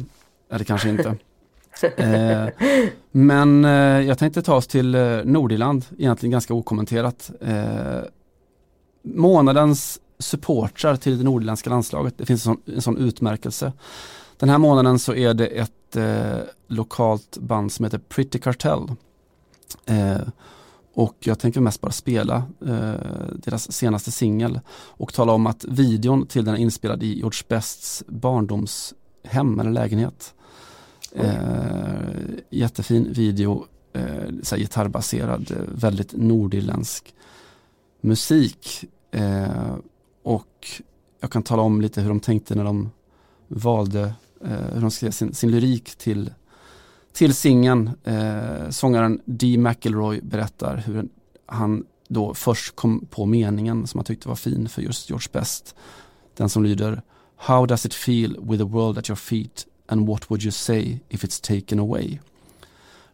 Eller 0.50 0.64
kanske 0.64 0.88
inte. 0.88 1.16
Eh, 1.96 2.48
men 3.10 3.64
eh, 3.64 3.70
jag 4.00 4.18
tänkte 4.18 4.42
ta 4.42 4.54
oss 4.54 4.66
till 4.66 4.94
eh, 4.94 5.18
Nordirland, 5.24 5.84
egentligen 5.98 6.30
ganska 6.30 6.54
okommenterat. 6.54 7.30
Eh, 7.40 8.00
månadens 9.02 10.00
supportrar 10.18 10.96
till 10.96 11.18
det 11.18 11.24
nordirländska 11.24 11.70
landslaget. 11.70 12.18
Det 12.18 12.26
finns 12.26 12.46
en 12.46 12.54
sån, 12.54 12.74
en 12.74 12.82
sån 12.82 12.96
utmärkelse. 12.96 13.72
Den 14.36 14.48
här 14.48 14.58
månaden 14.58 14.98
så 14.98 15.14
är 15.14 15.34
det 15.34 15.46
ett 15.46 15.96
eh, 15.96 16.38
lokalt 16.68 17.38
band 17.38 17.72
som 17.72 17.84
heter 17.84 17.98
Pretty 17.98 18.38
Cartel. 18.38 18.92
Eh, 19.86 20.20
och 20.94 21.16
jag 21.20 21.38
tänker 21.38 21.60
mest 21.60 21.80
bara 21.80 21.92
spela 21.92 22.36
eh, 22.66 22.94
deras 23.34 23.72
senaste 23.72 24.10
singel 24.10 24.60
och 24.70 25.12
tala 25.12 25.32
om 25.32 25.46
att 25.46 25.64
videon 25.64 26.26
till 26.26 26.44
den 26.44 26.54
är 26.54 26.58
inspelad 26.58 27.02
i 27.02 27.18
George 27.18 27.42
Bests 27.48 28.04
barndomshem 28.06 29.60
eller 29.60 29.70
lägenhet. 29.70 30.34
Eh, 31.14 31.92
jättefin 32.50 33.12
video, 33.12 33.66
eh, 33.92 34.02
så 34.42 34.54
här 34.54 34.62
gitarrbaserad, 34.62 35.50
eh, 35.50 35.56
väldigt 35.74 36.12
nordirländsk 36.12 37.14
musik. 38.00 38.84
Eh, 39.10 39.76
och 40.22 40.80
jag 41.20 41.30
kan 41.30 41.42
tala 41.42 41.62
om 41.62 41.80
lite 41.80 42.00
hur 42.00 42.08
de 42.08 42.20
tänkte 42.20 42.54
när 42.54 42.64
de 42.64 42.90
valde 43.48 44.14
eh, 44.44 44.74
hur 44.74 44.80
de 44.80 44.90
skrev 44.90 45.10
sin, 45.10 45.34
sin 45.34 45.50
lyrik 45.50 45.94
till, 45.94 46.30
till 47.12 47.34
singeln. 47.34 47.90
Eh, 48.04 48.70
sångaren 48.70 49.20
Dee 49.24 49.58
McElroy 49.58 50.20
berättar 50.20 50.76
hur 50.76 51.08
han 51.46 51.84
då 52.08 52.34
först 52.34 52.76
kom 52.76 53.06
på 53.10 53.26
meningen 53.26 53.86
som 53.86 53.98
han 53.98 54.04
tyckte 54.04 54.28
var 54.28 54.36
fin 54.36 54.68
för 54.68 54.82
just 54.82 55.10
George 55.10 55.28
Best. 55.32 55.74
Den 56.36 56.48
som 56.48 56.64
lyder 56.64 57.02
How 57.36 57.66
does 57.66 57.86
it 57.86 57.94
feel 57.94 58.36
with 58.40 58.58
the 58.58 58.68
world 58.68 58.98
at 58.98 59.08
your 59.08 59.16
feet 59.16 59.66
and 59.92 60.08
what 60.08 60.30
would 60.30 60.42
you 60.42 60.52
say 60.52 61.00
if 61.08 61.24
it's 61.24 61.40
taken 61.40 61.78
away? 61.78 62.20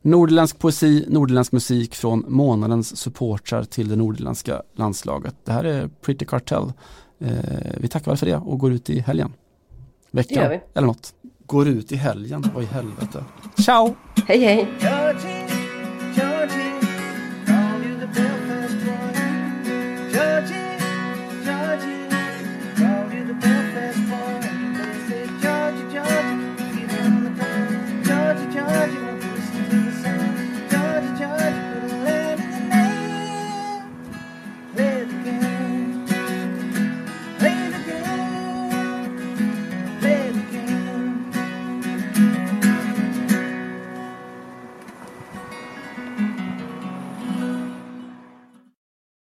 Nordirländsk 0.03 0.59
poesi, 0.59 1.05
nordirländsk 1.09 1.53
musik 1.53 1.95
från 1.95 2.25
månadens 2.29 2.97
supportrar 2.97 3.65
till 3.65 3.89
det 3.89 3.97
nordirländska 3.97 4.63
landslaget. 4.77 5.35
Det 5.45 5.53
här 5.53 5.65
är 5.65 5.89
Pretty 6.01 6.25
Cartel. 6.25 6.73
Eh, 7.21 7.31
vi 7.77 7.89
tackar 7.89 8.11
väl 8.11 8.19
för 8.19 8.27
det 8.27 8.37
och 8.37 8.59
går 8.59 8.73
ut 8.73 8.91
i 8.91 9.01
helgen. 9.01 9.33
Veckan 10.11 10.61
eller 10.75 10.87
något. 10.87 11.15
Går 11.47 11.69
ut 11.69 11.93
i 11.93 11.97
helgen, 11.97 12.45
vad 12.55 12.65
i 12.65 12.67
helvete. 12.67 13.25
Ciao! 13.65 13.95
Hej 14.27 14.39
hej! 14.39 15.38